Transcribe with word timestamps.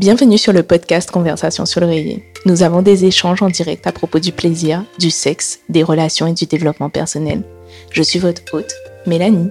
Bienvenue 0.00 0.38
sur 0.38 0.54
le 0.54 0.62
podcast 0.62 1.10
Conversation 1.10 1.66
sur 1.66 1.82
l'oreiller. 1.82 2.24
Nous 2.46 2.62
avons 2.62 2.80
des 2.80 3.04
échanges 3.04 3.42
en 3.42 3.50
direct 3.50 3.86
à 3.86 3.92
propos 3.92 4.18
du 4.18 4.32
plaisir, 4.32 4.82
du 4.98 5.10
sexe, 5.10 5.60
des 5.68 5.82
relations 5.82 6.26
et 6.26 6.32
du 6.32 6.46
développement 6.46 6.88
personnel. 6.88 7.42
Je 7.90 8.02
suis 8.02 8.18
votre 8.18 8.40
hôte, 8.54 8.72
Mélanie. 9.06 9.50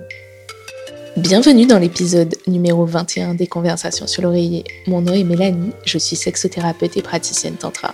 Bienvenue 1.17 1.67
dans 1.67 1.77
l'épisode 1.77 2.33
numéro 2.47 2.83
21 2.83 3.35
des 3.35 3.45
Conversations 3.45 4.07
sur 4.07 4.23
l'oreiller. 4.23 4.63
Mon 4.87 5.01
nom 5.01 5.13
est 5.13 5.23
Mélanie, 5.23 5.69
je 5.85 5.99
suis 5.99 6.15
sexothérapeute 6.15 6.97
et 6.97 7.03
praticienne 7.03 7.53
tantra. 7.53 7.93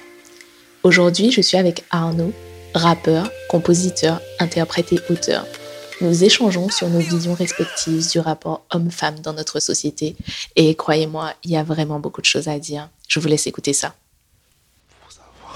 Aujourd'hui, 0.83 1.31
je 1.31 1.41
suis 1.41 1.57
avec 1.57 1.83
Arnaud, 1.91 2.31
rappeur, 2.73 3.29
compositeur, 3.49 4.21
interprète 4.39 4.93
et 4.93 5.01
auteur. 5.09 5.45
Nous 6.02 6.23
échangeons 6.25 6.70
sur 6.70 6.89
nos 6.89 7.00
visions 7.00 7.34
respectives 7.34 8.09
du 8.09 8.20
rapport 8.20 8.66
homme-femme 8.71 9.20
dans 9.20 9.32
notre 9.32 9.61
société. 9.61 10.16
Et 10.57 10.75
croyez-moi, 10.75 11.33
il 11.43 11.52
y 11.52 11.57
a 11.57 11.64
vraiment 11.64 12.00
beaucoup 12.00 12.19
de 12.21 12.25
choses 12.25 12.50
à 12.50 12.60
dire. 12.60 12.89
Je 13.07 13.19
vous 13.19 13.28
laisse 13.28 13.47
écouter 13.47 13.71
ça. 13.71 13.96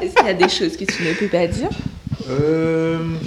Est-ce 0.00 0.14
qu'il 0.14 0.26
y 0.26 0.30
a 0.30 0.34
des 0.34 0.48
choses 0.48 0.76
que 0.78 0.84
tu 0.84 1.02
ne 1.02 1.12
peux 1.12 1.28
pas 1.28 1.46
dire? 1.46 1.68
Euh... 2.28 3.18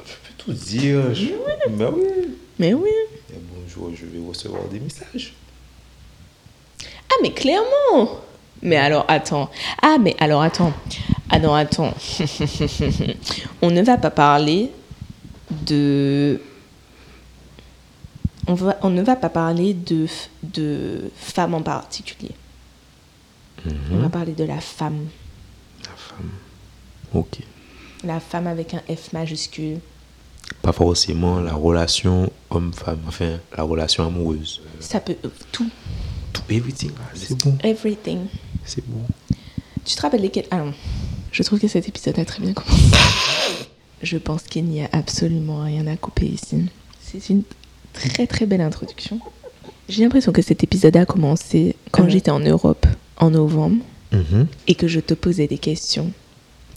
Je 0.00 0.04
peux 0.04 0.34
tout 0.38 0.52
dire. 0.52 1.14
Je... 1.14 1.26
Mais 1.70 1.86
oui. 1.86 2.04
Mais 2.58 2.74
oui. 2.74 2.90
Et 3.32 3.38
bonjour, 3.54 3.90
je 3.94 4.06
vais 4.06 4.26
recevoir 4.26 4.64
des 4.64 4.80
messages. 4.80 5.34
Ah, 7.10 7.14
mais 7.22 7.32
clairement 7.32 8.20
Mais 8.62 8.76
alors, 8.76 9.04
attends. 9.08 9.50
Ah, 9.82 9.96
mais 10.00 10.14
alors, 10.20 10.42
attends. 10.42 10.72
Ah 11.30 11.38
non, 11.38 11.54
attends. 11.54 11.94
On 13.62 13.70
ne 13.70 13.82
va 13.82 13.96
pas 13.96 14.10
parler 14.10 14.70
de... 15.50 16.40
On, 18.46 18.54
va, 18.54 18.78
on 18.82 18.90
ne 18.90 19.02
va 19.02 19.16
pas 19.16 19.28
parler 19.28 19.74
de, 19.74 20.06
de 20.42 21.10
femmes 21.14 21.54
en 21.54 21.62
particulier. 21.62 22.32
On 23.92 23.98
va 23.98 24.08
parler 24.08 24.32
de 24.32 24.44
la 24.44 24.60
femme. 24.60 25.06
La 25.84 25.96
femme. 25.96 26.30
Ok. 27.12 27.40
La 28.02 28.18
femme 28.18 28.46
avec 28.46 28.74
un 28.74 28.82
F 28.88 29.12
majuscule. 29.12 29.78
Pas 30.62 30.72
forcément 30.72 31.38
la 31.40 31.52
relation 31.52 32.32
homme-femme, 32.48 33.00
enfin 33.06 33.38
la 33.56 33.62
relation 33.62 34.06
amoureuse. 34.06 34.62
Ça 34.80 35.00
peut... 35.00 35.16
Tout. 35.52 35.70
Everything. 36.50 36.90
Ah, 36.98 37.10
C'est 37.14 37.38
bon. 37.44 37.56
Everything. 37.62 38.18
C'est 38.64 38.84
bon. 38.86 39.02
Tu 39.84 39.94
te 39.94 40.00
rappelles 40.02 40.20
lesquels? 40.22 40.46
Ah 40.50 40.58
non. 40.58 40.72
Je 41.32 41.42
trouve 41.42 41.60
que 41.60 41.68
cet 41.68 41.88
épisode 41.88 42.18
a 42.18 42.24
très 42.24 42.42
bien 42.42 42.52
commencé. 42.52 42.82
Je 44.02 44.16
pense 44.18 44.42
qu'il 44.44 44.64
n'y 44.64 44.82
a 44.82 44.88
absolument 44.92 45.62
rien 45.62 45.86
à 45.86 45.96
couper 45.96 46.26
ici. 46.26 46.66
C'est 47.02 47.28
une 47.30 47.42
très 47.92 48.26
très 48.26 48.46
belle 48.46 48.60
introduction. 48.62 49.20
J'ai 49.88 50.02
l'impression 50.02 50.32
que 50.32 50.42
cet 50.42 50.62
épisode 50.64 50.96
a 50.96 51.04
commencé 51.06 51.76
quand 51.90 52.04
Ouais. 52.04 52.10
j'étais 52.10 52.30
en 52.30 52.40
Europe 52.40 52.86
en 53.18 53.30
novembre 53.30 53.82
Mhm. 54.12 54.46
et 54.66 54.74
que 54.74 54.88
je 54.88 54.98
te 55.00 55.14
posais 55.14 55.46
des 55.46 55.58
questions. 55.58 56.10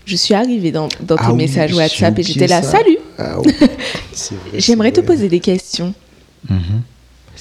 Je 0.05 0.15
suis 0.17 0.33
arrivée 0.33 0.71
dans, 0.71 0.89
dans 1.01 1.15
tes 1.15 1.23
Ah 1.25 1.31
oui, 1.31 1.37
messages 1.37 1.73
WhatsApp 1.73 2.19
et 2.19 2.23
j'étais 2.23 2.47
là, 2.47 2.61
ça? 2.61 2.71
salut 2.77 2.97
Ah 3.17 3.39
oui. 3.39 3.51
J'aimerais 4.55 4.91
te 4.91 4.99
poser 5.01 5.29
des 5.29 5.39
questions. 5.39 5.93
Mhm. 6.49 6.81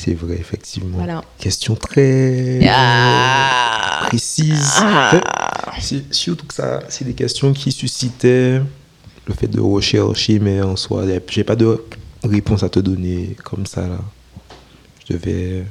C'est 0.04 0.14
vrai, 0.14 0.34
effectivement. 0.34 0.96
Voilà. 0.98 1.22
Question 1.38 1.76
très 1.76 2.58
Ah. 2.68 4.06
précise. 4.08 4.72
Ah. 4.78 5.20
Surtout 6.10 6.44
que 6.46 6.54
ça, 6.54 6.80
c'est 6.88 7.04
des 7.04 7.12
questions 7.14 7.52
qui 7.52 7.70
suscitaient 7.70 8.60
le 9.26 9.34
fait 9.34 9.46
de 9.46 9.60
rechercher, 9.60 10.40
mais 10.40 10.60
en 10.60 10.74
soi, 10.74 11.04
j'ai 11.28 11.44
pas 11.44 11.54
de 11.54 11.84
réponse 12.24 12.64
à 12.64 12.68
te 12.68 12.80
donner 12.80 13.36
comme 13.44 13.64
ça. 13.64 13.82
Là. 13.82 14.00
Je 15.08 15.14
devais 15.14 15.64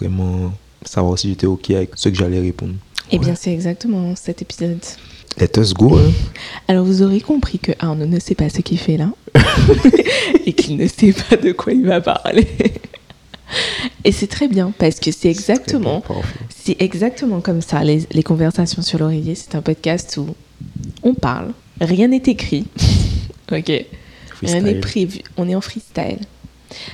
vraiment 0.00 0.54
savoir 0.82 1.18
si 1.18 1.28
j'étais 1.28 1.46
OK 1.46 1.70
avec 1.72 1.90
ce 1.96 2.08
que 2.08 2.16
j'allais 2.16 2.40
répondre. 2.40 2.74
Eh 3.10 3.18
bien, 3.18 3.34
c'est 3.34 3.52
exactement 3.52 4.16
cet 4.16 4.40
épisode. 4.40 4.80
Let 5.38 5.58
us 5.58 5.74
go. 5.74 5.98
Hein. 5.98 6.10
Alors 6.68 6.86
vous 6.86 7.02
aurez 7.02 7.20
compris 7.20 7.58
que 7.58 7.72
Arnaud 7.80 8.06
ne 8.06 8.18
sait 8.18 8.34
pas 8.34 8.48
ce 8.48 8.62
qu'il 8.62 8.78
fait 8.78 8.96
là 8.96 9.10
et 10.46 10.54
qu'il 10.54 10.78
ne 10.78 10.86
sait 10.86 11.12
pas 11.12 11.36
de 11.36 11.52
quoi 11.52 11.72
il 11.74 11.84
va 11.84 12.00
parler. 12.00 12.46
Et 14.04 14.12
c'est 14.12 14.26
très 14.26 14.48
bien 14.48 14.72
parce 14.78 15.00
que 15.00 15.10
c'est 15.10 15.30
exactement, 15.30 16.02
c'est 16.48 16.76
exactement 16.80 17.40
comme 17.40 17.62
ça 17.62 17.82
les, 17.84 18.06
les 18.12 18.22
conversations 18.22 18.82
sur 18.82 18.98
l'oreiller. 18.98 19.34
C'est 19.34 19.54
un 19.54 19.62
podcast 19.62 20.16
où 20.16 20.34
on 21.02 21.14
parle, 21.14 21.52
rien 21.80 22.08
n'est 22.08 22.22
écrit, 22.26 22.66
ok, 23.52 23.86
rien 24.42 24.60
n'est 24.60 24.80
prévu, 24.80 25.20
on 25.36 25.48
est 25.48 25.54
en 25.54 25.60
freestyle. 25.60 26.18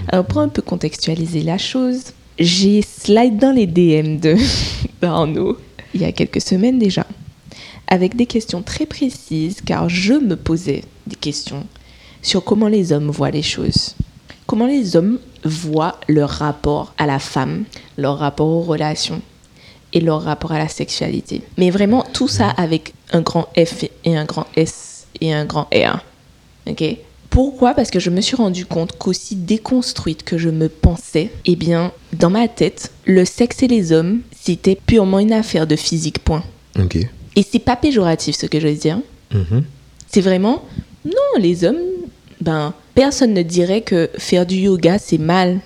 Alors 0.08 0.26
pour 0.26 0.40
un 0.40 0.48
peu 0.48 0.62
contextualiser 0.62 1.42
la 1.42 1.58
chose, 1.58 2.12
j'ai 2.38 2.82
slide 2.82 3.38
dans 3.38 3.52
les 3.52 3.66
DM 3.66 4.18
de 4.18 4.36
d'Arnaud 5.00 5.58
il 5.94 6.02
y 6.02 6.04
a 6.04 6.12
quelques 6.12 6.40
semaines 6.40 6.78
déjà 6.78 7.06
avec 7.88 8.14
des 8.14 8.26
questions 8.26 8.62
très 8.62 8.86
précises 8.86 9.60
car 9.64 9.88
je 9.88 10.14
me 10.14 10.36
posais 10.36 10.84
des 11.06 11.16
questions 11.16 11.66
sur 12.22 12.44
comment 12.44 12.68
les 12.68 12.92
hommes 12.92 13.10
voient 13.10 13.30
les 13.30 13.42
choses. 13.42 13.94
Comment 14.50 14.66
les 14.66 14.96
hommes 14.96 15.20
voient 15.44 16.00
leur 16.08 16.28
rapport 16.28 16.92
à 16.98 17.06
la 17.06 17.20
femme, 17.20 17.66
leur 17.96 18.18
rapport 18.18 18.48
aux 18.48 18.62
relations 18.62 19.22
et 19.92 20.00
leur 20.00 20.22
rapport 20.22 20.50
à 20.50 20.58
la 20.58 20.66
sexualité? 20.66 21.42
Mais 21.56 21.70
vraiment 21.70 22.04
tout 22.12 22.26
ça 22.26 22.48
avec 22.48 22.92
un 23.12 23.20
grand 23.20 23.46
F 23.56 23.84
et 24.04 24.16
un 24.16 24.24
grand 24.24 24.48
S 24.56 25.06
et 25.20 25.32
un 25.32 25.44
grand 25.44 25.68
R. 25.72 26.00
OK? 26.68 26.82
Pourquoi? 27.30 27.74
Parce 27.74 27.92
que 27.92 28.00
je 28.00 28.10
me 28.10 28.20
suis 28.20 28.34
rendu 28.34 28.66
compte 28.66 28.98
qu'aussi 28.98 29.36
déconstruite 29.36 30.24
que 30.24 30.36
je 30.36 30.48
me 30.48 30.68
pensais, 30.68 31.30
eh 31.44 31.54
bien, 31.54 31.92
dans 32.12 32.30
ma 32.30 32.48
tête, 32.48 32.90
le 33.04 33.24
sexe 33.24 33.62
et 33.62 33.68
les 33.68 33.92
hommes, 33.92 34.18
c'était 34.32 34.80
purement 34.84 35.20
une 35.20 35.32
affaire 35.32 35.68
de 35.68 35.76
physique, 35.76 36.18
point. 36.24 36.42
OK. 36.76 36.96
Et 37.36 37.46
c'est 37.48 37.60
pas 37.60 37.76
péjoratif 37.76 38.34
ce 38.34 38.46
que 38.46 38.58
je 38.58 38.66
veux 38.66 38.74
dire. 38.74 38.98
Mhm. 39.32 39.62
C'est 40.08 40.22
vraiment, 40.22 40.64
non, 41.04 41.38
les 41.38 41.62
hommes, 41.62 41.78
ben, 42.40 42.72
personne 42.94 43.34
ne 43.34 43.42
dirait 43.42 43.80
que 43.82 44.10
faire 44.18 44.46
du 44.46 44.56
yoga, 44.56 44.98
c'est 44.98 45.18
mal. 45.18 45.60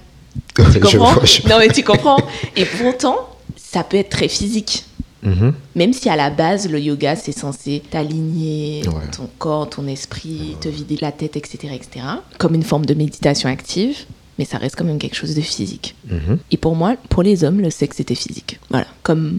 Tu 0.72 0.80
comprends 0.80 1.12
vois, 1.14 1.24
je- 1.24 1.48
Non, 1.48 1.56
mais 1.58 1.68
tu 1.68 1.82
comprends. 1.84 2.18
Et 2.56 2.64
pourtant, 2.64 3.16
ça 3.56 3.84
peut 3.84 3.96
être 3.96 4.10
très 4.10 4.28
physique. 4.28 4.84
Mhm. 5.22 5.54
Même 5.74 5.92
si 5.92 6.08
à 6.10 6.16
la 6.16 6.28
base, 6.30 6.68
le 6.68 6.78
yoga, 6.80 7.16
c'est 7.16 7.32
censé 7.32 7.82
t'aligner 7.90 8.82
Ouais. 8.86 9.10
ton 9.16 9.28
corps, 9.38 9.70
ton 9.70 9.86
esprit, 9.86 10.56
te 10.60 10.68
vider 10.68 10.98
la 11.00 11.12
tête, 11.12 11.36
etc., 11.36 11.58
etc. 11.74 12.04
Comme 12.38 12.54
une 12.54 12.62
forme 12.62 12.84
de 12.84 12.94
méditation 12.94 13.48
active. 13.48 13.96
Mais 14.38 14.44
ça 14.44 14.58
reste 14.58 14.74
quand 14.76 14.84
même 14.84 14.98
quelque 14.98 15.14
chose 15.16 15.34
de 15.34 15.40
physique. 15.40 15.94
Mhm. 16.10 16.38
Et 16.50 16.56
pour 16.56 16.74
moi, 16.74 16.96
pour 17.08 17.22
les 17.22 17.44
hommes, 17.44 17.60
le 17.60 17.70
sexe 17.70 18.00
était 18.00 18.16
physique. 18.16 18.58
Voilà, 18.68 18.86
comme 19.04 19.38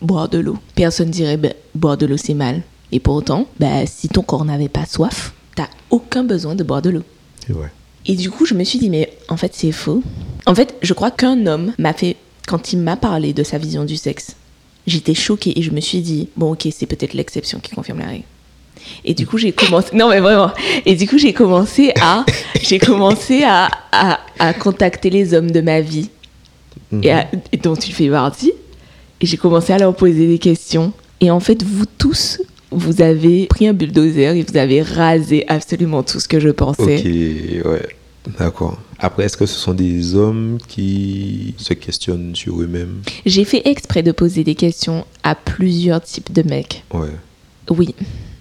boire 0.00 0.28
de 0.28 0.38
l'eau. 0.38 0.58
Personne 0.74 1.10
dirait 1.10 1.36
ben, 1.36 1.52
boire 1.74 1.96
de 1.98 2.06
l'eau 2.06 2.16
c'est 2.16 2.34
mal. 2.34 2.62
Et 2.90 2.98
pourtant, 2.98 3.46
ben, 3.60 3.86
si 3.86 4.08
ton 4.08 4.22
corps 4.22 4.44
n'avait 4.46 4.68
pas 4.70 4.86
soif, 4.86 5.34
t'as 5.54 5.68
aucun 5.90 6.24
besoin 6.24 6.54
de 6.54 6.62
boire 6.64 6.82
de 6.82 6.90
l'eau. 6.90 7.02
C'est 7.46 7.52
vrai. 7.52 7.70
Et 8.06 8.16
du 8.16 8.30
coup, 8.30 8.46
je 8.46 8.54
me 8.54 8.64
suis 8.64 8.78
dit, 8.78 8.90
mais 8.90 9.12
en 9.28 9.36
fait, 9.36 9.52
c'est 9.54 9.72
faux. 9.72 10.02
En 10.46 10.54
fait, 10.54 10.74
je 10.82 10.92
crois 10.92 11.10
qu'un 11.10 11.46
homme 11.46 11.72
m'a 11.78 11.92
fait, 11.92 12.16
quand 12.48 12.72
il 12.72 12.78
m'a 12.80 12.96
parlé 12.96 13.32
de 13.32 13.42
sa 13.44 13.58
vision 13.58 13.84
du 13.84 13.96
sexe, 13.96 14.34
j'étais 14.86 15.14
choquée 15.14 15.56
et 15.58 15.62
je 15.62 15.70
me 15.70 15.80
suis 15.80 16.00
dit, 16.00 16.28
bon, 16.36 16.52
ok, 16.52 16.66
c'est 16.76 16.86
peut-être 16.86 17.14
l'exception 17.14 17.60
qui 17.60 17.72
confirme 17.74 18.00
la 18.00 18.06
règle. 18.06 18.24
Et 19.04 19.14
du 19.14 19.26
coup, 19.26 19.38
j'ai 19.38 19.52
commencé, 19.52 19.94
non 19.94 20.08
mais 20.08 20.18
vraiment, 20.18 20.50
et 20.86 20.96
du 20.96 21.06
coup, 21.06 21.16
j'ai 21.18 21.32
commencé 21.32 21.92
à, 22.00 22.24
j'ai 22.62 22.80
commencé 22.80 23.44
à, 23.44 23.68
à, 23.92 24.18
à 24.40 24.54
contacter 24.54 25.08
les 25.10 25.34
hommes 25.34 25.50
de 25.50 25.60
ma 25.60 25.80
vie 25.80 26.08
Mhm. 26.90 27.04
et, 27.04 27.12
à- 27.12 27.28
et 27.52 27.56
dont 27.58 27.76
tu 27.76 27.92
fais 27.92 28.08
partie. 28.08 28.52
Et 29.20 29.26
j'ai 29.26 29.36
commencé 29.36 29.72
à 29.72 29.78
leur 29.78 29.94
poser 29.94 30.26
des 30.26 30.38
questions. 30.38 30.92
Et 31.20 31.30
en 31.30 31.38
fait, 31.38 31.62
vous 31.62 31.84
tous, 31.98 32.40
vous 32.72 33.02
avez 33.02 33.46
pris 33.46 33.66
un 33.66 33.72
bulldozer 33.72 34.36
et 34.36 34.42
vous 34.42 34.56
avez 34.56 34.82
rasé 34.82 35.44
absolument 35.48 36.02
tout 36.02 36.20
ce 36.20 36.28
que 36.28 36.40
je 36.40 36.48
pensais. 36.48 36.98
Ok, 36.98 37.66
ouais. 37.72 37.88
D'accord. 38.38 38.78
Après, 38.98 39.24
est-ce 39.24 39.36
que 39.36 39.46
ce 39.46 39.58
sont 39.58 39.74
des 39.74 40.14
hommes 40.14 40.58
qui 40.68 41.54
se 41.58 41.74
questionnent 41.74 42.36
sur 42.36 42.60
eux-mêmes? 42.60 43.02
J'ai 43.26 43.44
fait 43.44 43.62
exprès 43.64 44.02
de 44.02 44.12
poser 44.12 44.44
des 44.44 44.54
questions 44.54 45.04
à 45.24 45.34
plusieurs 45.34 46.00
types 46.00 46.32
de 46.32 46.42
mecs. 46.42 46.84
Ouais. 46.94 47.08
Oui. 47.70 47.94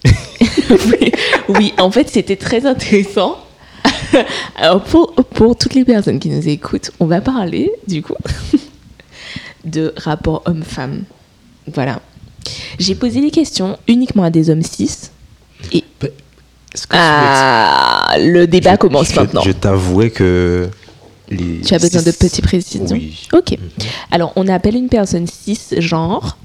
oui. 0.06 1.12
oui, 1.50 1.74
en 1.80 1.90
fait, 1.90 2.10
c'était 2.10 2.36
très 2.36 2.66
intéressant. 2.66 3.40
Alors, 4.56 4.84
pour, 4.84 5.14
pour 5.14 5.58
toutes 5.58 5.74
les 5.74 5.86
personnes 5.86 6.20
qui 6.20 6.30
nous 6.30 6.48
écoutent, 6.48 6.92
on 7.00 7.06
va 7.06 7.22
parler, 7.22 7.72
du 7.88 8.04
coup, 8.04 8.16
de 9.66 9.94
rapport 9.98 10.44
homme-femme. 10.46 11.04
Voilà. 11.74 12.02
J'ai 12.82 12.96
posé 12.96 13.22
des 13.22 13.32
questions 13.32 13.78
uniquement 13.88 14.24
à 14.24 14.30
des 14.30 14.50
hommes 14.50 14.64
cis. 14.64 15.10
Et 15.72 15.84
ah, 16.90 18.16
le 18.20 18.46
débat 18.48 18.72
Je- 18.74 18.78
commence 18.78 19.12
je- 19.12 19.20
maintenant. 19.20 19.42
Je 19.42 19.52
t'avouerais 19.52 20.10
que 20.10 20.70
les. 21.30 21.62
Tu 21.62 21.74
as 21.74 21.80
besoin 21.80 22.02
de 22.02 22.12
petites 22.12 22.44
précisions 22.44 22.86
Oui. 22.92 23.28
Ok. 23.34 23.52
Mhm. 23.52 23.58
Alors, 24.12 24.34
on 24.36 24.48
appelle 24.48 24.76
une 24.76 24.90
personne 24.90 25.28
cisgenre 25.28 26.38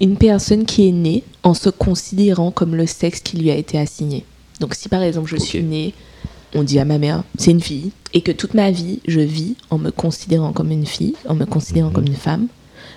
une 0.00 0.16
personne 0.16 0.64
qui 0.66 0.88
est 0.88 0.92
née 0.92 1.24
en 1.42 1.52
se 1.54 1.68
considérant 1.68 2.50
comme 2.50 2.74
le 2.76 2.86
sexe 2.86 3.20
qui 3.20 3.36
lui 3.36 3.50
a 3.50 3.56
été 3.56 3.78
assigné. 3.78 4.24
Donc, 4.60 4.74
si 4.74 4.88
par 4.88 5.02
exemple 5.02 5.28
je 5.28 5.36
suis 5.36 5.62
née 5.62 5.94
on 6.56 6.62
dit 6.62 6.78
à 6.78 6.84
ma 6.84 6.98
mère, 6.98 7.24
c'est 7.36 7.50
une 7.50 7.60
fille, 7.60 7.90
et 8.12 8.20
que 8.20 8.30
toute 8.30 8.54
ma 8.54 8.70
vie, 8.70 9.00
je 9.08 9.18
vis 9.18 9.56
en 9.70 9.78
me 9.78 9.90
considérant 9.90 10.52
comme 10.52 10.70
une 10.70 10.86
fille, 10.86 11.16
en 11.28 11.34
me 11.34 11.44
considérant 11.46 11.88
Mhm. 11.88 11.92
comme 11.94 12.06
une 12.06 12.14
femme, 12.14 12.46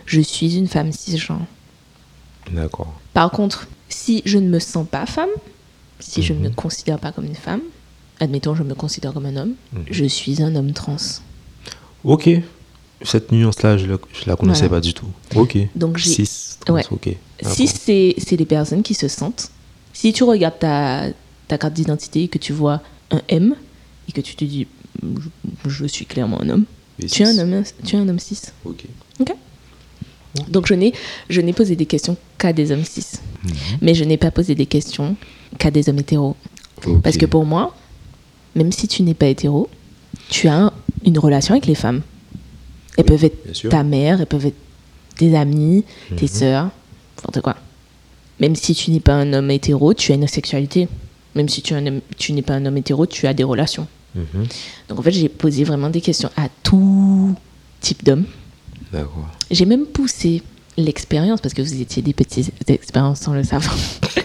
je 0.05 0.21
suis 0.21 0.55
une 0.57 0.67
femme 0.67 0.91
cisgenre. 0.91 1.41
D'accord. 2.51 2.93
Par 3.13 3.31
contre, 3.31 3.67
si 3.89 4.21
je 4.25 4.37
ne 4.37 4.47
me 4.47 4.59
sens 4.59 4.87
pas 4.89 5.05
femme, 5.05 5.29
si 5.99 6.21
je 6.21 6.33
ne 6.33 6.39
me 6.39 6.49
Mhm. 6.49 6.55
considère 6.55 6.99
pas 6.99 7.11
comme 7.11 7.25
une 7.25 7.35
femme, 7.35 7.61
admettons, 8.19 8.55
je 8.55 8.63
me 8.63 8.73
considère 8.75 9.13
comme 9.13 9.25
un 9.25 9.35
homme, 9.35 9.53
Mhm. 9.73 9.85
je 9.91 10.05
suis 10.05 10.41
un 10.41 10.55
homme 10.55 10.71
trans. 10.73 10.97
Ok. 12.03 12.29
Cette 13.03 13.31
nuance-là, 13.31 13.77
je 13.77 13.85
ne 13.85 13.97
la 14.25 14.35
connaissais 14.35 14.67
Voilà. 14.67 14.81
pas 14.81 14.81
du 14.81 14.93
tout. 14.93 15.07
Ok. 15.35 15.57
Donc, 15.75 15.97
j'ai- 15.97 16.09
6. 16.25 16.57
Ouais. 16.67 16.83
Ok. 16.89 17.09
D'accord. 17.41 17.55
Si 17.55 17.67
c'est 17.67 18.35
des 18.37 18.45
personnes 18.45 18.81
qui 18.81 18.93
se 18.95 19.07
sentent, 19.07 19.51
si 19.93 20.13
tu 20.13 20.23
regardes 20.23 20.57
ta, 20.59 21.03
ta 21.47 21.57
carte 21.57 21.73
d'identité 21.73 22.23
et 22.23 22.27
que 22.27 22.39
tu 22.39 22.53
vois 22.53 22.81
un 23.11 23.21
M 23.29 23.55
et 24.07 24.11
que 24.11 24.21
tu 24.21 24.35
te 24.35 24.43
dis 24.45 24.67
je, 25.03 25.69
je 25.69 25.85
suis 25.85 26.05
clairement 26.05 26.41
un 26.41 26.49
homme, 26.49 26.65
tu 26.99 27.05
es 27.05 27.07
six. 27.09 27.23
un 27.23 27.37
homme, 27.37 27.63
tu 27.85 27.95
es 27.95 27.99
un 27.99 28.09
homme 28.09 28.19
cis. 28.19 28.39
Ok. 28.65 28.85
Donc 30.49 30.67
je 30.67 30.73
n'ai 30.73 30.93
je 31.29 31.41
n'ai 31.41 31.53
posé 31.53 31.75
des 31.75 31.85
questions 31.85 32.15
qu'à 32.37 32.53
des 32.53 32.71
hommes 32.71 32.83
cis, 32.85 33.05
Mhm. 33.43 33.51
mais 33.81 33.93
je 33.95 34.03
n'ai 34.03 34.17
pas 34.17 34.31
posé 34.31 34.55
des 34.55 34.65
questions 34.65 35.15
qu'à 35.57 35.71
des 35.71 35.89
hommes 35.89 35.99
hétéros. 35.99 36.35
Parce 37.03 37.17
que 37.17 37.25
pour 37.25 37.45
moi, 37.45 37.75
même 38.55 38.71
si 38.71 38.87
tu 38.87 39.01
n'es 39.03 39.13
pas 39.15 39.27
hétéro, 39.27 39.67
tu 40.29 40.47
as 40.47 40.55
un- 40.65 40.73
une 41.05 41.17
relation 41.17 41.53
avec 41.53 41.65
les 41.65 41.75
femmes. 41.75 42.01
Elles 42.97 43.03
Oui, 43.05 43.11
peuvent 43.17 43.23
être 43.25 43.69
ta 43.69 43.83
mère, 43.83 44.19
elles 44.21 44.27
peuvent 44.27 44.45
être 44.45 44.55
tes 45.17 45.35
amis, 45.35 45.83
tes 46.15 46.23
Mhm. 46.25 46.27
sœurs, 46.31 46.69
n'importe 47.17 47.41
quoi. 47.41 47.55
Même 48.39 48.55
si 48.55 48.75
tu 48.75 48.91
n'es 48.91 48.99
pas 48.99 49.13
un 49.15 49.33
homme 49.33 49.49
hétéro, 49.49 49.93
tu 49.95 50.11
as 50.11 50.15
une 50.15 50.27
sexualité. 50.27 50.87
Même 51.33 51.49
si 51.49 51.63
homme- 51.73 52.01
tu 52.17 52.33
n'es 52.33 52.41
pas 52.43 52.53
un 52.53 52.65
homme 52.65 52.77
hétéro, 52.77 53.05
tu 53.07 53.25
as 53.27 53.33
des 53.33 53.43
relations. 53.43 53.87
Mhm. 54.15 54.45
Donc 54.89 54.99
en 54.99 55.01
fait, 55.01 55.11
j'ai 55.11 55.29
posé 55.29 55.63
vraiment 55.63 55.89
des 55.89 56.01
questions 56.01 56.29
à 56.37 56.47
tout 56.63 57.35
type 57.81 58.03
d'hommes. 58.03 58.25
D'accord. 58.91 59.27
J'ai 59.51 59.65
même 59.65 59.85
poussé 59.85 60.41
l'expérience, 60.77 61.41
parce 61.41 61.53
que 61.53 61.61
vous 61.61 61.81
étiez 61.81 62.01
des 62.01 62.13
petites 62.13 62.51
expériences 62.69 63.21
sans 63.21 63.33
le 63.33 63.43
savoir. 63.43 63.75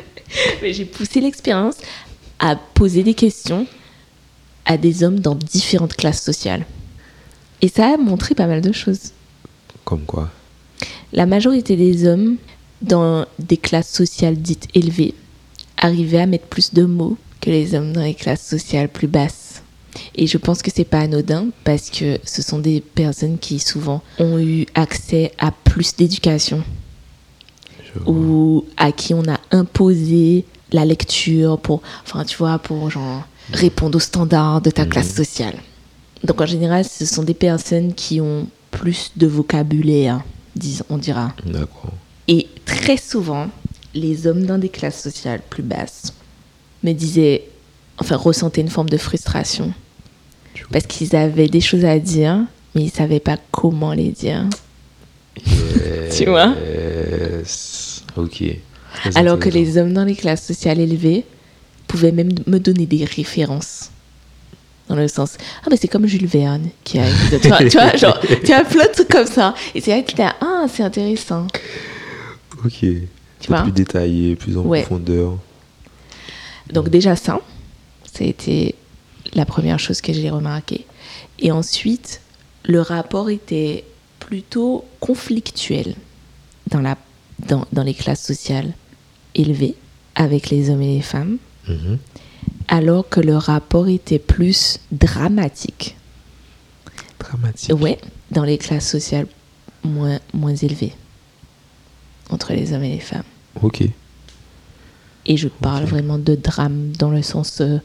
Mais 0.63 0.73
j'ai 0.73 0.85
poussé 0.85 1.21
l'expérience 1.21 1.77
à 2.39 2.57
poser 2.57 3.03
des 3.03 3.15
questions 3.15 3.67
à 4.65 4.77
des 4.77 5.03
hommes 5.03 5.21
dans 5.21 5.35
différentes 5.35 5.95
classes 5.95 6.23
sociales. 6.23 6.65
Et 7.61 7.69
ça 7.69 7.95
a 7.95 7.97
montré 7.97 8.35
pas 8.35 8.47
mal 8.47 8.61
de 8.61 8.73
choses. 8.73 9.13
Comme 9.85 10.03
quoi 10.03 10.31
La 11.13 11.27
majorité 11.27 11.77
des 11.77 12.07
hommes 12.07 12.37
dans 12.81 13.27
des 13.39 13.57
classes 13.57 13.93
sociales 13.93 14.37
dites 14.37 14.69
élevées 14.75 15.15
arrivaient 15.77 16.21
à 16.21 16.27
mettre 16.27 16.47
plus 16.47 16.75
de 16.75 16.85
mots 16.85 17.17
que 17.41 17.51
les 17.51 17.75
hommes 17.75 17.93
dans 17.93 18.03
les 18.03 18.15
classes 18.15 18.47
sociales 18.47 18.89
plus 18.89 19.09
basses. 19.09 19.42
Et 20.15 20.27
je 20.27 20.39
pense 20.39 20.63
que 20.63 20.71
c'est 20.75 20.85
pas 20.85 21.01
anodin 21.01 21.47
parce 21.65 21.91
que 21.91 22.19
ce 22.25 22.41
sont 22.43 22.59
des 22.59 22.81
personnes 22.81 23.39
qui 23.39 23.59
souvent 23.59 24.03
ont 24.19 24.39
eu 24.39 24.67
accès 24.75 25.33
à 25.39 25.51
plus 25.51 25.97
d'éducation 25.97 26.63
ou 28.07 28.65
à 28.77 28.91
qui 28.93 29.13
on 29.15 29.25
a 29.29 29.39
imposé 29.51 30.45
la 30.73 30.85
lecture 30.85 31.59
pour, 31.59 31.83
enfin 32.05 32.25
tu 32.25 32.37
vois, 32.39 32.59
pour 32.59 32.89
genre 32.91 33.23
répondre 33.53 33.97
aux 33.97 34.01
standards 34.01 34.63
de 34.63 34.71
ta 34.71 34.85
Mhm. 34.85 34.89
classe 34.91 35.15
sociale. 35.15 35.57
Donc 36.25 36.41
en 36.41 36.47
général, 36.47 36.85
ce 36.85 37.05
sont 37.05 37.23
des 37.23 37.35
personnes 37.35 37.93
qui 37.93 38.21
ont 38.21 38.47
plus 38.71 39.13
de 39.17 39.27
vocabulaire, 39.27 40.23
on 40.89 40.97
dira. 40.97 41.35
D'accord. 41.45 41.93
Et 42.29 42.49
très 42.65 42.97
souvent, 42.97 43.49
les 43.95 44.27
hommes 44.27 44.47
dans 44.47 44.57
des 44.59 44.69
classes 44.71 45.03
sociales 45.03 45.43
plus 45.51 45.63
basses 45.63 46.15
me 46.83 46.93
disaient, 46.93 47.45
enfin 47.99 48.17
ressentaient 48.17 48.63
une 48.63 48.71
forme 48.71 48.89
de 48.89 48.97
frustration. 48.97 49.75
Parce 50.71 50.87
qu'ils 50.87 51.15
avaient 51.17 51.49
des 51.49 51.61
choses 51.61 51.85
à 51.85 51.99
dire, 51.99 52.39
mais 52.75 52.83
ils 52.85 52.91
savaient 52.91 53.21
pas 53.21 53.39
comment 53.51 53.93
les 53.93 54.11
dire. 54.11 54.45
Tu 56.17 56.27
vois? 56.27 56.55
Yes. 56.63 58.05
Ok. 58.17 58.45
Alors 59.15 59.39
que 59.39 59.49
les 59.49 59.79
hommes 59.79 59.95
dans 59.95 60.05
les 60.05 60.15
classes 60.15 60.45
sociales 60.47 60.79
élevées 60.79 61.25
pouvaient 61.89 62.13
même 62.13 62.29
me 62.47 62.59
donner 62.59 62.85
des 62.87 63.05
références. 63.05 63.91
Dans 64.89 64.97
le 64.97 65.09
sens, 65.09 65.39
ah, 65.65 65.69
mais 65.71 65.77
c'est 65.79 65.89
comme 65.89 66.07
Jules 66.07 66.27
Verne 66.27 66.69
qui 66.85 66.99
a 66.99 67.05
tu, 67.41 67.49
vois, 67.49 67.59
tu 67.59 67.69
vois, 67.79 67.97
genre, 67.97 68.21
tu 68.45 68.53
as 68.53 68.65
plein 68.65 68.87
de 68.89 68.93
trucs 68.93 69.09
comme 69.09 69.27
ça. 69.27 69.55
Et 69.75 69.81
c'est 69.81 69.93
là 69.93 70.03
que 70.03 70.13
t'es, 70.13 70.23
ah, 70.25 70.67
c'est 70.71 70.83
intéressant. 70.83 71.47
Ok. 72.65 72.81
Tu 72.81 73.49
vois? 73.49 73.63
plus 73.63 73.73
détaillé, 73.73 74.37
plus 74.37 74.57
en 74.59 74.63
Ouais. 74.63 74.83
profondeur. 74.83 75.39
Donc, 76.73 76.91
déjà, 76.91 77.17
ça, 77.17 77.41
ça 78.13 78.25
a 78.25 78.27
été 78.27 78.75
la 79.35 79.47
première 79.47 79.79
chose 79.79 80.01
que 80.01 80.13
j'ai 80.13 80.31
remarqué. 80.31 80.87
Et 81.39 81.51
ensuite, 81.51 82.21
le 82.65 82.81
rapport 82.81 83.31
était 83.31 83.85
plutôt 84.19 84.85
conflictuel 85.01 85.95
dans, 86.69 86.81
la, 86.81 86.97
dans, 87.49 87.67
dans 87.73 87.83
les 87.83 87.95
classes 87.95 88.25
sociales 88.25 88.73
élevées 89.35 89.75
avec 90.15 90.51
les 90.51 90.71
hommes 90.71 90.83
et 90.83 90.97
les 90.97 91.03
femmes. 91.03 91.39
Mhm. 91.69 91.99
alors 92.67 93.09
que 93.09 93.21
le 93.21 93.37
rapport 93.37 93.89
était 93.89 94.19
plus 94.19 94.81
dramatique. 94.91 95.97
Dramatique. 97.21 97.73
Ouais, 97.81 97.99
dans 98.33 98.43
les 98.45 98.59
classes 98.59 98.89
sociales 98.89 99.29
moins, 99.85 100.19
moins 100.35 100.55
élevées 100.55 100.93
entre 102.31 102.53
les 102.53 102.73
hommes 102.73 102.83
et 102.83 102.95
les 102.95 103.01
femmes. 103.01 103.23
Ok. 103.63 103.85
Et 105.27 105.37
je 105.37 105.49
parle 105.49 105.85
vraiment 105.85 106.19
de 106.19 106.35
drame 106.35 106.93
dans 106.99 107.11
le 107.11 107.23
sens 107.23 107.61
euh, 107.61 107.79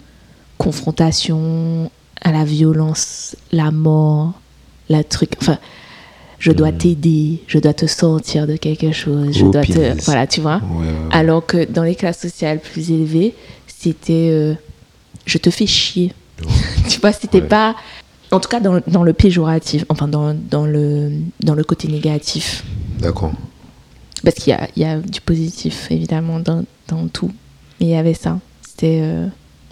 confrontation 0.58 1.90
à 2.22 2.32
la 2.32 2.44
violence, 2.44 3.36
la 3.52 3.72
mort, 3.72 4.34
la 4.90 5.04
truc. 5.04 5.32
Enfin, 5.42 5.58
je 6.40 6.52
dois 6.52 6.72
Mhm. 6.72 6.78
t'aider, 6.78 7.44
je 7.48 7.60
dois 7.60 7.74
te 7.74 7.86
sortir 7.86 8.48
de 8.48 8.56
quelque 8.58 8.92
chose, 8.92 9.36
je 9.38 9.46
Oh, 9.46 9.52
dois 9.52 9.64
te. 9.64 10.04
Voilà, 10.06 10.28
tu 10.28 10.42
vois. 10.42 10.58
Ouais, 10.58 10.80
ouais, 10.80 10.86
ouais. 10.86 10.94
Alors 11.12 11.46
que 11.46 11.66
dans 11.66 11.84
les 11.84 11.96
classes 11.96 12.20
sociales 12.20 12.60
plus 12.60 12.92
élevées, 12.92 13.34
c'était 13.68 14.30
euh, 14.32 14.54
je 15.26 15.38
te 15.38 15.50
fais 15.50 15.66
chier. 15.68 16.14
tu 16.90 17.00
vois, 17.00 17.12
c'était 17.14 17.42
pas. 17.42 17.76
En 18.32 18.40
tout 18.42 18.50
cas, 18.50 18.60
dans, 18.60 18.82
dans 18.88 19.04
le 19.04 19.14
péjoratif, 19.14 19.86
enfin, 19.90 20.08
dans, 20.10 20.34
dans, 20.34 20.66
le, 20.66 21.12
dans 21.40 21.56
le 21.56 21.64
côté 21.64 21.88
négatif. 21.88 22.66
D'accord. 23.00 23.32
Parce 24.24 24.36
qu'il 24.36 24.52
y 24.52 24.54
a, 24.54 24.68
il 24.76 24.82
y 24.82 24.86
a 24.86 24.98
du 25.00 25.22
positif, 25.22 25.88
évidemment, 25.92 26.40
dans, 26.42 26.66
dans 26.90 27.08
tout. 27.08 27.32
Mais 27.80 27.86
il 27.86 27.90
y 27.92 27.96
avait 27.96 28.14
ça. 28.14 28.40
C'était. 28.68 29.00
euh, 29.02 29.28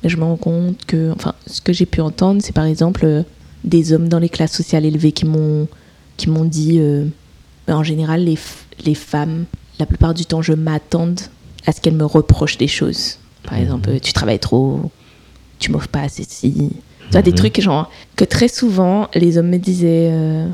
je 0.09 0.17
me 0.17 0.23
rends 0.23 0.37
compte 0.37 0.85
que. 0.85 1.11
Enfin, 1.15 1.33
ce 1.47 1.61
que 1.61 1.73
j'ai 1.73 1.85
pu 1.85 2.01
entendre, 2.01 2.41
c'est 2.43 2.53
par 2.53 2.65
exemple 2.65 3.05
euh, 3.05 3.23
des 3.63 3.93
hommes 3.93 4.07
dans 4.09 4.19
les 4.19 4.29
classes 4.29 4.53
sociales 4.53 4.85
élevées 4.85 5.11
qui 5.11 5.25
m'ont 5.25 5.67
qui 6.17 6.29
m'ont 6.29 6.45
dit. 6.45 6.77
euh, 6.79 7.05
en 7.67 7.83
général, 7.83 8.23
les, 8.25 8.37
les 8.85 8.93
femmes, 8.93 9.45
la 9.79 9.87
plupart 9.87 10.13
du 10.13 10.25
temps, 10.25 10.43
je 10.43 10.53
m'attends 10.53 11.15
à 11.65 11.71
ce 11.71 11.81
qu'elles 11.81 11.95
me 11.95 12.05
reprochent 12.05 12.57
des 12.59 12.67
choses. 12.67 13.17
Par 13.43 13.55
Mhm. 13.55 13.61
exemple, 13.63 13.99
tu 14.01 14.13
travailles 14.13 14.37
trop, 14.39 14.91
tu 15.57 15.71
m'offres 15.71 15.87
pas 15.87 16.01
assez 16.01 16.23
ci. 16.23 16.53
Tu 16.53 17.11
vois, 17.11 17.23
des 17.23 17.31
Mhm. 17.31 17.37
trucs 17.37 17.59
genre 17.61 17.89
que 18.15 18.23
très 18.23 18.47
souvent, 18.47 19.07
les 19.15 19.37
hommes 19.39 19.49
me 19.49 19.57
disaient 19.57 20.09
euh, 20.11 20.47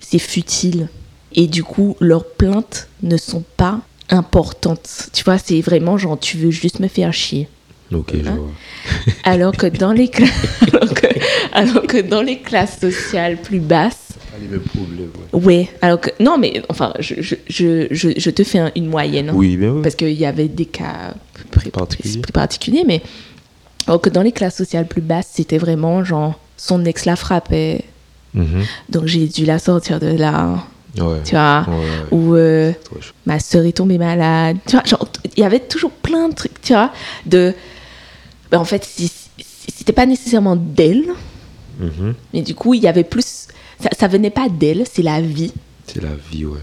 c'est 0.00 0.18
futile. 0.18 0.88
Et 1.32 1.46
du 1.46 1.62
coup, 1.62 1.96
leurs 2.00 2.24
plaintes 2.24 2.88
ne 3.04 3.16
sont 3.16 3.44
pas 3.56 3.80
importantes. 4.08 5.10
Tu 5.12 5.22
vois, 5.22 5.38
c'est 5.38 5.60
vraiment 5.60 5.96
genre 5.96 6.18
tu 6.18 6.36
veux 6.38 6.50
juste 6.50 6.80
me 6.80 6.88
faire 6.88 7.12
chier. 7.12 7.48
Ok, 7.92 8.12
je 8.22 8.28
Hein 8.28 8.36
vois. 8.36 9.12
Alors 9.24 9.56
que 9.56 9.66
dans 9.66 9.92
les, 9.92 10.06
cla- 10.08 10.30
alors 10.72 10.94
que, 10.94 11.06
alors 11.52 11.86
que 11.86 12.00
dans 12.00 12.22
les 12.22 12.38
classes 12.38 12.78
sociales 12.80 13.36
plus 13.36 13.58
basses, 13.60 14.08
mêmes 14.50 14.60
problèmes, 14.60 15.10
ouais. 15.32 15.68
Alors 15.82 16.00
que 16.00 16.10
non, 16.20 16.38
mais 16.38 16.62
enfin, 16.70 16.94
je, 16.98 17.16
je, 17.20 17.34
je, 17.48 17.86
je, 17.90 18.08
je 18.16 18.30
te 18.30 18.42
fais 18.44 18.58
un- 18.58 18.72
une 18.76 18.86
moyenne. 18.86 19.28
hein. 19.30 19.34
Oui, 19.34 19.56
bien 19.56 19.70
oui. 19.72 19.82
Parce 19.82 19.94
qu'il 19.96 20.12
y 20.12 20.24
avait 20.24 20.48
des 20.48 20.64
cas 20.66 21.14
plus 21.52 21.70
Particuliers. 21.70 22.20
plus 22.22 22.32
particuliers, 22.32 22.84
mais 22.86 23.02
alors 23.86 24.00
que 24.00 24.08
dans 24.08 24.22
les 24.22 24.32
classes 24.32 24.56
sociales 24.56 24.86
plus 24.86 25.02
basses, 25.02 25.28
c'était 25.32 25.58
vraiment 25.58 26.04
genre 26.04 26.38
son 26.56 26.84
ex 26.84 27.04
la 27.04 27.16
frappait, 27.16 27.84
Mhm. 28.34 28.62
donc 28.88 29.06
j'ai 29.06 29.26
dû 29.26 29.44
la 29.44 29.58
sortir 29.58 29.98
de 30.00 30.06
là, 30.16 30.64
Ouais. 30.98 31.18
tu 31.24 31.32
vois. 31.32 31.66
Ouais, 31.68 31.74
ouais. 31.74 31.84
Ou 32.12 32.34
euh, 32.36 32.72
ma 33.26 33.40
sœur 33.40 33.64
est 33.66 33.72
tombée 33.76 33.98
malade, 33.98 34.56
tu 34.66 34.76
vois. 34.76 34.84
Genre, 34.84 35.06
il 35.36 35.40
y 35.42 35.44
avait 35.44 35.60
toujours 35.60 35.90
plein 35.90 36.28
de 36.28 36.34
trucs, 36.34 36.60
tu 36.62 36.72
vois. 36.72 36.92
De, 37.26 37.52
ben, 38.50 38.58
en 38.58 38.64
fait, 38.64 38.88
c'était 39.68 39.92
pas 39.92 40.06
nécessairement 40.06 40.56
d'elle, 40.56 41.04
Mhm. 41.78 42.14
mais 42.34 42.42
du 42.42 42.54
coup, 42.54 42.74
il 42.74 42.82
y 42.82 42.88
avait 42.88 43.04
plus. 43.04 43.46
Ça, 43.80 43.88
ça 43.98 44.08
venait 44.08 44.30
pas 44.30 44.48
d'elle, 44.48 44.84
c'est 44.90 45.02
la 45.02 45.20
vie. 45.20 45.52
C'est 45.86 46.02
la 46.02 46.10
vie, 46.30 46.44
ouais. 46.44 46.58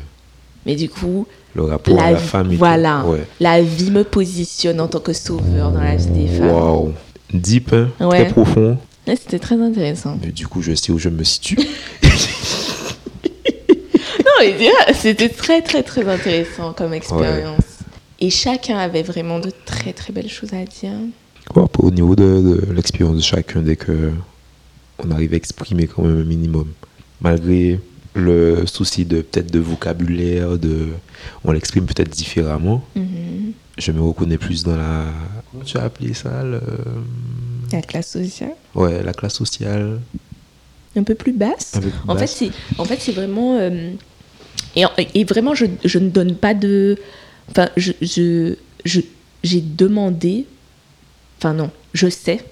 Mais 0.66 0.76
du 0.76 0.90
coup, 0.90 1.26
Le 1.56 1.64
rapport 1.64 2.00
à 2.00 2.12
la 2.12 2.18
vie- 2.18 2.26
femme 2.28 2.54
voilà, 2.56 3.06
Ouais. 3.06 3.26
la 3.40 3.62
vie 3.62 3.90
me 3.90 4.04
positionne 4.04 4.80
en 4.82 4.88
tant 4.88 5.00
que 5.00 5.14
sauveur 5.14 5.72
dans 5.72 5.82
la 5.82 5.96
vie 5.96 6.06
des 6.08 6.28
femmes. 6.28 6.50
Waouh. 6.52 6.94
Deep, 7.34 7.74
hein, 7.74 7.90
Ouais. 8.00 8.26
très 8.26 8.34
profond. 8.34 8.78
Ouais, 9.08 9.16
C'était 9.16 9.40
très 9.40 9.56
intéressant. 9.60 10.18
Mais 10.22 10.32
du 10.32 10.46
coup, 10.48 10.62
je 10.62 10.74
sais 10.76 10.92
où 10.92 11.00
je 11.00 11.10
me 11.10 11.24
situe. 11.24 11.58
Non, 14.40 14.84
c'était 14.94 15.30
très, 15.30 15.62
très, 15.64 15.82
très 15.82 16.08
intéressant 16.08 16.74
comme 16.74 16.94
expérience. 16.94 17.60
Et 18.20 18.30
chacun 18.30 18.78
avait 18.78 19.02
vraiment 19.04 19.40
de 19.40 19.52
très, 19.66 19.94
très 19.94 20.14
belles 20.14 20.30
choses 20.30 20.54
à 20.54 20.64
dire. 20.64 20.92
Bon, 21.54 21.68
au 21.80 21.92
niveau 21.92 22.16
de, 22.16 22.24
de 22.68 22.74
l'expérience 22.74 23.16
de 23.18 23.22
chacun, 23.22 23.62
dès 23.62 23.76
que 23.76 24.12
on 25.00 25.12
arrive 25.12 25.34
à 25.34 25.38
exprimer 25.38 25.88
quand 25.88 26.04
même 26.04 26.22
un 26.22 26.26
minimum, 26.26 26.68
malgré 27.22 27.80
le 28.14 28.66
souci 28.66 29.06
de 29.06 29.22
peut-être 29.22 29.52
de 29.52 29.60
vocabulaire, 29.60 30.58
de, 30.58 30.88
on 31.44 31.52
l'exprime 31.52 31.86
peut-être 31.86 32.10
différemment. 32.10 32.84
Mhm. 32.96 33.54
Je 33.78 33.92
me 33.92 34.02
reconnais 34.02 34.40
plus 34.40 34.64
dans 34.64 34.76
la, 34.76 35.06
comment 35.52 35.64
tu 35.64 35.78
as 35.78 35.84
appelé 35.84 36.14
ça, 36.16 36.44
le- 36.44 36.60
La 37.72 37.82
classe 37.82 38.10
sociale. 38.12 38.54
ouais, 38.76 39.04
la 39.04 39.14
classe 39.14 39.36
sociale. 39.36 40.00
Un 40.96 41.04
peu 41.04 41.14
plus 41.14 41.34
basse. 41.34 41.74
un 41.76 41.82
peu 41.82 41.90
plus 41.90 42.00
En 42.08 42.16
fait, 42.16 42.22
basse. 42.22 42.36
c'est, 42.36 42.52
en 42.80 42.86
fait, 42.86 42.98
c'est 43.00 43.12
vraiment. 43.12 43.58
euh, 43.60 43.92
et, 44.76 44.84
et 45.14 45.24
vraiment, 45.26 45.54
je, 45.54 45.66
je 45.86 46.00
ne 46.00 46.10
donne 46.10 46.36
pas 46.36 46.56
de. 46.56 46.98
Enfin, 47.52 47.70
je, 47.78 47.92
je, 48.02 48.56
je- 48.84 49.02
j'ai 49.44 49.62
demandé. 49.62 50.46
Enfin, 51.38 51.54
non, 51.54 51.70
je 51.94 52.10
sais. 52.10 52.44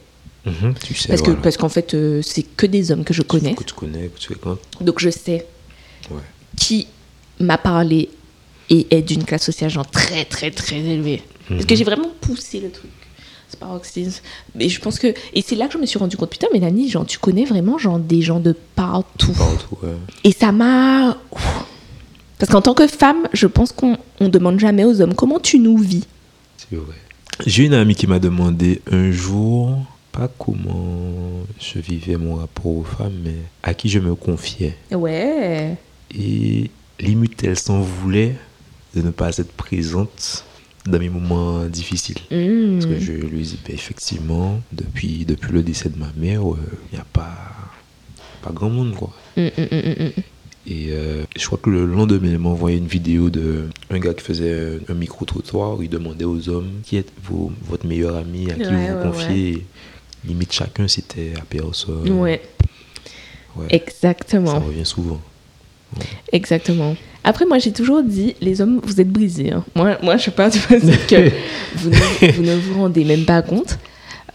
Mhm, 0.45 0.75
tu 0.83 0.93
sais, 0.93 1.07
Parce, 1.07 1.21
que, 1.23 1.31
parce 1.31 1.57
qu'en 1.57 1.69
fait, 1.69 1.93
euh, 1.95 2.21
c'est 2.21 2.43
que 2.43 2.67
des 2.67 2.91
hommes 2.91 3.03
que 3.03 3.13
je 3.13 3.23
connais. 3.23 3.55
que 3.55 3.63
tu 3.63 3.73
connais, 3.73 4.07
que 4.09 4.19
tu 4.19 4.27
fréquentes. 4.27 4.59
Donc, 4.81 4.99
je 4.99 5.09
sais 5.09 5.45
Ouais. 6.11 6.17
qui 6.55 6.87
m'a 7.39 7.57
parlé 7.57 8.09
et 8.69 8.85
est 8.91 9.01
d'une 9.01 9.23
classe 9.23 9.43
sociale, 9.43 9.71
genre 9.71 9.89
très, 9.89 10.23
très, 10.25 10.51
très 10.51 10.77
élevée. 10.79 11.23
Parce 11.49 11.65
que 11.65 11.73
Mhm. 11.73 11.77
j'ai 11.77 11.83
vraiment 11.83 12.11
poussé 12.21 12.59
le 12.59 12.69
truc. 12.69 12.91
C'est 13.49 13.59
paroxysme. 13.59 14.21
Mais 14.55 14.69
je 14.69 14.79
pense 14.81 14.97
que. 14.99 15.13
Et 15.33 15.41
c'est 15.41 15.55
là 15.55 15.67
que 15.67 15.73
je 15.73 15.77
me 15.79 15.85
suis 15.87 15.97
rendu 15.99 16.15
compte, 16.17 16.29
putain, 16.29 16.47
Mélanie, 16.53 16.89
genre, 16.89 17.05
tu 17.05 17.17
connais 17.19 17.45
vraiment 17.45 17.77
genre, 17.79 17.97
des 17.99 18.21
gens 18.21 18.39
de 18.39 18.55
partout. 18.75 19.31
Partout, 19.33 19.77
ouais. 19.83 19.89
Et 20.23 20.31
ça 20.31 20.51
m'a. 20.51 21.17
Parce 22.37 22.51
qu'en 22.51 22.61
tant 22.61 22.73
que 22.73 22.85
femme, 22.87 23.27
je 23.33 23.47
pense 23.47 23.71
qu'on 23.71 23.97
on 24.19 24.29
demande 24.29 24.59
jamais 24.59 24.83
aux 24.83 24.99
hommes 25.01 25.15
comment 25.15 25.39
tu 25.39 25.57
nous 25.59 25.77
vis? 25.77 26.03
C'est 26.57 26.75
vrai. 26.75 26.95
J'ai 27.45 27.65
une 27.65 27.73
amie 27.73 27.95
qui 27.95 28.07
m'a 28.07 28.19
demandé 28.19 28.81
un 28.91 29.11
jour, 29.11 29.85
pas 30.11 30.29
comment 30.39 31.43
je 31.59 31.79
vivais 31.79 32.17
mon 32.17 32.35
rapport 32.35 32.67
aux 32.67 32.83
femmes, 32.83 33.19
mais 33.23 33.35
à 33.63 33.73
qui 33.73 33.89
je 33.89 33.99
me 33.99 34.15
confiais. 34.15 34.75
Ouais. 34.91 35.75
Et 36.17 36.71
limite, 36.99 37.43
elle 37.43 37.59
s'en 37.59 37.81
voulait 37.81 38.35
de 38.95 39.01
ne 39.01 39.11
pas 39.11 39.37
être 39.37 39.51
présente 39.51 40.45
dans 40.85 40.99
mes 40.99 41.09
moments 41.09 41.65
difficiles. 41.65 42.19
Mmh. 42.31 42.79
Parce 42.79 42.85
que 42.85 42.99
je 42.99 43.11
lui 43.11 43.41
dis, 43.41 43.59
ben, 43.65 43.73
effectivement, 43.73 44.61
depuis, 44.71 45.25
depuis 45.25 45.51
le 45.51 45.63
décès 45.63 45.89
de 45.89 45.97
ma 45.97 46.11
mère, 46.15 46.41
il 46.91 46.95
n'y 46.95 47.01
a 47.01 47.05
pas, 47.11 47.35
pas 48.41 48.51
grand 48.51 48.69
monde, 48.69 48.95
quoi. 48.95 49.13
Mmh, 49.35 49.47
mmh. 49.47 50.21
Et 50.67 50.87
euh, 50.89 51.23
je 51.37 51.45
crois 51.45 51.59
que 51.61 51.69
le 51.69 51.85
lendemain, 51.85 52.29
elle 52.31 52.39
m'a 52.39 52.49
envoyé 52.49 52.77
une 52.77 52.87
vidéo 52.87 53.29
de 53.29 53.65
un 53.91 53.99
gars 53.99 54.13
qui 54.15 54.23
faisait 54.23 54.79
un 54.89 54.93
micro-trottoir 54.95 55.77
où 55.77 55.83
il 55.83 55.89
demandait 55.89 56.25
aux 56.25 56.49
hommes 56.49 56.71
qui 56.83 56.97
est 56.97 57.07
vos- 57.23 57.51
votre 57.67 57.85
meilleur 57.85 58.15
ami, 58.15 58.49
à 58.49 58.55
qui 58.55 58.61
Ouais, 58.61 58.65
vous 58.67 58.73
ouais, 58.75 58.91
vous 58.93 59.11
confiez. 59.11 59.65
Limite, 60.27 60.51
chacun, 60.53 60.87
c'était 60.87 61.33
à 61.39 61.41
personne. 61.47 62.09
Ouais, 62.19 62.41
Ouais. 63.55 63.67
Ça 63.69 63.75
exactement. 63.75 64.59
revient 64.59 64.85
souvent. 64.85 65.21
Exactement. 66.31 66.95
Après, 67.23 67.45
moi, 67.45 67.57
j'ai 67.59 67.71
toujours 67.71 68.03
dit, 68.03 68.35
les 68.41 68.59
hommes, 68.61 68.81
vous 68.83 68.99
êtes 68.99 69.09
brisés. 69.09 69.51
hein. 69.51 69.63
Moi, 69.75 69.97
moi, 70.03 70.17
je 70.17 70.29
pars 70.29 70.49
du 70.49 70.59
principe 70.59 71.07
que 71.07 71.29
vous 71.75 71.89
ne, 71.89 72.31
vous 72.33 72.43
ne 72.43 72.55
vous 72.55 72.79
rendez 72.81 73.03
même 73.05 73.23
pas 73.25 73.41
compte 73.41 73.77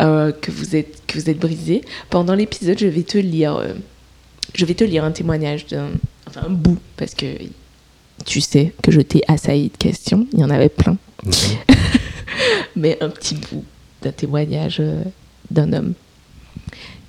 euh, 0.01 0.33
que, 0.33 0.51
vous 0.51 0.75
êtes, 0.75 1.03
que 1.07 1.19
vous 1.19 1.29
êtes 1.29 1.39
brisés. 1.39 1.83
Pendant 2.09 2.35
l'épisode, 2.35 2.79
je 2.79 2.87
vais 2.87 3.03
te 3.03 3.19
lire, 3.19 3.57
euh, 3.57 3.75
je 4.54 4.64
vais 4.64 4.75
te 4.75 4.85
lire 4.85 5.04
un 5.04 5.11
témoignage 5.12 5.66
d'un, 5.66 5.88
enfin 6.28 6.42
un 6.47 6.50
bout, 6.50 6.78
parce 6.97 7.14
que 7.14 7.26
tu 8.26 8.40
sais 8.40 8.73
que 8.83 8.90
je 8.90 9.00
t'ai 9.00 9.23
assailli 9.28 9.69
de 9.71 9.76
questions. 9.76 10.26
Il 10.33 10.40
y 10.40 10.45
en 10.45 10.50
avait 10.50 10.69
plein, 10.69 10.97
Mhm. 11.25 11.33
mais 12.76 12.97
un 13.02 13.11
petit 13.11 13.35
bout 13.35 13.64
d'un 14.02 14.12
témoignage 14.12 14.78
euh, 14.80 15.02
d'un 15.50 15.73
homme 15.75 15.92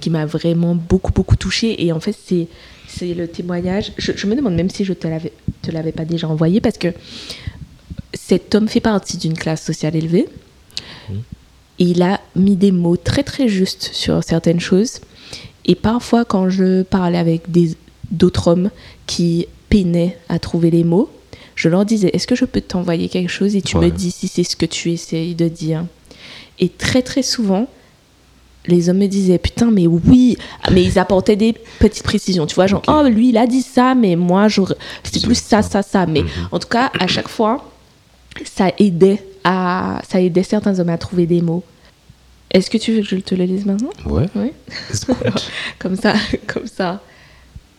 qui 0.01 0.09
m'a 0.09 0.25
vraiment 0.25 0.75
beaucoup 0.75 1.11
beaucoup 1.13 1.35
touchée. 1.37 1.83
Et 1.85 1.91
en 1.91 1.99
fait, 1.99 2.15
c'est 2.25 2.47
c'est 2.87 3.13
le 3.13 3.27
témoignage. 3.27 3.93
Je, 3.97 4.11
je 4.15 4.27
me 4.27 4.35
demande 4.35 4.55
même 4.55 4.69
si 4.69 4.83
je 4.83 4.93
te 4.93 5.07
l'avais 5.07 5.31
te 5.61 5.71
l'avais 5.71 5.91
pas 5.93 6.05
déjà 6.05 6.27
envoyé 6.27 6.59
parce 6.59 6.77
que 6.77 6.89
cet 8.13 8.53
homme 8.55 8.67
fait 8.67 8.79
partie 8.81 9.17
d'une 9.17 9.37
classe 9.37 9.63
sociale 9.63 9.95
élevée. 9.95 10.27
Et 11.79 11.85
il 11.85 12.01
a 12.03 12.19
mis 12.35 12.55
des 12.55 12.71
mots 12.71 12.97
très 12.97 13.23
très 13.23 13.47
justes 13.47 13.89
sur 13.93 14.23
certaines 14.23 14.59
choses. 14.59 14.99
Et 15.65 15.75
parfois, 15.75 16.25
quand 16.25 16.49
je 16.49 16.83
parlais 16.83 17.17
avec 17.17 17.43
d'autres 18.11 18.47
hommes 18.47 18.69
qui 19.07 19.47
peinaient 19.69 20.17
à 20.29 20.39
trouver 20.39 20.71
les 20.71 20.83
mots, 20.83 21.09
je 21.55 21.69
leur 21.69 21.85
disais 21.85 22.09
Est-ce 22.13 22.27
que 22.27 22.35
je 22.35 22.45
peux 22.45 22.61
t'envoyer 22.61 23.09
quelque 23.09 23.29
chose 23.29 23.55
Et 23.55 23.61
tu 23.61 23.77
me 23.77 23.89
dis 23.89 24.11
si 24.11 24.27
c'est 24.27 24.43
ce 24.43 24.55
que 24.55 24.65
tu 24.65 24.91
essayes 24.91 25.35
de 25.35 25.47
dire? 25.47 25.85
Et 26.59 26.69
très 26.69 27.01
très 27.01 27.21
souvent, 27.23 27.67
les 28.67 28.89
hommes 28.89 28.97
me 28.99 29.07
disaient 29.07 29.37
Putain, 29.37 29.71
mais 29.71 29.87
oui 29.87 30.37
Mais 30.71 30.83
ils 30.83 30.97
apportaient 30.99 31.35
des 31.35 31.53
petites 31.79 32.03
précisions. 32.03 32.45
Tu 32.47 32.55
vois, 32.55 32.67
genre. 32.67 32.81
Oh, 32.87 33.03
lui, 33.07 33.29
il 33.29 33.37
a 33.37 33.47
dit 33.47 33.61
ça, 33.61 33.95
mais 33.95 34.15
moi, 34.15 34.47
j'aurais- 34.47 34.75
c'est 35.03 35.19
C'est 35.19 35.25
plus 35.25 35.35
ça, 35.35 35.61
ça. 35.61 35.69
ça, 35.69 35.83
ça. 35.83 36.05
Mais 36.05 36.21
Mhm. 36.23 36.29
en 36.51 36.59
tout 36.59 36.67
cas, 36.67 36.91
à 36.99 37.07
chaque 37.07 37.27
fois, 37.29 37.69
ça 38.45 38.71
aidait, 38.79 39.23
à, 39.43 40.01
ça 40.09 40.21
aidait 40.21 40.43
certains 40.43 40.79
hommes 40.79 40.89
à 40.89 40.97
trouver 40.97 41.25
des 41.25 41.41
mots. 41.41 41.63
Est-ce 42.51 42.69
que 42.69 42.77
tu 42.77 42.93
veux 42.93 43.01
que 43.01 43.07
je 43.07 43.15
te 43.17 43.33
le 43.33 43.45
lise 43.45 43.65
maintenant 43.65 43.91
Ouais. 44.05 44.27
Cool. 45.05 45.15
Comme 45.79 45.95
ça, 45.95 46.13
comme 46.47 46.67
ça, 46.67 47.01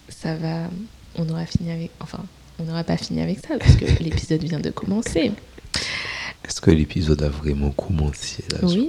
ça 0.08 0.34
va. 0.36 0.68
On 1.16 1.28
aura 1.28 1.44
fini 1.46 1.70
avec. 1.70 1.90
Enfin, 2.00 2.20
on 2.58 2.64
n'aura 2.64 2.82
pas 2.82 2.96
fini 2.96 3.20
avec 3.20 3.38
ça 3.46 3.58
parce 3.58 3.76
que 3.76 3.84
l'épisode 4.02 4.42
vient 4.42 4.60
de 4.60 4.70
commencer. 4.70 5.32
Est-ce 6.44 6.60
que 6.60 6.70
l'épisode 6.70 7.22
a 7.22 7.28
vraiment 7.28 7.70
commencé 7.70 8.44
là 8.50 8.58
Oui. 8.62 8.88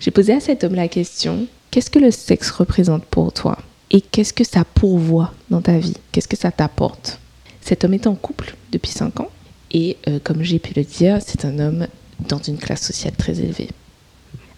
J'ai 0.00 0.10
posé 0.10 0.34
à 0.34 0.40
cet 0.40 0.64
homme 0.64 0.74
la 0.74 0.88
question 0.88 1.46
qu'est-ce 1.70 1.90
que 1.90 1.98
le 1.98 2.10
sexe 2.10 2.50
représente 2.50 3.04
pour 3.06 3.32
toi? 3.32 3.58
Et 3.90 4.00
qu'est-ce 4.00 4.32
que 4.32 4.44
ça 4.44 4.64
pourvoit 4.64 5.32
dans 5.50 5.60
ta 5.60 5.78
vie? 5.78 5.96
Qu'est-ce 6.12 6.28
que 6.28 6.36
ça 6.36 6.52
t'apporte? 6.52 7.18
Cet 7.60 7.84
homme 7.84 7.94
est 7.94 8.06
en 8.06 8.14
couple 8.14 8.54
depuis 8.70 8.90
5 8.90 9.20
ans. 9.20 9.28
Et 9.70 9.96
euh, 10.08 10.18
comme 10.22 10.42
j'ai 10.42 10.58
pu 10.58 10.72
le 10.74 10.84
dire, 10.84 11.18
c'est 11.24 11.44
un 11.44 11.58
homme 11.58 11.86
dans 12.28 12.40
une 12.40 12.58
classe 12.58 12.82
sociale 12.82 13.14
très 13.16 13.40
élevée. 13.40 13.68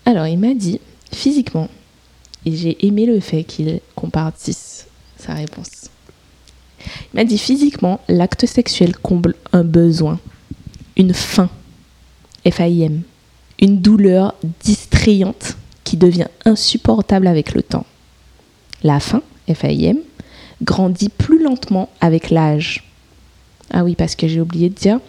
Alors, 0.07 0.27
il 0.27 0.39
m'a 0.39 0.55
dit, 0.55 0.81
physiquement, 1.13 1.69
et 2.45 2.55
j'ai 2.55 2.87
aimé 2.87 3.07
le 3.07 3.21
fait 3.21 3.45
qu'il 3.45 3.81
compartisse 3.95 4.87
sa 5.17 5.35
réponse. 5.35 5.89
Il 6.85 7.17
m'a 7.17 7.25
dit, 7.25 7.39
physiquement, 7.39 8.01
l'acte 8.09 8.47
sexuel 8.47 8.97
comble 8.97 9.35
un 9.53 9.65
besoin, 9.65 10.21
une 10.97 11.15
faim, 11.15 11.49
F-A-I-M, 12.49 13.03
une 13.61 13.81
douleur 13.81 14.35
distrayante 14.61 15.57
qui 15.85 15.97
devient 15.97 16.29
insupportable 16.45 17.27
avec 17.27 17.55
le 17.55 17.63
temps. 17.63 17.87
La 18.83 19.01
faim, 19.01 19.23
F-A-I-M, 19.53 19.99
grandit 20.63 21.09
plus 21.09 21.43
lentement 21.43 21.89
avec 22.01 22.31
l'âge. 22.31 22.85
Ah 23.71 23.85
oui, 23.85 23.95
parce 23.95 24.15
que 24.15 24.29
j'ai 24.29 24.41
oublié 24.41 24.69
de 24.69 24.75
dire, 24.75 25.01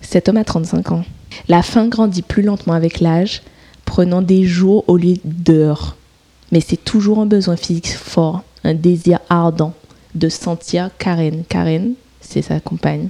cet 0.00 0.28
homme 0.28 0.36
a 0.36 0.44
35 0.44 0.92
ans. 0.92 1.04
La 1.48 1.62
faim 1.62 1.88
grandit 1.88 2.22
plus 2.22 2.42
lentement 2.42 2.74
avec 2.74 3.00
l'âge, 3.00 3.42
prenant 3.84 4.22
des 4.22 4.44
jours 4.44 4.84
au 4.88 4.96
lieu 4.96 5.16
d'heures. 5.24 5.96
Mais 6.52 6.60
c'est 6.60 6.82
toujours 6.82 7.20
un 7.20 7.26
besoin 7.26 7.56
physique 7.56 7.88
fort, 7.88 8.42
un 8.62 8.74
désir 8.74 9.20
ardent 9.28 9.74
de 10.14 10.28
sentir 10.28 10.90
Karen. 10.98 11.44
Karen, 11.48 11.94
c'est 12.20 12.42
sa 12.42 12.60
compagne. 12.60 13.08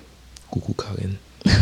Coucou 0.50 0.75
Karen. 0.75 1.14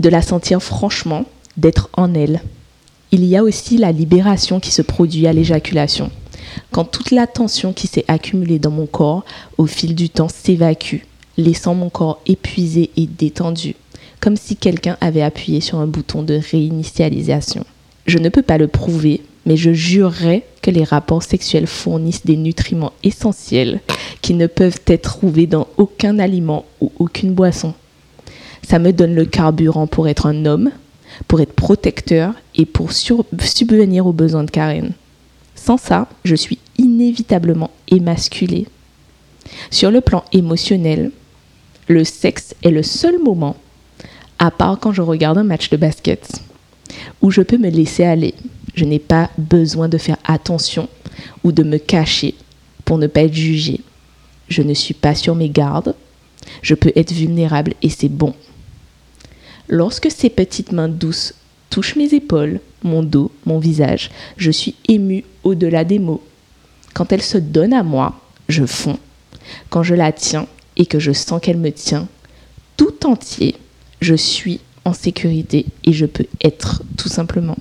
de 0.00 0.08
la 0.08 0.22
sentir 0.22 0.62
franchement, 0.62 1.24
d'être 1.56 1.88
en 1.94 2.14
elle. 2.14 2.42
Il 3.12 3.24
y 3.24 3.36
a 3.36 3.44
aussi 3.44 3.76
la 3.76 3.92
libération 3.92 4.58
qui 4.58 4.72
se 4.72 4.82
produit 4.82 5.26
à 5.26 5.32
l'éjaculation, 5.32 6.10
quand 6.72 6.84
toute 6.84 7.10
la 7.10 7.26
tension 7.26 7.72
qui 7.72 7.86
s'est 7.86 8.04
accumulée 8.08 8.58
dans 8.58 8.70
mon 8.70 8.86
corps 8.86 9.24
au 9.56 9.66
fil 9.66 9.94
du 9.94 10.10
temps 10.10 10.28
s'évacue, 10.28 11.02
laissant 11.36 11.74
mon 11.74 11.90
corps 11.90 12.20
épuisé 12.26 12.90
et 12.96 13.06
détendu, 13.06 13.76
comme 14.20 14.36
si 14.36 14.56
quelqu'un 14.56 14.96
avait 15.00 15.22
appuyé 15.22 15.60
sur 15.60 15.78
un 15.78 15.86
bouton 15.86 16.22
de 16.22 16.40
réinitialisation. 16.50 17.64
Je 18.06 18.18
ne 18.18 18.28
peux 18.28 18.42
pas 18.42 18.58
le 18.58 18.68
prouver, 18.68 19.22
mais 19.46 19.56
je 19.56 19.72
jurerais 19.72 20.44
que 20.62 20.70
les 20.70 20.84
rapports 20.84 21.22
sexuels 21.22 21.66
fournissent 21.66 22.24
des 22.24 22.36
nutriments 22.36 22.92
essentiels 23.02 23.80
qui 24.20 24.34
ne 24.34 24.46
peuvent 24.46 24.80
être 24.86 25.02
trouvés 25.02 25.46
dans 25.46 25.68
aucun 25.76 26.18
aliment 26.18 26.64
ou 26.80 26.92
aucune 26.98 27.32
boisson. 27.32 27.74
Ça 28.62 28.78
me 28.78 28.92
donne 28.92 29.14
le 29.14 29.24
carburant 29.24 29.86
pour 29.86 30.08
être 30.08 30.26
un 30.26 30.46
homme, 30.46 30.70
pour 31.28 31.40
être 31.40 31.52
protecteur 31.52 32.34
et 32.54 32.66
pour 32.66 32.92
subvenir 32.92 34.06
aux 34.06 34.12
besoins 34.12 34.44
de 34.44 34.50
Karen. 34.50 34.92
Sans 35.54 35.76
ça, 35.76 36.08
je 36.24 36.34
suis 36.34 36.58
inévitablement 36.78 37.70
émasculée. 37.88 38.66
Sur 39.70 39.90
le 39.90 40.00
plan 40.00 40.24
émotionnel, 40.32 41.10
le 41.88 42.04
sexe 42.04 42.54
est 42.62 42.70
le 42.70 42.82
seul 42.82 43.18
moment, 43.18 43.56
à 44.38 44.50
part 44.50 44.78
quand 44.80 44.92
je 44.92 45.02
regarde 45.02 45.38
un 45.38 45.44
match 45.44 45.68
de 45.70 45.76
basket, 45.76 46.40
où 47.22 47.30
je 47.30 47.42
peux 47.42 47.58
me 47.58 47.70
laisser 47.70 48.04
aller. 48.04 48.34
Je 48.74 48.84
n'ai 48.84 48.98
pas 48.98 49.30
besoin 49.38 49.88
de 49.88 49.98
faire 49.98 50.16
attention 50.24 50.88
ou 51.42 51.52
de 51.52 51.62
me 51.62 51.78
cacher 51.78 52.34
pour 52.84 52.98
ne 52.98 53.06
pas 53.06 53.22
être 53.22 53.34
jugée. 53.34 53.80
Je 54.48 54.62
ne 54.62 54.74
suis 54.74 54.94
pas 54.94 55.14
sur 55.14 55.34
mes 55.34 55.48
gardes. 55.48 55.94
Je 56.62 56.74
peux 56.74 56.92
être 56.96 57.12
vulnérable 57.12 57.74
et 57.82 57.88
c'est 57.88 58.08
bon. 58.08 58.34
Lorsque 59.68 60.10
ces 60.10 60.28
petites 60.28 60.72
mains 60.72 60.88
douces 60.88 61.34
touche 61.70 61.96
mes 61.96 62.12
épaules, 62.14 62.60
mon 62.82 63.02
dos, 63.02 63.32
mon 63.46 63.58
visage. 63.58 64.10
Je 64.36 64.50
suis 64.50 64.76
émue 64.86 65.24
au-delà 65.42 65.84
des 65.84 65.98
mots. 65.98 66.22
Quand 66.92 67.12
elle 67.12 67.22
se 67.22 67.38
donne 67.38 67.72
à 67.72 67.82
moi, 67.82 68.20
je 68.48 68.64
fonds. 68.64 68.98
Quand 69.70 69.82
je 69.82 69.94
la 69.94 70.12
tiens 70.12 70.46
et 70.76 70.86
que 70.86 70.98
je 70.98 71.12
sens 71.12 71.40
qu'elle 71.40 71.56
me 71.56 71.72
tient, 71.72 72.06
tout 72.76 73.06
entier, 73.06 73.56
je 74.00 74.14
suis 74.14 74.60
en 74.84 74.92
sécurité 74.92 75.66
et 75.84 75.92
je 75.92 76.06
peux 76.06 76.26
être 76.42 76.82
tout 76.96 77.08
simplement. 77.08 77.56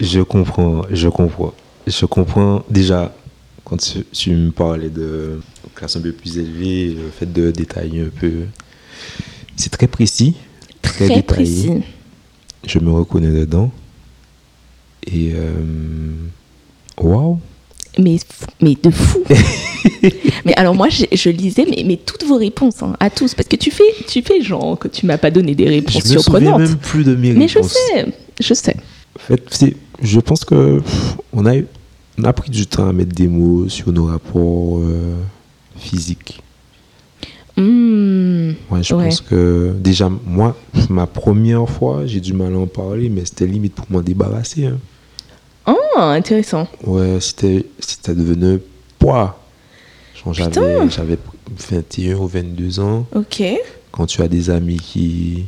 Je 0.00 0.20
comprends, 0.20 0.82
je 0.90 1.08
comprends. 1.08 1.52
Je 1.86 2.06
comprends 2.06 2.64
déjà 2.70 3.14
quand 3.64 3.76
tu, 3.76 4.04
tu 4.12 4.30
me 4.34 4.50
parlais 4.50 4.88
de 4.88 5.40
classe 5.74 5.96
un 5.96 6.00
peu 6.00 6.12
plus 6.12 6.38
élevée, 6.38 6.94
le 6.94 7.10
fait 7.10 7.30
de 7.30 7.50
détailler 7.50 8.02
un 8.02 8.08
peu. 8.20 8.32
C'est 9.56 9.70
très 9.70 9.86
précis, 9.88 10.36
très, 10.82 11.06
Très 11.06 11.14
détaillé. 11.16 11.22
précis. 11.22 11.82
Je 12.66 12.78
me 12.78 12.90
reconnais 12.90 13.30
dedans. 13.32 13.70
Et 15.06 15.32
euh, 15.34 15.52
waouh! 16.98 17.38
Mais, 17.98 18.16
mais 18.62 18.76
de 18.80 18.90
fou. 18.90 19.18
mais 20.44 20.54
alors 20.56 20.74
moi, 20.74 20.88
je, 20.88 21.04
je 21.12 21.28
lisais 21.30 21.66
mais, 21.68 21.82
mais 21.84 21.96
toutes 21.96 22.24
vos 22.24 22.36
réponses 22.36 22.82
hein, 22.82 22.96
à 23.00 23.10
tous, 23.10 23.34
parce 23.34 23.48
que 23.48 23.56
tu 23.56 23.70
fais, 23.70 23.82
tu 24.08 24.22
fais 24.22 24.40
genre 24.42 24.78
que 24.78 24.88
tu 24.88 25.06
m'as 25.06 25.18
pas 25.18 25.30
donné 25.30 25.54
des 25.54 25.66
Je 25.66 25.70
réponses 25.70 25.94
me 25.96 26.00
souviens 26.00 26.20
surprenantes. 26.20 26.60
même 26.60 26.76
plus 26.76 27.04
de 27.04 27.14
mes 27.16 27.32
Mais 27.32 27.48
je 27.48 27.54
réponses. 27.54 27.72
sais, 27.72 28.06
je 28.40 28.54
sais. 28.54 28.76
En 29.16 29.18
fait, 29.36 29.74
je 30.02 30.20
pense 30.20 30.44
que 30.44 30.78
pff, 30.80 31.16
on 31.32 31.44
a, 31.46 31.54
on 32.18 32.24
a 32.24 32.32
pris 32.32 32.50
du 32.50 32.66
temps 32.66 32.88
à 32.88 32.92
mettre 32.92 33.14
des 33.14 33.26
mots 33.28 33.68
sur 33.68 33.92
nos 33.92 34.06
rapports 34.06 34.78
euh, 34.78 35.14
physiques. 35.76 36.40
Hmm, 37.56 38.52
Ouais, 38.70 38.82
je 38.82 38.94
Ouais. 38.94 39.04
pense 39.06 39.20
que 39.20 39.74
déjà, 39.78 40.08
moi, 40.26 40.56
ma 40.88 41.06
première 41.06 41.68
fois, 41.68 42.06
j'ai 42.06 42.20
du 42.20 42.32
mal 42.32 42.54
à 42.54 42.58
en 42.58 42.66
parler, 42.66 43.08
mais 43.10 43.24
c'était 43.24 43.46
limite 43.46 43.74
pour 43.74 43.86
m'en 43.90 44.00
débarrasser. 44.00 44.66
hein. 44.66 44.78
Ah, 45.66 46.12
intéressant. 46.12 46.66
Ouais, 46.84 47.18
c'était, 47.20 47.66
c'était 47.78 48.14
devenu 48.14 48.60
poids. 48.98 49.38
J'avais, 50.32 50.88
j'avais 50.90 51.18
21 51.70 52.16
ou 52.16 52.26
22 52.26 52.80
ans. 52.80 53.06
Ok. 53.14 53.42
Quand 53.90 54.06
tu 54.06 54.22
as 54.22 54.28
des 54.28 54.50
amis 54.50 54.76
qui, 54.78 55.46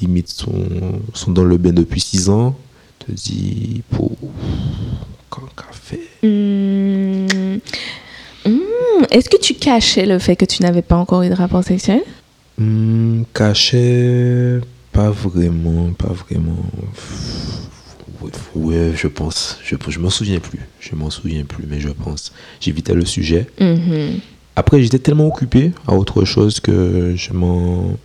limite, 0.00 0.28
sont, 0.28 1.00
sont 1.12 1.30
dans 1.30 1.44
le 1.44 1.56
bain 1.58 1.72
depuis 1.72 2.00
6 2.00 2.30
ans, 2.30 2.56
te 3.06 3.12
dis, 3.12 3.82
pour 3.90 4.12
quand 5.30 5.48
café. 5.56 6.00
Hmm, 6.22 7.58
hmm, 8.46 9.04
Est-ce 9.10 9.28
que 9.28 9.36
tu 9.36 9.54
cachais 9.54 10.06
le 10.06 10.18
fait 10.18 10.36
que 10.36 10.44
tu 10.44 10.62
n'avais 10.62 10.82
pas 10.82 10.96
encore 10.96 11.22
eu 11.22 11.28
de 11.28 11.34
rapport 11.34 11.64
sexuel? 11.64 12.02
Hmm, 12.58 13.22
cachet, 13.34 14.60
pas 14.92 15.10
vraiment, 15.10 15.92
pas 15.92 16.12
vraiment. 16.12 16.56
Ouais, 18.54 18.92
je 18.96 19.08
pense. 19.08 19.58
Je, 19.64 19.76
je 19.88 19.98
m'en 19.98 20.10
souviens 20.10 20.40
plus. 20.40 20.60
Je 20.80 20.94
m'en 20.94 21.10
souviens 21.10 21.44
plus, 21.44 21.64
mais 21.68 21.80
je 21.80 21.88
pense. 21.88 22.32
J'évitais 22.60 22.94
le 22.94 23.04
sujet. 23.04 23.46
Mhm. 23.60 24.20
Après, 24.56 24.80
j'étais 24.82 24.98
tellement 25.00 25.26
occupé 25.26 25.72
à 25.86 25.94
autre 25.94 26.24
chose 26.24 26.60
que 26.60 27.14
je 27.16 27.32
m'en, 27.32 27.96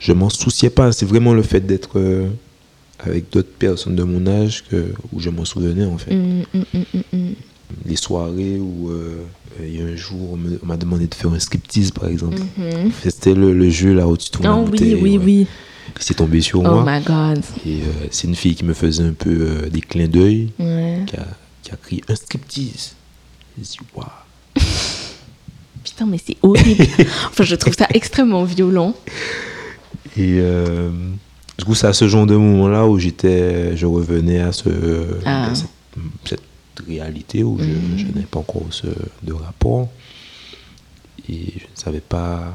je 0.00 0.12
m'en 0.12 0.28
souciais 0.30 0.70
pas. 0.70 0.90
C'est 0.92 1.06
vraiment 1.06 1.32
le 1.32 1.42
fait 1.42 1.60
d'être 1.60 1.98
euh, 1.98 2.26
avec 2.98 3.30
d'autres 3.30 3.52
personnes 3.58 3.94
de 3.94 4.02
mon 4.02 4.26
âge 4.26 4.64
que, 4.68 4.86
où 5.12 5.20
je 5.20 5.30
m'en 5.30 5.44
souvenais 5.44 5.84
en 5.84 5.98
fait. 5.98 6.12
Hmm, 6.14 6.42
hmm, 6.52 6.62
hmm, 6.74 6.78
hmm, 6.94 7.16
hmm. 7.18 7.32
Les 7.86 7.96
soirées 7.96 8.58
où 8.58 8.90
euh, 8.90 9.16
il 9.60 9.78
y 9.78 9.82
a 9.82 9.86
un 9.86 9.96
jour 9.96 10.36
on 10.62 10.66
m'a 10.66 10.76
demandé 10.76 11.06
de 11.06 11.14
faire 11.14 11.32
un 11.32 11.38
striptease 11.38 11.92
par 11.92 12.08
exemple. 12.08 12.38
Mhm. 12.56 12.90
C'était 13.08 13.34
le, 13.34 13.52
le 13.52 13.70
jeu 13.70 13.94
là 13.94 14.08
où 14.08 14.16
tu 14.16 14.30
tournes 14.30 14.46
Oh 14.48 14.68
oui, 14.70 14.98
oui, 15.00 15.18
ouais. 15.18 15.24
oui. 15.24 15.46
C'est 16.00 16.14
tombé 16.14 16.40
sur 16.40 16.60
Oh 16.60 16.62
moi. 16.62 16.84
my 16.86 17.02
god. 17.04 17.42
Et 17.66 17.80
euh, 17.82 17.86
c'est 18.10 18.26
une 18.26 18.34
fille 18.34 18.54
qui 18.54 18.64
me 18.64 18.74
faisait 18.74 19.04
un 19.04 19.12
peu 19.12 19.30
euh, 19.30 19.68
des 19.70 19.80
clins 19.80 20.08
d'œil, 20.08 20.50
Ouais. 20.58 21.04
qui 21.06 21.16
a, 21.16 21.26
qui 21.62 21.70
a 21.72 21.76
crié 21.76 22.02
un 22.08 22.14
striptease. 22.14 22.94
J'ai 23.56 23.62
dit, 23.64 23.78
waouh. 23.94 24.06
Putain, 25.84 26.06
mais 26.06 26.18
c'est 26.24 26.36
horrible. 26.42 26.86
enfin, 27.28 27.44
je 27.44 27.54
trouve 27.54 27.74
ça 27.74 27.86
extrêmement 27.94 28.44
violent. 28.44 28.94
Et 30.16 30.38
euh, 30.40 30.90
du 31.58 31.64
coup, 31.64 31.74
c'est 31.74 31.86
à 31.86 31.92
ce 31.92 32.08
genre 32.08 32.26
de 32.26 32.36
moment-là 32.36 32.86
où 32.86 32.98
j'étais, 32.98 33.76
je 33.76 33.86
revenais 33.86 34.40
à, 34.40 34.52
ce, 34.52 34.68
Ah. 35.24 35.50
à 35.50 35.54
cette, 35.54 35.68
cette 36.24 36.40
réalité 36.88 37.44
où 37.44 37.58
je, 37.58 37.64
Mhm. 37.64 37.98
je 37.98 38.04
n'avais 38.06 38.26
pas 38.26 38.40
encore 38.40 38.66
ce, 38.70 38.86
de 39.22 39.32
rapport. 39.32 39.88
Et 41.28 41.52
je 41.56 41.64
ne 41.64 41.76
savais 41.76 42.00
pas 42.00 42.52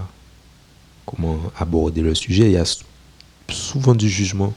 comment 1.06 1.39
aborder 1.58 2.02
le 2.02 2.13
sujet. 2.15 2.45
Il 2.45 2.52
y 2.52 2.58
a 2.58 2.65
souvent 3.53 3.95
du 3.95 4.09
jugement. 4.09 4.53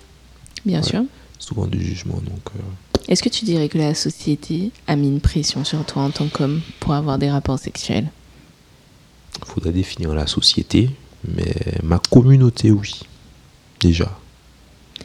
Bien 0.65 0.81
Ouais. 0.81 0.89
sûr. 0.89 1.03
Souvent 1.39 1.67
du 1.67 1.83
jugement. 1.83 2.15
Donc, 2.17 2.41
euh, 2.57 2.61
Est-ce 3.09 3.23
que 3.23 3.29
tu 3.29 3.45
dirais 3.45 3.69
que 3.69 3.79
la 3.79 3.95
société 3.95 4.71
a 4.87 4.95
mis 4.97 5.09
une 5.09 5.21
pression 5.21 5.65
sur 5.65 5.85
toi 5.85 6.03
en 6.03 6.11
tant 6.11 6.29
qu'homme 6.29 6.61
pour 6.81 6.95
avoir 6.95 7.19
des 7.19 7.31
rapports 7.31 7.59
sexuels? 7.59 8.09
Il 9.41 9.45
faudrait 9.47 9.73
définir 9.73 10.15
la 10.15 10.27
société. 10.27 10.91
Mais 11.37 11.55
ma 11.83 11.99
communauté, 12.11 12.71
oui. 12.71 13.01
Déjà. 13.81 14.17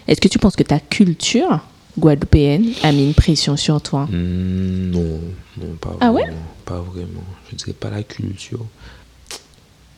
Est-ce 0.07 0.19
que 0.21 0.27
tu 0.27 0.39
penses 0.39 0.55
que 0.55 0.63
ta 0.63 0.79
culture 0.79 1.59
guadeloupéenne 1.97 2.71
a 2.83 2.91
mis 2.91 3.03
une 3.03 3.13
pression 3.13 3.55
sur 3.57 3.81
toi? 3.81 4.05
Hmm, 4.05 4.91
non, 4.91 5.19
non, 5.57 5.75
pas 5.81 5.95
Ah 5.99 6.11
vraiment. 6.11 6.13
ouais 6.29 6.37
Pas 6.65 6.79
vraiment. 6.81 7.23
Je 7.51 7.55
dirais 7.55 7.73
pas 7.73 7.89
la 7.89 8.03
culture. 8.03 8.65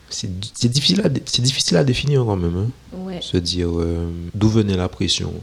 C'est 0.10 0.70
difficile, 0.70 1.02
à 1.04 1.10
difficile 1.10 1.78
à 1.78 1.84
définir 1.84 2.26
quand 2.26 2.36
même. 2.36 2.58
hein. 2.58 2.98
Ouais. 2.98 3.20
Se 3.22 3.38
dire 3.38 3.70
euh, 3.80 4.10
d'où 4.34 4.50
venait 4.50 4.78
la 4.78 4.90
pression. 4.90 5.34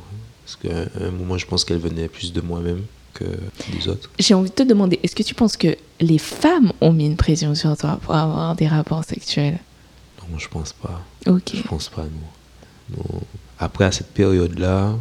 Parce 0.44 0.56
qu'à 0.56 1.04
un 1.04 1.10
moment, 1.10 1.38
je 1.38 1.46
pense 1.46 1.64
qu'elle 1.64 1.78
venait 1.78 2.08
plus 2.08 2.32
de 2.32 2.40
moi-même 2.40 2.82
que 3.14 3.24
des 3.72 3.88
autres. 3.88 4.10
J'ai 4.18 4.34
envie 4.34 4.50
de 4.50 4.54
te 4.54 4.62
demander, 4.62 5.00
est-ce 5.02 5.14
que 5.16 5.22
tu 5.22 5.34
penses 5.34 5.56
que 5.56 5.76
les 6.00 6.18
femmes 6.18 6.72
ont 6.80 6.92
mis 6.92 7.06
une 7.06 7.16
pression 7.16 7.54
sur 7.54 7.76
toi 7.76 7.98
pour 8.02 8.14
avoir 8.14 8.54
des 8.54 8.68
rapports 8.68 9.04
sexuels? 9.04 9.58
Non, 10.30 10.38
je 10.38 10.48
pense 10.48 10.72
pas. 10.72 11.02
Ok. 11.26 11.52
Je 11.54 11.62
pense 11.62 11.88
pas, 11.88 12.02
non. 12.02 12.96
Non. 12.98 13.20
Après, 13.58 13.84
à 13.84 13.92
cette 13.92 14.12
période-là, 14.12 14.94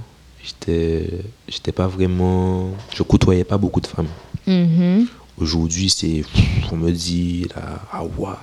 j'étais, 0.43 1.10
j'étais 1.47 1.71
pas 1.71 1.88
vraiment. 1.88 2.71
Je 2.95 3.04
côtoyais 3.04 3.43
pas 3.43 3.58
beaucoup 3.58 3.82
de 3.82 3.88
femmes. 3.88 4.08
Mhm. 4.47 5.08
Aujourd'hui, 5.38 5.89
c'est. 5.89 6.23
On 6.71 6.78
me 6.78 6.91
dit, 6.91 7.47
là, 7.56 7.82
ah 7.91 8.04
ouah, 8.17 8.39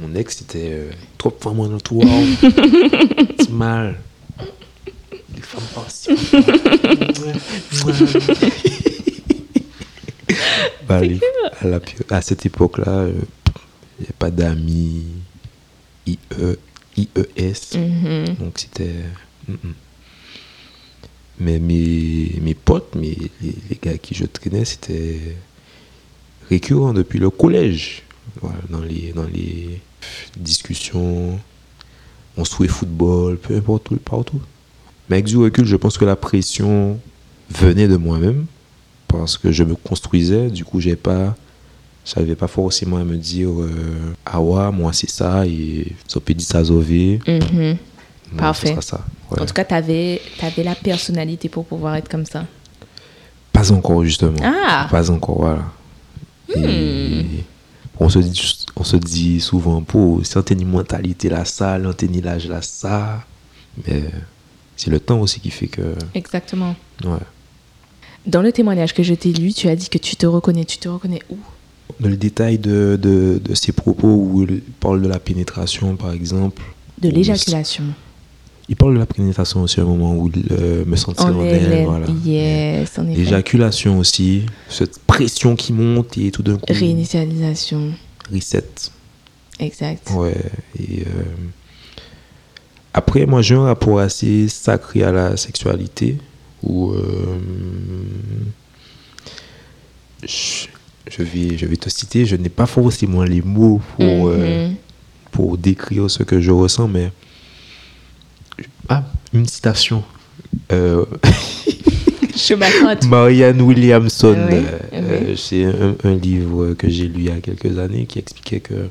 mon- 0.00 0.14
ex, 0.14 0.36
c'était 0.38 0.70
euh, 0.72 0.90
trop 1.18 1.30
de 1.30 1.36
femmes 1.42 1.56
dans 1.68 1.80
toi. 1.80 2.04
C'est 3.38 3.50
mal. 3.50 3.98
Les 5.34 5.42
femmes 5.42 5.62
passent. 5.74 6.08
bah, 10.88 11.00
les- 11.00 11.20
à, 11.60 11.66
la 11.66 11.80
péri- 11.80 12.04
à 12.10 12.22
cette 12.22 12.46
époque-là, 12.46 12.88
euh, 13.00 13.12
il 13.98 14.02
n'y 14.02 14.06
avait 14.06 14.14
pas 14.18 14.30
d'amis, 14.30 15.04
IE, 16.06 16.18
IES. 16.96 17.76
Mhm. 17.76 18.36
Donc 18.38 18.58
c'était. 18.58 18.94
mm, 19.48 19.52
mm. 19.52 19.74
Mais 21.38 21.58
mes, 21.58 22.32
mes 22.40 22.54
potes, 22.54 22.94
mes, 22.94 23.14
les, 23.42 23.54
les 23.68 23.78
gars 23.82 23.98
qui 23.98 24.14
je 24.14 24.24
traînais, 24.24 24.64
c'était 24.64 25.20
récurrent 26.48 26.94
depuis 26.94 27.18
le 27.18 27.28
collège. 27.28 28.04
Voilà, 28.40 28.58
dans, 28.70 28.80
les, 28.80 29.12
dans 29.14 29.24
les 29.24 29.80
discussions, 30.36 31.38
on 32.36 32.44
se 32.44 32.56
jouait 32.56 32.68
football, 32.68 33.38
peu 33.38 33.56
importe 33.56 33.94
partout. 33.98 34.40
Mais 35.08 35.16
avec 35.16 35.26
du 35.26 35.36
recul, 35.36 35.64
je 35.64 35.76
pense 35.76 35.96
que 35.98 36.04
la 36.04 36.16
pression 36.16 36.98
venait 37.50 37.88
de 37.88 37.96
moi-même 37.96 38.46
parce 39.08 39.38
que 39.38 39.52
je 39.52 39.62
me 39.64 39.74
construisais. 39.74 40.50
Du 40.50 40.64
coup, 40.64 40.80
j'ai 40.80 40.96
pas, 40.96 41.34
j'avais 42.04 42.34
pas 42.34 42.48
forcément 42.48 42.96
à 42.96 43.04
me 43.04 43.16
dire 43.16 43.48
euh, 43.50 44.14
ah 44.24 44.40
ouais, 44.40 44.70
moi 44.72 44.92
c'est 44.92 45.10
ça 45.10 45.46
et 45.46 45.92
ça 46.06 46.20
peut 46.20 46.34
dire 46.34 46.46
ça 46.46 46.64
sauver. 46.64 47.20
Mhm. 47.26 47.76
Non, 48.32 48.38
Parfait. 48.38 48.76
ça. 48.80 49.04
ouais. 49.30 49.40
En 49.40 49.46
tout 49.46 49.54
cas, 49.54 49.64
tu 49.64 49.74
avais, 49.74 50.20
la 50.58 50.74
personnalité 50.74 51.48
pour 51.48 51.64
pouvoir 51.64 51.94
être 51.94 52.08
comme 52.08 52.26
ça. 52.26 52.44
Pas 53.52 53.70
encore, 53.72 54.02
justement. 54.04 54.38
Ah. 54.42 54.88
Pas 54.90 55.10
encore, 55.10 55.38
voilà. 55.38 55.64
Et 56.54 57.24
on, 58.00 58.08
se 58.08 58.18
dit, 58.18 58.66
on 58.76 58.84
se 58.84 58.96
dit 58.96 59.40
souvent, 59.40 59.82
pour 59.82 60.24
certaines 60.24 60.64
mentalités, 60.64 61.28
là, 61.28 61.44
ça, 61.44 61.78
l'antenne, 61.78 62.20
l'âge, 62.20 62.48
là, 62.48 62.62
ça. 62.62 63.24
Mais 63.86 64.04
c'est 64.76 64.90
le 64.90 65.00
temps 65.00 65.20
aussi 65.20 65.40
qui 65.40 65.50
fait 65.50 65.68
que. 65.68 65.94
Exactement. 66.14 66.74
Ouais. 67.04 67.18
Dans 68.26 68.42
le 68.42 68.52
témoignage 68.52 68.92
que 68.92 69.02
je 69.02 69.14
t'ai 69.14 69.32
lu, 69.32 69.52
tu 69.52 69.68
as 69.68 69.76
dit 69.76 69.88
que 69.88 69.98
tu 69.98 70.16
te 70.16 70.26
reconnais. 70.26 70.64
Tu 70.64 70.78
te 70.78 70.88
reconnais 70.88 71.22
où? 71.30 71.38
Dans 72.00 72.08
le 72.08 72.16
détail 72.16 72.58
de, 72.58 72.98
de, 73.00 73.40
de 73.42 73.54
ces 73.54 73.72
propos 73.72 74.08
où 74.08 74.42
il 74.42 74.60
parle 74.80 75.00
de 75.00 75.08
la 75.08 75.18
pénétration, 75.18 75.96
par 75.96 76.12
exemple. 76.12 76.62
De 77.00 77.08
l'éjaculation. 77.08 77.84
Il 78.68 78.74
parle 78.76 78.94
de 78.94 78.98
la 78.98 79.06
pénétration 79.06 79.62
aussi 79.62 79.80
un 79.80 79.84
moment 79.84 80.14
où 80.16 80.28
il 80.34 80.44
euh, 80.50 80.84
me 80.84 80.96
sentir 80.96 81.26
En 81.26 81.44
elle, 81.44 81.84
voilà. 81.84 82.06
yes, 82.24 82.98
en 82.98 83.06
effet. 83.08 83.20
L'éjaculation 83.20 83.98
aussi, 83.98 84.42
cette 84.68 84.98
pression 85.00 85.54
qui 85.54 85.72
monte 85.72 86.18
et 86.18 86.32
tout 86.32 86.42
d'un 86.42 86.56
coup. 86.56 86.64
Réinitialisation. 86.72 87.92
Reset. 88.32 88.64
Exact. 89.60 90.10
Ouais, 90.14 90.36
et 90.78 91.02
euh, 91.02 91.22
Après, 92.92 93.24
moi, 93.24 93.40
j'ai 93.40 93.54
un 93.54 93.62
rapport 93.66 94.00
assez 94.00 94.48
sacré 94.48 95.02
à 95.04 95.12
la 95.12 95.36
sexualité 95.36 96.16
où 96.62 96.90
euh, 96.90 97.04
je, 100.24 100.66
je 101.10 101.22
vais, 101.22 101.56
je 101.56 101.66
vais 101.66 101.76
te 101.76 101.88
citer, 101.88 102.24
je 102.26 102.36
n'ai 102.36 102.48
pas 102.48 102.66
forcément 102.66 103.22
les 103.22 103.42
mots 103.42 103.80
pour, 103.96 104.28
euh, 104.28 104.68
Mhm. 104.68 104.74
pour 105.30 105.58
décrire 105.58 106.10
ce 106.10 106.22
que 106.22 106.40
je 106.40 106.50
ressens, 106.50 106.88
mais. 106.88 107.12
Ah, 108.88 109.04
une 109.32 109.46
citation. 109.46 110.02
Euh, 110.72 111.04
Je 112.36 112.54
m'attends 112.54 112.88
à 112.88 112.96
tout. 112.96 113.08
Marianne 113.08 113.62
Williamson, 113.62 114.36
Ah 114.36 114.52
euh, 114.52 114.78
ah 114.92 114.96
euh, 114.96 115.36
c'est 115.36 115.64
un, 115.64 115.96
un 116.04 116.14
livre 116.14 116.74
que 116.74 116.88
j'ai 116.88 117.08
lu 117.08 117.20
il 117.20 117.24
y 117.24 117.30
a 117.30 117.40
quelques 117.40 117.78
années 117.78 118.04
qui 118.06 118.18
expliquait 118.18 118.60
que 118.60 118.88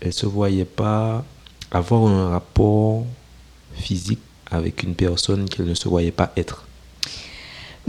elle 0.00 0.12
se 0.12 0.26
voyait 0.26 0.64
pas 0.64 1.24
avoir 1.72 2.06
un 2.06 2.28
rapport 2.30 3.04
physique 3.74 4.20
avec 4.50 4.84
une 4.84 4.94
personne 4.94 5.48
qu'elle 5.48 5.66
ne 5.66 5.74
se 5.74 5.88
voyait 5.88 6.12
pas 6.12 6.32
être. 6.36 6.67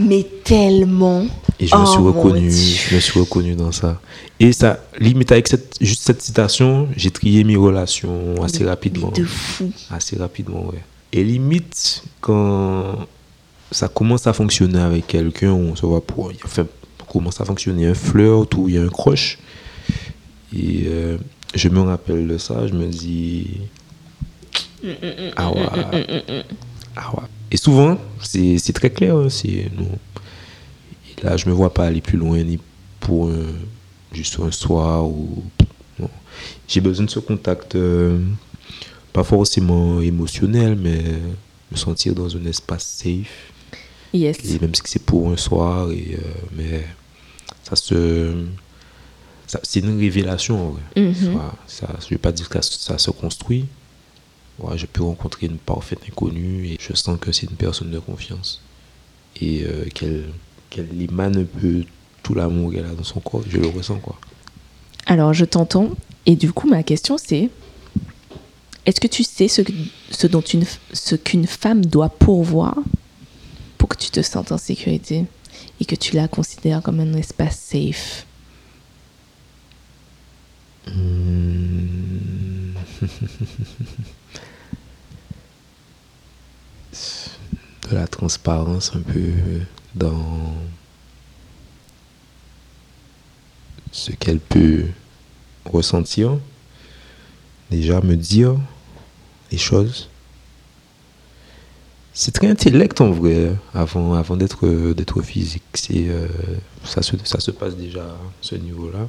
Mais 0.02 0.26
tellement. 0.44 1.26
Et 1.60 1.66
je 1.66 1.76
me 1.76 1.82
Oh, 1.82 1.86
suis 1.86 1.98
mon 2.00 2.12
reconnu, 2.12 2.50
je 2.50 2.94
me 2.94 3.00
suis 3.00 3.20
reconnu 3.20 3.54
dans 3.54 3.70
ça. 3.70 4.00
Et 4.40 4.52
ça, 4.52 4.80
limite 4.98 5.30
avec 5.30 5.46
cette, 5.46 5.76
juste 5.80 6.02
cette 6.04 6.22
citation, 6.22 6.88
j'ai 6.96 7.10
trié 7.10 7.44
mes 7.44 7.56
relations 7.56 8.42
assez 8.42 8.64
Mais- 8.64 8.70
rapidement. 8.70 9.10
de 9.10 9.24
fou. 9.24 9.70
Assez 9.90 10.16
rapidement, 10.16 10.66
ouais. 10.68 10.82
Et 11.12 11.22
limite, 11.22 12.02
quand 12.22 13.06
ça 13.70 13.88
commence 13.88 14.26
à 14.26 14.32
fonctionner 14.32 14.80
avec 14.80 15.06
quelqu'un, 15.06 15.52
on 15.52 15.76
se 15.76 15.84
voit 15.84 16.00
pour. 16.04 16.32
Enfin, 16.44 16.66
commence 17.06 17.40
à 17.40 17.44
fonctionner 17.44 17.86
un 17.86 17.94
flirt 17.94 18.54
ou 18.54 18.68
il 18.68 18.76
y 18.76 18.78
a 18.78 18.82
un 18.82 18.88
croche. 18.88 19.38
Et 20.56 20.84
euh, 20.86 21.18
je 21.54 21.68
me 21.68 21.80
rappelle 21.80 22.26
de 22.26 22.38
ça, 22.38 22.66
je 22.66 22.72
me 22.72 22.86
dis. 22.86 23.48
Ah 25.36 25.50
ouais. 25.52 25.66
Ah 26.96 27.10
ouais. 27.16 27.24
Et 27.52 27.56
souvent, 27.56 27.98
c'est 28.22 28.72
très 28.72 28.90
clair. 28.90 29.16
hein, 29.16 29.28
c'est 29.28 29.70
non. 29.76 29.88
Et 31.18 31.22
là, 31.24 31.36
je 31.36 31.46
me 31.48 31.52
vois 31.52 31.72
pas 31.74 31.86
aller 31.86 32.00
plus 32.00 32.16
loin 32.18 32.42
ni 32.42 32.58
pour 33.00 33.28
un- 33.28 33.54
juste 34.12 34.38
un 34.40 34.50
soir 34.50 35.06
ou. 35.06 35.42
J'ai 36.68 36.80
besoin 36.80 37.04
de 37.04 37.10
ce 37.10 37.18
contact, 37.18 37.74
euh, 37.74 38.18
pas 39.12 39.24
forcément 39.24 40.00
émotionnel, 40.00 40.76
mais 40.76 41.02
me 41.70 41.76
sentir 41.76 42.14
dans 42.14 42.34
un 42.36 42.44
espace 42.46 42.86
safe. 42.86 43.52
Yes. 44.14 44.38
Et 44.54 44.58
même 44.60 44.74
si 44.74 44.82
c'est 44.86 45.02
pour 45.04 45.30
un 45.30 45.36
soir, 45.36 45.90
et, 45.90 46.16
euh, 46.18 46.22
mais 46.56 46.84
ça 47.64 47.76
se. 47.76 48.32
C'est 49.64 49.80
une 49.80 49.98
révélation 49.98 50.68
en 50.68 50.70
vrai. 50.70 50.82
Mhm. 50.96 51.14
Ça, 51.14 51.54
ça, 51.66 51.86
je 52.00 52.04
ne 52.06 52.10
vais 52.10 52.18
pas 52.18 52.30
dire 52.32 52.48
que 52.48 52.62
ça, 52.62 52.70
ça 52.78 52.98
se 52.98 53.10
construit. 53.10 53.66
Je 54.76 54.86
peux 54.86 55.02
rencontrer 55.02 55.46
une 55.46 55.58
parfaite 55.58 56.00
inconnue 56.08 56.66
et 56.66 56.78
je 56.80 56.94
sens 56.94 57.18
que 57.20 57.32
c'est 57.32 57.46
une 57.46 57.56
personne 57.56 57.90
de 57.90 57.98
confiance. 57.98 58.62
Et 59.40 59.64
euh, 59.64 59.86
qu'elle 59.94 61.00
émane 61.00 61.38
un 61.38 61.44
peu 61.44 61.84
tout 62.22 62.34
l'amour 62.34 62.72
qu'elle 62.72 62.84
a 62.84 62.94
dans 62.94 63.04
son 63.04 63.20
corps. 63.20 63.42
Je 63.48 63.58
le 63.58 63.68
ressens, 63.68 63.98
quoi. 63.98 64.16
Alors, 65.06 65.32
je 65.32 65.44
t'entends. 65.44 65.90
Et 66.26 66.36
du 66.36 66.52
coup, 66.52 66.68
ma 66.68 66.82
question, 66.82 67.16
c'est 67.18 67.50
est-ce 68.86 69.00
que 69.00 69.06
tu 69.06 69.24
sais 69.24 69.48
ce, 69.48 69.62
ce 70.10 70.26
dont 70.26 70.40
une, 70.40 70.64
ce 70.92 71.14
qu'une 71.14 71.46
femme 71.46 71.84
doit 71.84 72.08
pourvoir 72.08 72.76
pour 73.78 73.88
que 73.88 73.96
tu 73.96 74.10
te 74.10 74.22
sentes 74.22 74.52
en 74.52 74.58
sécurité 74.58 75.24
et 75.80 75.84
que 75.84 75.94
tu 75.94 76.14
la 76.14 76.28
considères 76.28 76.82
comme 76.82 77.00
un 77.00 77.14
espace 77.14 77.58
safe? 77.58 78.26
Hmm. 80.86 82.74
de 87.90 87.94
la 87.96 88.06
transparence 88.06 88.92
un 88.94 89.00
peu 89.00 89.32
dans 89.94 90.54
ce 93.92 94.12
qu'elle 94.12 94.38
peut 94.40 94.84
ressentir. 95.64 96.38
Déjà 97.70 98.00
me 98.00 98.16
dire 98.16 98.56
les 99.52 99.58
choses. 99.58 100.08
C'est 102.12 102.32
très 102.32 102.48
intellect 102.48 103.00
en 103.00 103.10
vrai 103.10 103.54
avant, 103.72 104.14
avant 104.14 104.36
d'être 104.36 105.22
physique. 105.22 105.62
Euh, 105.90 106.26
ça, 106.84 107.02
se, 107.02 107.16
ça 107.24 107.40
se 107.40 107.50
passe 107.50 107.76
déjà 107.76 108.02
à 108.02 108.18
ce 108.40 108.56
niveau-là. 108.56 109.08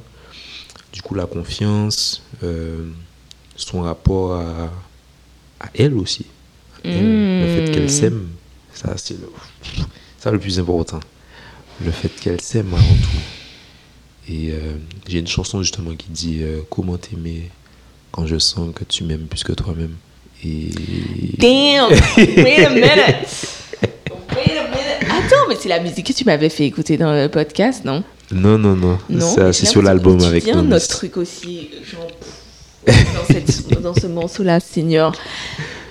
Du 0.92 1.00
coup, 1.02 1.14
la 1.14 1.26
confiance, 1.26 2.22
euh, 2.42 2.88
son 3.56 3.80
rapport 3.82 4.34
à, 4.34 4.70
à 5.60 5.70
elle 5.74 5.94
aussi. 5.94 6.26
À 6.84 6.88
elle, 6.88 7.40
Le 7.40 7.46
fait 7.66 7.72
qu'elle 7.72 7.90
s'aime, 7.90 8.28
ça 8.74 8.94
c'est 8.96 9.14
le, 9.18 9.30
ça 10.18 10.30
le 10.30 10.38
plus 10.38 10.58
important. 10.58 11.00
Le 11.84 11.90
fait 11.90 12.08
qu'elle 12.20 12.40
s'aime 12.40 12.72
avant 12.74 12.82
tout. 12.82 14.32
Et 14.32 14.50
euh, 14.52 14.74
j'ai 15.08 15.18
une 15.18 15.26
chanson 15.26 15.62
justement 15.62 15.94
qui 15.96 16.08
dit 16.10 16.40
euh, 16.42 16.60
Comment 16.70 16.96
t'aimer 16.96 17.50
quand 18.12 18.26
je 18.26 18.38
sens 18.38 18.72
que 18.74 18.84
tu 18.84 19.04
m'aimes 19.04 19.26
plus 19.26 19.42
que 19.42 19.52
toi-même? 19.52 19.96
Et 20.44 20.70
Damn! 21.38 21.90
Wait 22.16 22.66
a 22.66 22.70
minute! 22.70 22.86
Wait 24.36 24.58
a 24.58 24.68
minute! 24.68 25.02
Attends, 25.08 25.48
mais 25.48 25.56
c'est 25.58 25.68
la 25.68 25.80
musique 25.80 26.06
que 26.06 26.12
tu 26.12 26.24
m'avais 26.24 26.48
fait 26.50 26.66
écouter 26.66 26.96
dans 26.98 27.12
le 27.14 27.28
podcast, 27.28 27.84
non? 27.84 28.04
Non, 28.32 28.58
non, 28.58 28.74
non, 28.76 28.98
Non. 29.08 29.34
ça 29.34 29.44
mais 29.44 29.52
c'est 29.52 29.66
sur 29.66 29.82
l'album 29.82 30.20
avec 30.22 30.46
Nomis. 30.46 30.68
notre 30.68 30.88
truc 30.88 31.16
aussi, 31.16 31.70
genre, 31.84 32.08
dans, 32.86 33.24
cette- 33.34 33.80
dans 33.82 33.94
ce 33.94 34.06
morceau-là, 34.06 34.60
Seigneur. 34.60 35.12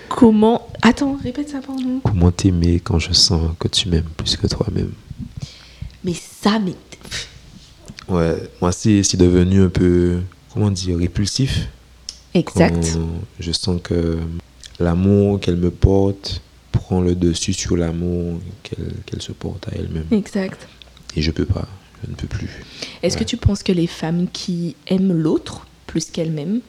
Comment. 0.09 0.67
Attends, 0.81 1.17
répète 1.23 1.49
ça 1.49 1.59
pour 1.59 1.75
nous. 1.79 2.01
Comment 2.03 2.31
t'aimer 2.31 2.79
quand 2.83 2.99
je 2.99 3.13
sens 3.13 3.51
que 3.59 3.67
tu 3.67 3.87
m'aimes 3.89 4.09
plus 4.17 4.35
que 4.35 4.47
toi-même? 4.47 4.91
Mais 6.03 6.13
ça, 6.13 6.59
mais. 6.59 6.73
Ouais, 8.09 8.35
moi 8.59 8.71
c'est 8.73 9.03
c'est 9.03 9.15
devenu 9.17 9.61
un 9.63 9.69
peu, 9.69 10.19
comment 10.53 10.69
dire, 10.71 10.97
répulsif. 10.97 11.67
Exact. 12.33 12.75
Quand 12.93 12.99
je 13.39 13.51
sens 13.51 13.79
que 13.81 14.17
l'amour 14.79 15.39
qu'elle 15.39 15.57
me 15.57 15.69
porte 15.71 16.41
prend 16.71 16.99
le 17.01 17.15
dessus 17.15 17.53
sur 17.53 17.77
l'amour 17.77 18.39
qu'elle 18.63 18.93
qu'elle 19.05 19.21
se 19.21 19.31
porte 19.31 19.67
à 19.69 19.71
elle-même. 19.75 20.05
Exact. 20.11 20.67
Et 21.15 21.21
je 21.21 21.31
peux 21.31 21.45
pas, 21.45 21.67
je 22.03 22.09
ne 22.09 22.15
peux 22.15 22.27
plus. 22.27 22.49
Est-ce 23.03 23.17
que 23.17 23.23
tu 23.23 23.37
penses 23.37 23.63
que 23.63 23.71
les 23.71 23.87
femmes 23.87 24.27
qui 24.31 24.75
aiment 24.87 25.13
l'autre 25.13 25.67
plus 25.87 26.05
qu'elles-mêmes, 26.11 26.61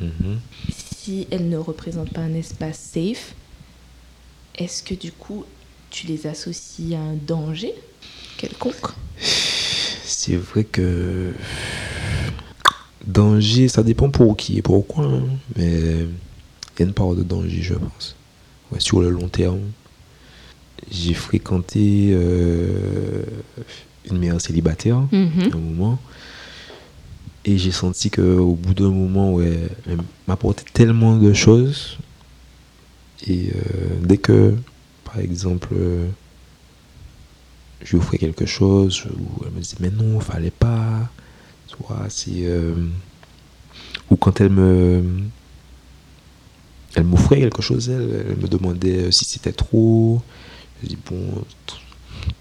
Mhm. 0.00 0.38
si 0.70 1.26
elles 1.30 1.48
ne 1.48 1.56
représentent 1.56 2.12
pas 2.12 2.20
un 2.20 2.34
espace 2.34 2.78
safe, 2.78 3.34
est-ce 4.58 4.82
que 4.82 4.94
du 4.94 5.10
coup 5.12 5.44
tu 5.90 6.06
les 6.06 6.26
associes 6.26 6.94
à 6.94 7.00
un 7.00 7.14
danger 7.14 7.72
quelconque? 8.36 8.90
C'est 9.18 10.36
vrai 10.36 10.64
que 10.64 11.32
danger, 13.06 13.68
ça 13.68 13.82
dépend 13.82 14.10
pour 14.10 14.36
qui 14.36 14.58
et 14.58 14.62
pourquoi, 14.62 15.04
hein, 15.04 15.22
mais 15.56 15.70
il 15.70 16.80
y 16.80 16.82
a 16.82 16.84
une 16.86 16.92
part 16.92 17.14
de 17.14 17.22
danger, 17.22 17.62
je 17.62 17.74
pense. 17.74 18.16
Ouais, 18.72 18.80
sur 18.80 19.00
le 19.00 19.08
long 19.10 19.28
terme, 19.28 19.60
j'ai 20.90 21.14
fréquenté 21.14 22.10
euh, 22.12 23.22
une 24.10 24.18
mère 24.18 24.40
célibataire 24.40 25.00
Mhm. 25.12 25.50
un 25.54 25.58
moment. 25.58 25.98
Et 27.44 27.58
j'ai 27.58 27.70
senti 27.70 28.10
qu'au 28.10 28.54
bout 28.54 28.74
d'un 28.74 28.90
moment, 28.90 29.32
ouais, 29.34 29.68
elle 29.88 29.98
m'apportait 30.26 30.64
tellement 30.72 31.16
de 31.16 31.32
choses. 31.32 31.96
Et 33.26 33.50
euh, 33.54 33.60
dès 34.02 34.18
que, 34.18 34.54
par 35.04 35.18
exemple, 35.20 35.68
euh, 35.72 36.06
je 37.82 37.92
lui 37.92 37.98
offrais 37.98 38.18
quelque 38.18 38.46
chose, 38.46 39.04
ou 39.16 39.44
elle 39.44 39.52
me 39.52 39.60
disait, 39.60 39.76
mais 39.80 39.90
non, 39.90 40.18
fallait 40.20 40.50
pas. 40.50 41.08
C'est. 42.08 42.30
euh, 42.46 42.74
ou 44.10 44.16
quand 44.16 44.40
elle 44.40 44.50
me. 44.50 45.02
Elle 46.94 47.04
m'offrait 47.04 47.38
quelque 47.40 47.60
chose, 47.60 47.90
elle, 47.90 48.26
elle 48.30 48.36
me 48.38 48.48
demandait 48.48 49.12
si 49.12 49.24
c'était 49.26 49.52
trop. 49.52 50.22
Je 50.82 50.88
dis, 50.88 50.98
bon, 51.08 51.44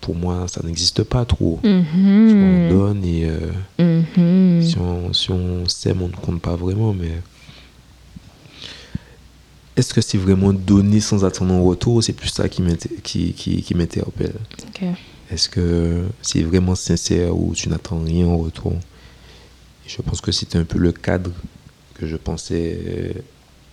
pour 0.02 0.16
moi, 0.16 0.48
ça 0.48 0.62
n'existe 0.64 1.04
pas 1.04 1.26
trop. 1.26 1.60
Vois, 1.64 1.72
on 1.72 2.60
Mhm. 2.64 2.70
donne 2.70 3.04
et 3.06 3.26
euh, 3.30 3.52
Mhm. 3.80 4.62
si 4.62 4.78
on 4.78 5.14
si 5.14 5.32
on 5.32 5.68
s'aime, 5.68 6.02
on 6.02 6.08
ne 6.08 6.14
compte 6.16 6.42
pas 6.42 6.56
vraiment, 6.56 6.94
mais 6.94 7.12
est-ce 9.76 9.94
que 9.94 10.02
c'est 10.02 10.18
vraiment 10.18 10.54
donner 10.54 11.02
sans 11.02 11.26
attendre 11.26 11.54
un 11.54 11.62
retour 11.62 12.02
C'est 12.04 12.14
plus 12.14 12.30
ça 12.30 12.48
qui 12.48 12.62
m'inter- 12.62 12.96
qui, 13.04 13.34
qui, 13.34 13.62
qui 13.62 13.76
m'interpelle? 13.76 14.36
Est-ce 15.32 15.50
que 15.50 16.06
c'est 16.22 16.44
vraiment 16.44 16.76
sincère 16.76 17.36
ou 17.38 17.54
tu 17.56 17.68
n'attends 17.70 18.00
rien 18.00 18.28
en 18.28 18.38
retour? 18.38 18.74
Et 19.86 19.90
Je 19.90 20.02
pense 20.02 20.22
que 20.22 20.32
c'était 20.32 20.58
un 20.58 20.64
peu 20.66 20.78
le 20.80 20.92
cadre 20.92 21.32
que 21.96 22.08
je 22.08 22.16
pensais 22.16 23.16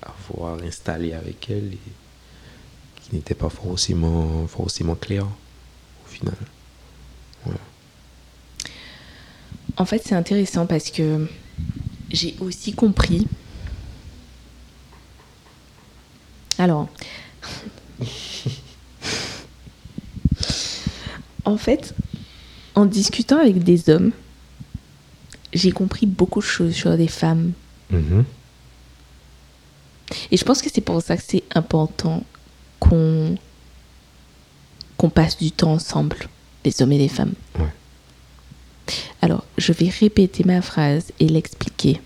avoir 0.02 0.56
installé 0.62 1.12
avec 1.12 1.48
elle 1.50 1.72
et 1.74 1.78
qui 3.00 3.14
n'était 3.14 3.34
pas 3.34 3.48
forcément, 3.50 4.46
forcément 4.48 4.94
clair 4.96 5.26
En 9.76 9.84
fait, 9.84 10.02
c'est 10.04 10.14
intéressant 10.14 10.66
parce 10.66 10.90
que 10.90 11.28
j'ai 12.10 12.36
aussi 12.40 12.72
compris 12.74 13.26
Alors, 16.62 16.88
en 21.44 21.56
fait, 21.56 21.94
en 22.74 22.84
discutant 22.84 23.38
avec 23.38 23.64
des 23.64 23.90
hommes, 23.90 24.12
j'ai 25.52 25.72
compris 25.72 26.06
beaucoup 26.06 26.40
de 26.40 26.44
choses 26.44 26.72
sur 26.72 26.96
des 26.96 27.08
femmes. 27.08 27.52
Mhm. 27.90 28.24
Et 30.30 30.36
je 30.36 30.44
pense 30.44 30.62
que 30.62 30.68
c'est 30.72 30.82
pour 30.82 31.02
ça 31.02 31.16
que 31.16 31.22
c'est 31.26 31.42
important 31.54 32.22
qu'on 32.78 33.36
qu'on 35.02 35.10
passe 35.10 35.36
du 35.36 35.50
temps 35.50 35.72
ensemble, 35.72 36.16
les 36.64 36.80
hommes 36.80 36.92
et 36.92 36.98
les 36.98 37.08
femmes. 37.08 37.32
Ouais. 37.58 38.94
Alors, 39.20 39.42
je 39.58 39.72
vais 39.72 39.88
répéter 39.88 40.44
ma 40.44 40.62
phrase 40.62 41.10
et 41.18 41.26
l'expliquer. 41.26 42.00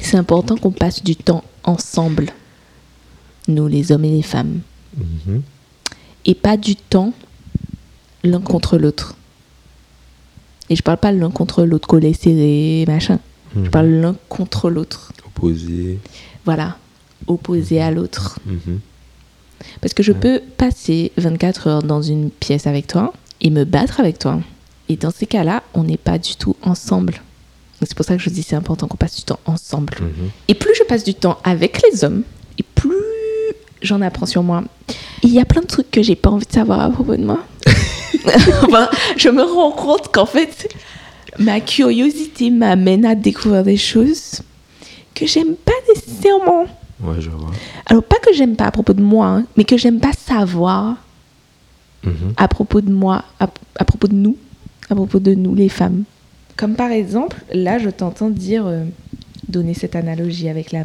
C'est 0.00 0.16
important 0.16 0.56
qu'on 0.56 0.70
passe 0.72 1.04
du 1.04 1.14
temps 1.14 1.44
ensemble, 1.62 2.30
nous 3.48 3.66
les 3.68 3.92
hommes 3.92 4.06
et 4.06 4.10
les 4.12 4.22
femmes, 4.22 4.60
Mhm. 4.96 5.42
et 6.24 6.34
pas 6.34 6.56
du 6.56 6.74
temps 6.74 7.12
l'un 8.24 8.40
contre 8.40 8.78
l'autre. 8.78 9.14
Et 10.70 10.76
je 10.76 10.82
parle 10.82 10.96
pas 10.98 11.12
l'un 11.12 11.30
contre 11.30 11.64
l'autre 11.64 11.86
collé 11.86 12.14
serré, 12.14 12.86
machin. 12.88 13.18
Je 13.54 13.60
Mhm. 13.60 13.70
parle 13.70 13.88
l'un 13.88 14.16
contre 14.30 14.70
l'autre. 14.70 15.12
Opposé. 15.26 15.98
Voilà, 16.46 16.78
opposé 17.26 17.82
à 17.82 17.90
l'autre. 17.90 18.38
Mhm. 18.46 18.80
Parce 19.80 19.94
que 19.94 20.02
je 20.02 20.12
peux 20.12 20.40
passer 20.56 21.12
24 21.16 21.66
heures 21.66 21.82
dans 21.82 22.02
une 22.02 22.30
pièce 22.30 22.66
avec 22.66 22.86
toi 22.86 23.12
et 23.40 23.50
me 23.50 23.64
battre 23.64 24.00
avec 24.00 24.18
toi. 24.18 24.40
Et 24.88 24.96
dans 24.96 25.10
ces 25.10 25.26
cas-là, 25.26 25.62
on 25.74 25.84
n'est 25.84 25.96
pas 25.96 26.18
du 26.18 26.36
tout 26.36 26.56
ensemble. 26.62 27.20
C'est 27.82 27.94
pour 27.94 28.04
ça 28.04 28.16
que 28.16 28.22
je 28.22 28.30
dis 28.30 28.42
c'est 28.42 28.56
important 28.56 28.86
qu'on 28.88 28.96
passe 28.96 29.16
du 29.16 29.22
temps 29.22 29.40
ensemble. 29.46 29.94
Mhm. 30.00 30.30
Et 30.48 30.54
plus 30.54 30.74
je 30.74 30.82
passe 30.84 31.04
du 31.04 31.14
temps 31.14 31.38
avec 31.44 31.80
les 31.82 32.04
hommes, 32.04 32.24
et 32.58 32.62
plus 32.62 32.94
j'en 33.82 34.02
apprends 34.02 34.26
sur 34.26 34.42
moi. 34.42 34.64
Il 35.22 35.30
y 35.30 35.40
a 35.40 35.44
plein 35.44 35.62
de 35.62 35.66
trucs 35.66 35.90
que 35.90 36.02
j'ai 36.02 36.16
pas 36.16 36.30
envie 36.30 36.46
de 36.46 36.52
savoir 36.52 36.80
à 36.80 36.90
propos 36.90 37.16
de 37.16 37.24
moi. 37.24 37.40
Enfin, 38.62 38.90
je 39.16 39.30
me 39.30 39.42
rends 39.42 39.70
compte 39.70 40.12
qu'en 40.12 40.26
fait, 40.26 40.68
ma 41.38 41.60
curiosité 41.60 42.50
m'amène 42.50 43.06
à 43.06 43.14
découvrir 43.14 43.62
des 43.62 43.78
choses 43.78 44.42
que 45.14 45.26
j'aime 45.26 45.54
pas 45.54 45.72
nécessairement. 45.88 46.66
Ouais, 47.02 47.20
je 47.20 47.30
vois. 47.30 47.50
Alors, 47.86 48.02
pas 48.02 48.16
que 48.18 48.32
j'aime 48.34 48.56
pas 48.56 48.66
à 48.66 48.70
propos 48.70 48.92
de 48.92 49.02
moi, 49.02 49.26
hein, 49.26 49.44
mais 49.56 49.64
que 49.64 49.76
j'aime 49.76 50.00
pas 50.00 50.12
savoir 50.12 50.96
Mhm. 52.04 52.32
à 52.38 52.48
propos 52.48 52.80
de 52.80 52.90
moi, 52.90 53.24
à, 53.38 53.48
à 53.78 53.84
propos 53.84 54.06
de 54.08 54.14
nous, 54.14 54.36
à 54.88 54.94
propos 54.94 55.18
de 55.18 55.34
nous, 55.34 55.54
les 55.54 55.68
femmes. 55.68 56.04
Comme 56.56 56.74
par 56.74 56.90
exemple, 56.90 57.36
là, 57.52 57.78
je 57.78 57.90
t'entends 57.90 58.30
dire, 58.30 58.66
euh, 58.66 58.84
donner 59.48 59.74
cette 59.74 59.96
analogie 59.96 60.48
avec 60.48 60.72
la, 60.72 60.84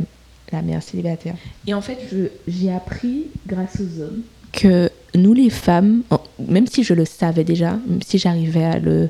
la 0.51 0.61
mère 0.61 0.83
célibataire. 0.83 1.35
Et 1.67 1.73
en 1.73 1.81
fait, 1.81 1.97
j'ai 2.47 2.71
appris, 2.73 3.27
grâce 3.47 3.79
aux 3.79 4.01
hommes, 4.01 4.21
que 4.51 4.89
nous, 5.15 5.33
les 5.33 5.49
femmes, 5.49 6.01
même 6.47 6.67
si 6.67 6.83
je 6.83 6.93
le 6.93 7.05
savais 7.05 7.43
déjà, 7.43 7.77
même 7.87 8.01
si 8.05 8.17
j'arrivais 8.17 8.63
à 8.63 8.79
le... 8.79 9.09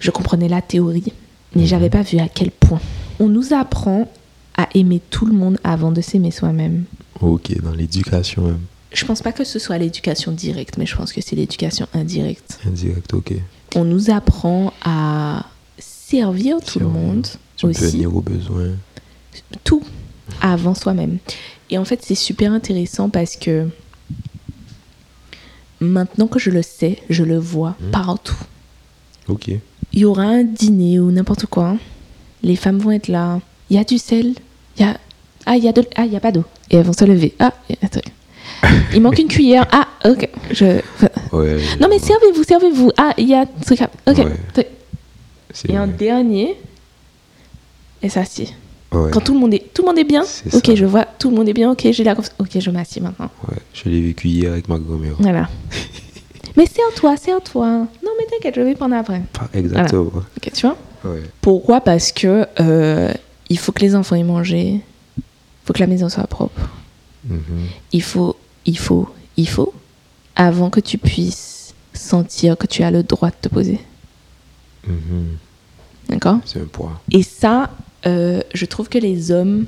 Je 0.00 0.10
comprenais 0.10 0.48
la 0.48 0.62
théorie, 0.62 1.12
mais 1.54 1.62
Mhm. 1.62 1.68
j'avais 1.68 1.90
pas 1.90 2.02
vu 2.02 2.18
à 2.18 2.28
quel 2.28 2.50
point. 2.50 2.80
On 3.18 3.28
nous 3.28 3.52
apprend 3.52 4.08
à 4.62 4.68
aimer 4.74 5.00
tout 5.10 5.26
le 5.26 5.32
monde 5.32 5.58
avant 5.64 5.92
de 5.92 6.00
s'aimer 6.00 6.30
soi-même. 6.30 6.84
Ok, 7.20 7.52
dans 7.62 7.72
l'éducation 7.72 8.42
même. 8.42 8.60
Je 8.92 9.04
pense 9.04 9.22
pas 9.22 9.32
que 9.32 9.44
ce 9.44 9.58
soit 9.58 9.78
l'éducation 9.78 10.32
directe, 10.32 10.76
mais 10.78 10.86
je 10.86 10.96
pense 10.96 11.12
que 11.12 11.20
c'est 11.20 11.36
l'éducation 11.36 11.86
indirecte. 11.94 12.58
Indirect, 12.66 13.14
ok. 13.14 13.34
On 13.76 13.84
nous 13.84 14.10
apprend 14.10 14.72
à 14.84 15.46
servir 15.78 16.58
tout 16.60 16.80
le 16.80 16.88
monde 16.88 17.26
Tu 17.56 17.66
aussi, 17.66 17.84
venir 17.84 18.14
aux 18.16 18.20
besoins. 18.20 18.72
tout 19.62 19.82
avant 20.40 20.74
soi-même. 20.74 21.18
Et 21.70 21.78
en 21.78 21.84
fait, 21.84 22.00
c'est 22.02 22.16
super 22.16 22.52
intéressant 22.52 23.08
parce 23.10 23.36
que 23.36 23.68
maintenant 25.80 26.26
que 26.26 26.38
je 26.38 26.50
le 26.50 26.62
sais, 26.62 26.98
je 27.08 27.22
le 27.22 27.38
vois 27.38 27.76
Mhm. 27.80 27.90
partout. 27.92 28.36
Ok. 29.28 29.48
Il 29.92 29.98
y 30.00 30.04
aura 30.04 30.24
un 30.24 30.44
dîner 30.44 30.98
ou 31.00 31.10
n'importe 31.10 31.46
quoi. 31.46 31.76
Les 32.42 32.56
femmes 32.56 32.78
vont 32.78 32.90
être 32.90 33.08
là. 33.08 33.40
Il 33.70 33.76
y 33.76 33.78
a 33.78 33.84
du 33.84 33.98
sel. 33.98 34.34
Y 34.78 34.82
a 34.84 34.96
ah 35.46 35.56
il 35.56 35.64
y 35.64 35.68
a 35.68 35.72
de 35.72 35.82
ah 35.96 36.02
a 36.02 36.20
pas 36.20 36.32
d'eau. 36.32 36.44
Et 36.70 36.76
elles 36.76 36.84
vont 36.84 36.92
se 36.92 37.04
lever. 37.04 37.34
Ah 37.38 37.52
il 37.68 37.76
y 37.76 37.78
a 37.82 37.86
un 37.86 37.88
truc. 37.88 38.04
Il 38.94 39.00
manque 39.00 39.18
une 39.18 39.28
cuillère. 39.28 39.66
Ah 39.72 39.86
ok. 40.04 40.28
Je 40.50 40.80
Ouais. 41.32 41.58
non 41.80 41.88
mais 41.88 41.98
servez-vous 41.98 42.44
servez-vous. 42.44 42.90
Ah 42.96 43.12
il 43.16 43.28
y 43.28 43.34
a 43.34 43.40
un 43.40 43.42
à- 43.42 44.10
Ok. 44.10 44.18
Ouais. 44.18 44.68
Et 45.68 45.72
vrai. 45.72 45.86
dernier, 45.88 46.56
elle 48.02 48.10
s'assied. 48.10 48.48
Ouais. 48.92 49.10
Quand 49.12 49.20
tout 49.20 49.34
le 49.34 49.40
monde 49.40 49.54
est, 49.54 49.72
tout 49.72 49.82
le 49.82 49.88
monde 49.88 49.98
est 49.98 50.04
bien, 50.04 50.22
ok, 50.52 50.66
ça. 50.66 50.74
je 50.74 50.84
vois, 50.84 51.04
tout 51.04 51.30
le 51.30 51.36
monde 51.36 51.48
est 51.48 51.52
bien, 51.52 51.70
ok, 51.70 51.86
j'ai 51.92 52.02
la 52.04 52.14
confiance, 52.14 52.34
ok, 52.40 52.58
je 52.58 52.70
m'assieds 52.70 53.00
maintenant. 53.00 53.30
Ouais. 53.48 53.56
Je 53.72 53.88
l'ai 53.88 54.00
vécu 54.00 54.28
hier 54.28 54.52
avec 54.52 54.68
ma 54.68 54.78
grand-mère. 54.78 55.14
Voilà. 55.20 55.48
mais 56.56 56.66
c'est 56.66 56.82
en 56.82 56.90
toi, 56.96 57.14
c'est 57.16 57.32
en 57.32 57.40
toi. 57.40 57.66
Non, 57.68 58.10
mais 58.18 58.26
t'inquiète, 58.26 58.54
je 58.56 58.60
vais 58.62 58.74
prendre 58.74 58.96
après. 58.96 59.22
Exactement. 59.54 60.10
Ok, 60.36 60.52
tu 60.52 60.66
vois? 60.66 60.76
Ouais. 61.04 61.22
Pourquoi? 61.40 61.80
Parce 61.80 62.10
que 62.10 62.46
euh, 62.60 63.12
il 63.50 63.58
faut 63.58 63.72
que 63.72 63.80
les 63.80 63.94
enfants 63.94 64.16
aient 64.16 64.22
mangé, 64.22 64.80
il 65.18 65.22
faut 65.64 65.72
que 65.72 65.80
la 65.80 65.86
maison 65.86 66.08
soit 66.08 66.26
propre. 66.26 66.70
Mhm. 67.24 67.66
Il 67.92 68.02
faut, 68.02 68.36
il 68.64 68.78
faut, 68.78 69.12
il 69.36 69.48
faut, 69.48 69.74
avant 70.36 70.70
que 70.70 70.80
tu 70.80 70.96
puisses 70.96 71.74
sentir 71.92 72.56
que 72.56 72.66
tu 72.66 72.82
as 72.82 72.90
le 72.90 73.02
droit 73.02 73.30
de 73.30 73.36
te 73.40 73.48
poser. 73.48 73.80
Mhm. 74.86 75.36
D'accord? 76.08 76.38
C'est 76.44 76.60
un 76.60 76.64
poids. 76.64 77.00
Et 77.10 77.22
ça, 77.22 77.70
euh, 78.06 78.40
je 78.54 78.64
trouve 78.64 78.88
que 78.88 78.98
les 78.98 79.30
hommes 79.32 79.66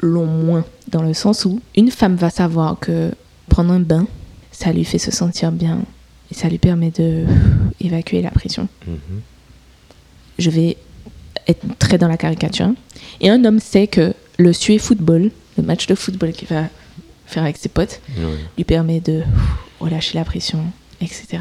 l'ont 0.00 0.26
moins, 0.26 0.64
dans 0.88 1.02
le 1.02 1.14
sens 1.14 1.44
où 1.46 1.60
une 1.74 1.90
femme 1.90 2.16
va 2.16 2.30
savoir 2.30 2.78
que 2.78 3.10
prendre 3.48 3.72
un 3.72 3.80
bain, 3.80 4.06
ça 4.52 4.72
lui 4.72 4.84
fait 4.84 4.98
se 4.98 5.10
sentir 5.10 5.50
bien 5.50 5.80
et 6.30 6.34
ça 6.34 6.48
lui 6.48 6.58
permet 6.58 6.90
de 6.90 7.24
évacuer 7.80 8.22
la 8.22 8.30
pression. 8.30 8.68
Mhm. 8.86 9.20
Je 10.38 10.50
vais 10.50 10.76
être 11.48 11.64
très 11.78 11.98
dans 11.98 12.08
la 12.08 12.16
caricature. 12.16 12.70
Et 13.20 13.30
un 13.30 13.44
homme 13.44 13.60
sait 13.60 13.86
que 13.86 14.14
le 14.38 14.52
suer 14.52 14.78
football, 14.78 15.30
le 15.56 15.62
match 15.62 15.86
de 15.86 15.94
football 15.94 16.32
qu'il 16.32 16.48
va 16.48 16.64
faire 17.26 17.42
avec 17.42 17.56
ses 17.56 17.68
potes, 17.68 18.00
lui 18.56 18.64
permet 18.64 19.00
de 19.00 19.22
relâcher 19.80 20.18
la 20.18 20.24
pression, 20.24 20.60
etc. 21.00 21.38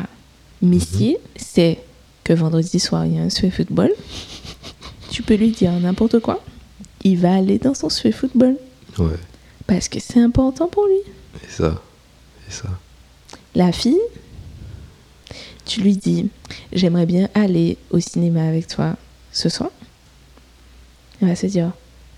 Missy 0.61 1.17
sait 1.35 1.79
que 2.23 2.33
vendredi 2.33 2.79
soir, 2.79 3.05
il 3.05 3.15
y 3.15 3.19
a 3.19 3.21
un 3.21 3.29
sué 3.29 3.49
football. 3.51 3.91
Tu 5.09 5.23
peux 5.23 5.35
lui 5.35 5.51
dire 5.51 5.71
n'importe 5.73 6.19
quoi. 6.19 6.41
Il 7.03 7.17
va 7.19 7.35
aller 7.35 7.59
dans 7.59 7.73
son 7.73 7.89
sué 7.89 8.11
football 8.11 8.55
Ouais. 8.97 9.07
parce 9.67 9.89
que 9.89 9.99
c'est 9.99 10.19
important 10.21 10.67
pour 10.67 10.85
lui. 10.87 10.99
C'est 11.41 11.63
ça. 11.63 11.81
C'est 12.47 12.61
ça. 12.63 12.69
La 13.55 13.71
fille, 13.71 13.99
tu 15.65 15.81
lui 15.81 15.95
dis 15.97 16.29
J'aimerais 16.71 17.05
bien 17.05 17.27
aller 17.33 17.77
au 17.91 17.99
cinéma 17.99 18.43
avec 18.47 18.67
toi 18.67 18.95
ce 19.31 19.49
soir. 19.49 19.69
Elle 21.23 21.29
va 21.29 21.35
se 21.35 21.47
dire 21.47 21.71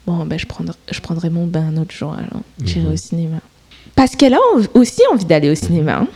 Bon, 0.07 0.25
ben, 0.25 0.37
je, 0.37 0.45
prendrai, 0.45 0.75
je 0.91 0.99
prendrai 0.99 1.29
mon 1.31 1.47
bain 1.47 1.67
un 1.69 1.77
autre 1.77 1.93
jour 1.93 2.13
alors. 2.13 2.41
J'irai 2.63 2.85
Mhm. 2.87 2.93
au 2.93 2.97
cinéma. 2.97 3.37
Parce 3.95 4.15
qu'elle 4.15 4.33
a 4.35 4.39
aussi 4.73 5.01
envie 5.11 5.25
d'aller 5.25 5.49
au 5.49 5.55
cinéma. 5.55 5.99
hein. 6.01 6.07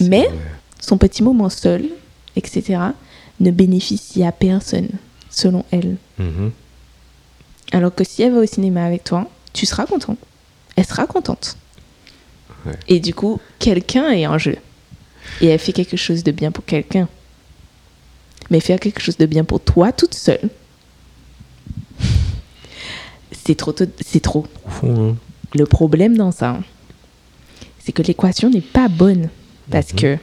Mais 0.00 0.26
vrai. 0.28 0.38
son 0.80 0.96
petit 0.98 1.22
moment 1.22 1.48
seul, 1.50 1.84
etc., 2.36 2.78
ne 3.40 3.50
bénéficie 3.50 4.24
à 4.24 4.32
personne, 4.32 4.88
selon 5.30 5.64
elle. 5.70 5.96
Mhm. 6.18 6.52
Alors 7.72 7.94
que 7.94 8.04
si 8.04 8.22
elle 8.22 8.32
va 8.32 8.40
au 8.40 8.46
cinéma 8.46 8.84
avec 8.84 9.04
toi, 9.04 9.28
tu 9.52 9.66
seras 9.66 9.84
content. 9.86 10.16
Elle 10.76 10.84
sera 10.86 11.06
contente. 11.06 11.56
Ouais. 12.66 12.72
Et 12.88 13.00
du 13.00 13.12
coup, 13.14 13.40
quelqu'un 13.58 14.10
est 14.10 14.26
en 14.26 14.38
jeu. 14.38 14.56
Et 15.40 15.46
elle 15.48 15.58
fait 15.58 15.72
quelque 15.72 15.96
chose 15.96 16.22
de 16.24 16.30
bien 16.32 16.50
pour 16.50 16.64
quelqu'un. 16.64 17.08
Mais 18.50 18.60
faire 18.60 18.78
quelque 18.80 19.00
chose 19.00 19.16
de 19.16 19.26
bien 19.26 19.44
pour 19.44 19.60
toi 19.60 19.90
toute 19.92 20.14
seule, 20.14 20.48
c'est 23.46 23.54
trop. 23.56 23.74
C'est 24.04 24.20
trop. 24.20 24.46
Au 24.66 24.70
fond, 24.70 25.10
hein. 25.10 25.16
Le 25.54 25.66
problème 25.66 26.16
dans 26.16 26.32
ça, 26.32 26.58
c'est 27.78 27.92
que 27.92 28.02
l'équation 28.02 28.50
n'est 28.50 28.60
pas 28.60 28.88
bonne. 28.88 29.28
Parce 29.70 29.92
Mhm. 29.92 29.98
que 30.00 30.16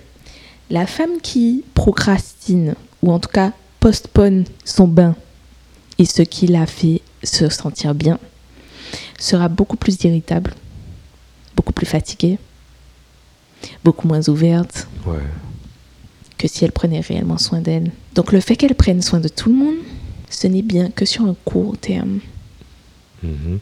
la 0.70 0.86
femme 0.86 1.20
qui 1.22 1.64
procrastine, 1.74 2.76
ou 3.02 3.12
en 3.12 3.20
tout 3.20 3.30
cas 3.30 3.54
postpone 3.80 4.44
son 4.66 4.88
bain, 4.88 5.16
et 5.98 6.06
ce 6.06 6.22
qui 6.22 6.48
la 6.48 6.66
fait 6.66 7.02
se 7.24 7.50
sentir 7.50 7.96
bien, 7.96 8.20
sera 9.20 9.48
beaucoup 9.48 9.78
plus 9.78 10.04
irritable, 10.04 10.54
beaucoup 11.56 11.74
plus 11.74 11.86
fatiguée, 11.86 12.38
beaucoup 13.84 14.08
moins 14.08 14.28
ouverte 14.28 14.88
Ouais. 15.06 15.20
que 16.38 16.48
si 16.48 16.66
elle 16.66 16.72
prenait 16.72 17.00
réellement 17.00 17.38
soin 17.38 17.62
d'elle. 17.62 17.92
Donc 18.16 18.32
le 18.32 18.40
fait 18.42 18.56
qu'elle 18.56 18.76
prenne 18.76 19.02
soin 19.02 19.20
de 19.20 19.28
tout 19.28 19.50
le 19.50 19.56
monde, 19.56 19.76
ce 20.30 20.48
n'est 20.48 20.62
bien 20.64 20.90
que 20.90 21.06
sur 21.06 21.24
un 21.26 21.36
court 21.46 21.78
terme. 21.78 22.20
Mhm. 23.24 23.60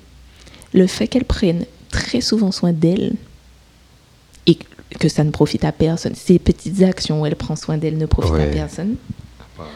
le 0.74 0.88
fait 0.88 1.08
qu'elle 1.08 1.26
prenne 1.26 1.66
très 1.90 2.22
souvent 2.22 2.52
soin 2.52 2.72
d'elle 2.74 3.14
et 4.46 4.58
que 5.00 5.10
ça 5.10 5.24
ne 5.24 5.32
profite 5.32 5.64
à 5.66 5.72
personne, 5.72 6.16
ces 6.16 6.40
petites 6.40 6.82
actions 6.82 7.22
où 7.22 7.26
elle 7.26 7.36
prend 7.36 7.56
soin 7.56 7.78
d'elle 7.78 7.98
ne 7.98 8.06
profitent 8.06 8.42
à 8.42 8.46
personne, 8.48 8.96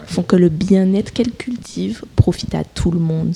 font 0.08 0.24
que 0.24 0.36
le 0.36 0.50
bien-être 0.50 1.12
qu'elle 1.12 1.32
cultive 1.32 2.04
profite 2.16 2.56
à 2.56 2.64
tout 2.64 2.92
le 2.92 3.00
monde. 3.00 3.36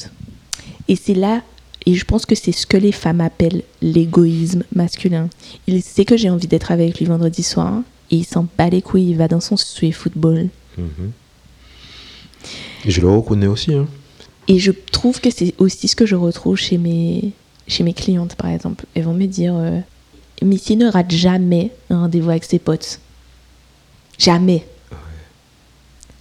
Et 0.88 0.96
c'est 0.96 1.14
là, 1.14 1.42
Et 1.86 1.94
je 1.94 2.04
pense 2.04 2.26
que 2.26 2.36
c'est 2.36 2.52
ce 2.52 2.66
que 2.66 2.76
les 2.76 2.92
femmes 2.92 3.22
appellent 3.22 3.64
l'égoïsme 3.82 4.64
masculin. 4.76 5.30
Il 5.68 5.82
sait 5.82 6.04
que 6.04 6.18
j'ai 6.18 6.30
envie 6.30 6.48
d'être 6.48 6.72
avec 6.72 7.00
lui 7.00 7.06
vendredi 7.06 7.44
soir 7.44 7.82
et 8.12 8.18
il 8.18 8.26
s'en 8.26 8.46
bat 8.58 8.70
les 8.70 8.82
couilles, 8.82 9.12
il 9.12 9.18
va 9.18 9.30
dans 9.30 9.40
son 9.40 9.56
sué 9.56 9.94
football. 9.94 10.50
Mhm. 10.78 11.12
Et 12.84 12.92
je 12.92 13.00
le 13.00 13.10
reconnais 13.10 13.48
aussi. 13.48 13.74
Hein. 13.74 13.88
Et 14.48 14.60
je 14.60 14.72
trouve 14.72 15.20
que 15.20 15.30
c'est 15.30 15.54
aussi 15.58 15.88
ce 15.88 15.96
que 15.96 16.06
je 16.06 16.16
retrouve 16.16 16.56
chez 16.56 16.78
mes, 16.78 17.32
chez 17.68 17.84
mes 17.84 17.94
clientes, 17.94 18.36
par 18.36 18.50
exemple. 18.50 18.86
Elles 18.96 19.04
vont 19.04 19.14
me 19.14 19.26
dire 19.26 19.54
euh, 19.56 19.80
Missy 20.42 20.78
ne 20.78 20.88
rate 20.88 21.12
jamais 21.12 21.72
un 21.90 22.02
rendez-vous 22.02 22.30
avec 22.30 22.44
ses 22.44 22.60
potes. 22.60 23.00
Jamais. 24.18 24.66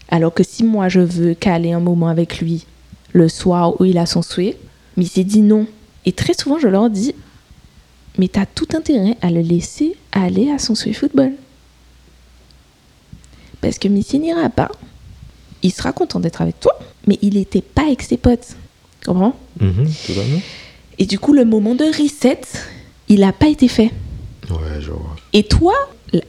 Alors 0.08 0.32
que 0.32 0.42
si 0.42 0.64
moi 0.64 0.88
je 0.88 1.00
veux 1.00 1.34
caler 1.34 1.72
un 1.72 1.80
moment 1.80 2.08
avec 2.08 2.40
lui 2.40 2.66
le 3.12 3.28
soir 3.28 3.80
où 3.80 3.84
il 3.84 3.98
a 3.98 4.06
son 4.06 4.22
souhait, 4.22 4.58
Missy 4.96 5.24
dit 5.24 5.40
non. 5.40 5.66
Et 6.04 6.12
très 6.12 6.34
souvent 6.34 6.58
je 6.58 6.68
leur 6.68 6.90
dis 6.90 7.14
Mais 8.18 8.28
t'as 8.28 8.46
tout 8.46 8.68
intérêt 8.74 9.16
à 9.22 9.30
le 9.30 9.40
laisser 9.40 9.96
aller 10.12 10.50
à 10.50 10.58
son 10.58 10.74
souhait 10.74 10.92
football. 10.92 11.32
Parce 13.60 13.78
que 13.78 13.88
Missy 13.88 14.18
n'ira 14.18 14.48
pas. 14.48 14.70
Il 15.62 15.72
sera 15.72 15.92
content 15.92 16.20
d'être 16.20 16.42
avec 16.42 16.60
toi, 16.60 16.78
mais 17.06 17.18
il 17.22 17.34
n'était 17.34 17.62
pas 17.62 17.82
avec 17.86 18.02
ses 18.02 18.16
potes. 18.16 18.56
Comprends? 19.04 19.36
Totalement. 19.58 20.40
Et 20.98 21.06
du 21.06 21.18
coup, 21.18 21.32
le 21.32 21.44
moment 21.44 21.74
de 21.74 21.84
reset, 21.84 22.40
il 23.08 23.20
n'a 23.20 23.32
pas 23.32 23.48
été 23.48 23.68
fait. 23.68 23.90
Ouais, 24.50 24.80
je 24.80 24.90
vois. 24.90 25.16
Et 25.32 25.42
toi, 25.44 25.74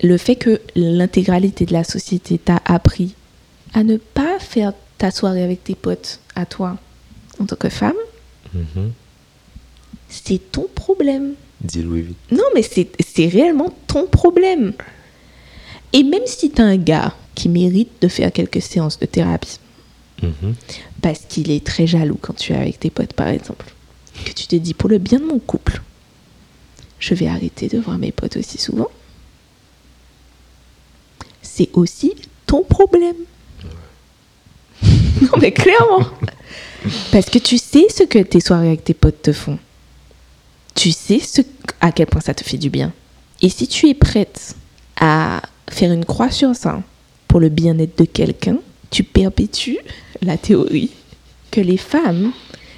le 0.04 0.18
fait 0.18 0.36
que 0.36 0.60
l'intégralité 0.76 1.66
de 1.66 1.74
la 1.74 1.84
société 1.84 2.38
t'a 2.38 2.62
appris 2.66 3.16
à 3.74 3.84
ne 3.84 3.98
pas 3.98 4.40
faire 4.40 4.74
ta 4.98 5.12
soirée 5.12 5.44
avec 5.44 5.64
tes 5.64 5.76
potes 5.76 6.20
à 6.36 6.46
toi 6.46 6.78
en 7.40 7.46
tant 7.46 7.56
que 7.56 7.70
femme, 7.70 7.94
Mhm. 8.54 8.92
c'est 10.10 10.52
ton 10.52 10.68
problème. 10.74 11.34
Dis-le 11.62 11.96
vite. 12.00 12.18
Non, 12.32 12.44
mais 12.56 12.62
c'est 12.62 12.88
c'est 13.06 13.28
réellement 13.28 13.74
ton 13.88 14.08
problème. 14.08 14.74
Et 15.94 16.04
même 16.04 16.26
si 16.26 16.50
tu 16.52 16.62
as 16.62 16.66
un 16.66 16.78
gars 16.78 17.14
qui 17.36 17.50
mérite 17.50 17.92
de 18.02 18.08
faire 18.08 18.32
quelques 18.32 18.62
séances 18.62 19.00
de 19.00 19.06
thérapie, 19.06 19.60
Mhm. 20.24 20.56
parce 21.02 21.20
qu'il 21.30 21.52
est 21.52 21.64
très 21.64 21.86
jaloux 21.86 22.18
quand 22.20 22.34
tu 22.34 22.54
es 22.54 22.56
avec 22.56 22.80
tes 22.80 22.90
potes, 22.90 23.14
par 23.14 23.28
exemple, 23.28 23.66
que 24.26 24.32
tu 24.32 24.48
te 24.48 24.56
dis 24.56 24.74
pour 24.74 24.90
le 24.90 24.98
bien 24.98 25.20
de 25.20 25.26
mon 25.26 25.40
couple, 25.40 25.82
je 27.00 27.14
vais 27.14 27.28
arrêter 27.28 27.68
de 27.68 27.78
voir 27.78 27.98
mes 27.98 28.12
potes 28.12 28.38
aussi 28.38 28.58
souvent, 28.58 28.90
c'est 31.42 31.70
aussi 31.74 32.14
ton 32.46 32.64
problème. 32.64 33.16
non, 34.84 35.38
mais 35.40 35.52
clairement. 35.52 36.08
Parce 37.12 37.30
que 37.30 37.40
tu 37.40 37.58
sais 37.58 37.88
ce 37.90 38.04
que 38.04 38.20
tes 38.20 38.40
soirées 38.40 38.68
avec 38.68 38.84
tes 38.84 38.94
potes 38.94 39.22
te 39.22 39.34
font. 39.34 39.60
Tu 40.76 40.92
sais 40.92 41.20
à 41.82 41.92
quel 41.92 42.06
point 42.08 42.22
ça 42.22 42.34
te 42.34 42.44
fait 42.44 42.58
du 42.58 42.70
bien. 42.70 42.94
Et 43.42 43.50
si 43.50 43.68
tu 43.68 43.88
es 43.90 43.94
prête 43.94 44.56
à 45.00 45.42
faire 45.70 45.92
une 45.92 46.06
croix 46.06 46.32
sur 46.32 46.56
ça 46.56 46.82
pour 47.28 47.40
le 47.40 47.50
bien-être 47.50 47.98
de 47.98 48.06
quelqu'un, 48.06 48.58
tu 48.90 49.04
perpétues 49.04 49.80
la 50.22 50.38
théorie 50.38 50.92
que 51.52 51.62
les 51.62 51.78
femmes 51.78 52.32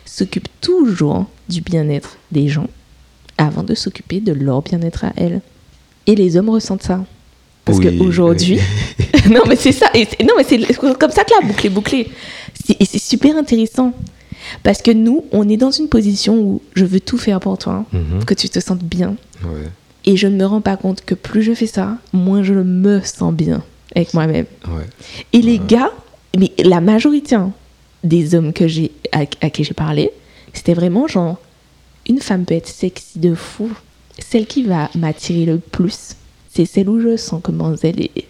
s'occupent 0.05 0.47
toujours 0.61 1.25
du 1.47 1.61
bien-être 1.61 2.17
des 2.31 2.47
gens 2.47 2.67
avant 3.37 3.63
de 3.63 3.73
s'occuper 3.75 4.19
de 4.19 4.33
leur 4.33 4.61
bien-être 4.61 5.05
à 5.05 5.13
elles. 5.15 5.41
Et 6.07 6.15
les 6.15 6.37
hommes 6.37 6.49
ressentent 6.49 6.83
ça. 6.83 7.03
Parce 7.65 7.77
Oui, 7.79 7.97
qu'aujourd'hui, 7.97 8.59
non 9.29 9.41
mais 9.47 9.55
c'est 9.55 9.71
ça, 9.71 9.87
et 9.93 10.07
non 10.23 10.33
mais 10.37 10.43
c'est 10.43 10.59
comme 10.75 11.11
ça 11.11 11.23
que 11.23 11.31
la 11.39 11.47
boucle 11.47 11.67
est 11.67 11.69
bouclée. 11.69 12.07
Et 12.79 12.85
c'est 12.85 12.99
super 12.99 13.35
intéressant. 13.37 13.93
Parce 14.63 14.81
que 14.81 14.89
nous, 14.91 15.25
on 15.31 15.47
est 15.47 15.57
dans 15.57 15.69
une 15.69 15.87
position 15.89 16.35
où 16.39 16.61
je 16.73 16.85
veux 16.85 16.99
tout 16.99 17.17
faire 17.17 17.39
pour 17.39 17.57
toi, 17.57 17.85
Mhm. 17.93 18.23
que 18.25 18.33
tu 18.33 18.49
te 18.49 18.59
sentes 18.59 18.83
bien. 18.83 19.15
Ouais, 19.43 19.67
Et 20.05 20.17
je 20.17 20.27
ne 20.27 20.35
me 20.37 20.45
rends 20.45 20.61
pas 20.61 20.77
compte 20.77 21.03
que 21.05 21.13
plus 21.13 21.43
je 21.43 21.53
fais 21.53 21.67
ça, 21.67 21.97
moins 22.13 22.41
je 22.41 22.53
me 22.55 23.01
sens 23.01 23.33
bien 23.33 23.61
avec 23.95 24.13
moi-même. 24.13 24.45
ouais. 24.67 24.85
Et 25.33 25.41
les 25.41 25.59
gars, 25.59 25.91
mais 26.37 26.51
la 26.63 26.81
majorité 26.81 27.35
hein, 27.35 27.51
des 28.03 28.35
hommes 28.35 28.53
que 28.53 28.67
j'ai 28.67 28.91
à, 29.11 29.21
à 29.41 29.49
qui 29.49 29.63
j'ai 29.63 29.73
parlé, 29.73 30.11
c'était 30.53 30.73
vraiment 30.73 31.07
genre 31.07 31.37
une 32.07 32.19
femme 32.19 32.45
peut 32.45 32.55
être 32.55 32.67
sexy 32.67 33.19
de 33.19 33.35
fou. 33.35 33.69
Celle 34.19 34.45
qui 34.47 34.63
va 34.63 34.89
m'attirer 34.95 35.45
le 35.45 35.59
plus, 35.59 36.15
c'est 36.51 36.65
celle 36.65 36.89
où 36.89 36.99
je 36.99 37.15
sens 37.17 37.39
comment 37.43 37.73
elle 37.83 38.01
est. 38.01 38.25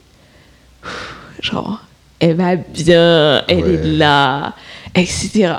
Genre, 1.42 1.84
elle 2.20 2.36
va 2.36 2.56
bien, 2.56 3.44
elle 3.48 3.64
Ouais. 3.64 3.74
est 3.74 3.84
là, 3.98 4.56
etc. 4.96 5.54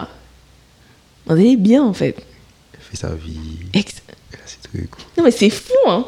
Elle 1.29 1.41
est 1.47 1.57
bien 1.57 1.83
en 1.83 1.93
fait. 1.93 2.17
Elle 2.75 2.81
fait 2.81 2.97
sa 2.97 3.15
vie. 3.15 3.39
Ex- 3.73 4.03
Elle 4.33 4.39
a 4.39 4.47
ses 4.47 4.59
trucs. 4.69 4.91
Non 5.17 5.25
mais 5.25 5.31
c'est 5.31 5.51
fou 5.51 5.73
hein. 5.87 6.07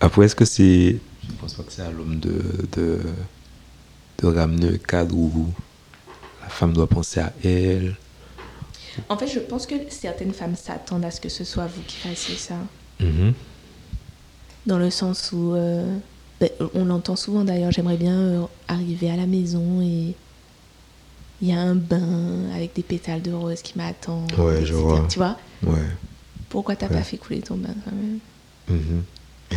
Après, 0.00 0.26
est-ce 0.26 0.34
que 0.36 0.44
c'est. 0.44 0.96
Je 1.26 1.32
pense 1.40 1.54
pas 1.54 1.62
que 1.62 1.72
c'est 1.72 1.82
à 1.82 1.90
l'homme 1.90 2.18
de, 2.20 2.42
de, 2.76 3.00
de 4.18 4.26
ramener 4.26 4.68
un 4.74 4.78
cadre 4.78 5.14
où 5.16 5.48
la 6.42 6.48
femme 6.48 6.72
doit 6.72 6.86
penser 6.88 7.20
à 7.20 7.32
elle. 7.44 7.96
En 9.08 9.16
fait, 9.18 9.26
je 9.26 9.40
pense 9.40 9.66
que 9.66 9.74
certaines 9.90 10.32
femmes 10.32 10.54
s'attendent 10.56 11.04
à 11.04 11.10
ce 11.10 11.20
que 11.20 11.28
ce 11.28 11.42
soit 11.44 11.66
vous 11.66 11.82
qui 11.86 11.96
fassiez 11.96 12.36
ça. 12.36 12.54
Mhm. 13.00 13.32
Dans 14.66 14.78
le 14.78 14.90
sens 14.90 15.30
où, 15.32 15.54
euh, 15.54 15.96
ben, 16.40 16.48
on 16.74 16.84
l'entend 16.84 17.16
souvent 17.16 17.44
d'ailleurs, 17.44 17.72
j'aimerais 17.72 17.96
bien 17.96 18.14
euh, 18.16 18.42
arriver 18.68 19.10
à 19.10 19.16
la 19.16 19.26
maison 19.26 19.82
et 19.82 20.14
il 21.42 21.48
y 21.48 21.52
a 21.52 21.58
un 21.60 21.74
bain 21.74 22.50
avec 22.54 22.74
des 22.74 22.82
pétales 22.82 23.20
de 23.20 23.32
rose 23.32 23.62
qui 23.62 23.76
m'attendent. 23.76 24.32
Ouais, 24.38 24.64
je 24.64 24.74
vois. 24.74 25.04
Tu 25.10 25.18
vois 25.18 25.36
Ouais. 25.64 25.78
Pourquoi 26.48 26.76
t'as 26.76 26.86
Ouais. 26.86 26.94
pas 26.94 27.02
fait 27.02 27.16
couler 27.16 27.40
ton 27.40 27.56
bain 27.56 27.74
quand 27.84 27.90
même? 27.92 28.18
Mhm. 28.68 29.02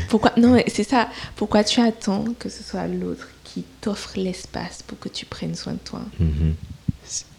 Pourquoi 0.10 0.34
Non, 0.38 0.58
c'est 0.67 0.84
ça. 0.84 1.10
Pourquoi 1.36 1.63
tu 1.63 1.80
attends 1.80 2.26
que 2.39 2.50
ce 2.50 2.63
soit 2.63 2.88
l'autre 2.88 3.28
qui 3.58 3.63
t'offre 3.82 4.12
l'espace 4.17 4.84
pour 4.86 5.00
que 5.00 5.10
tu 5.10 5.26
prennes 5.26 5.56
soin 5.56 5.74
de 5.74 5.80
toi 5.84 6.02
Mhm. 6.20 6.54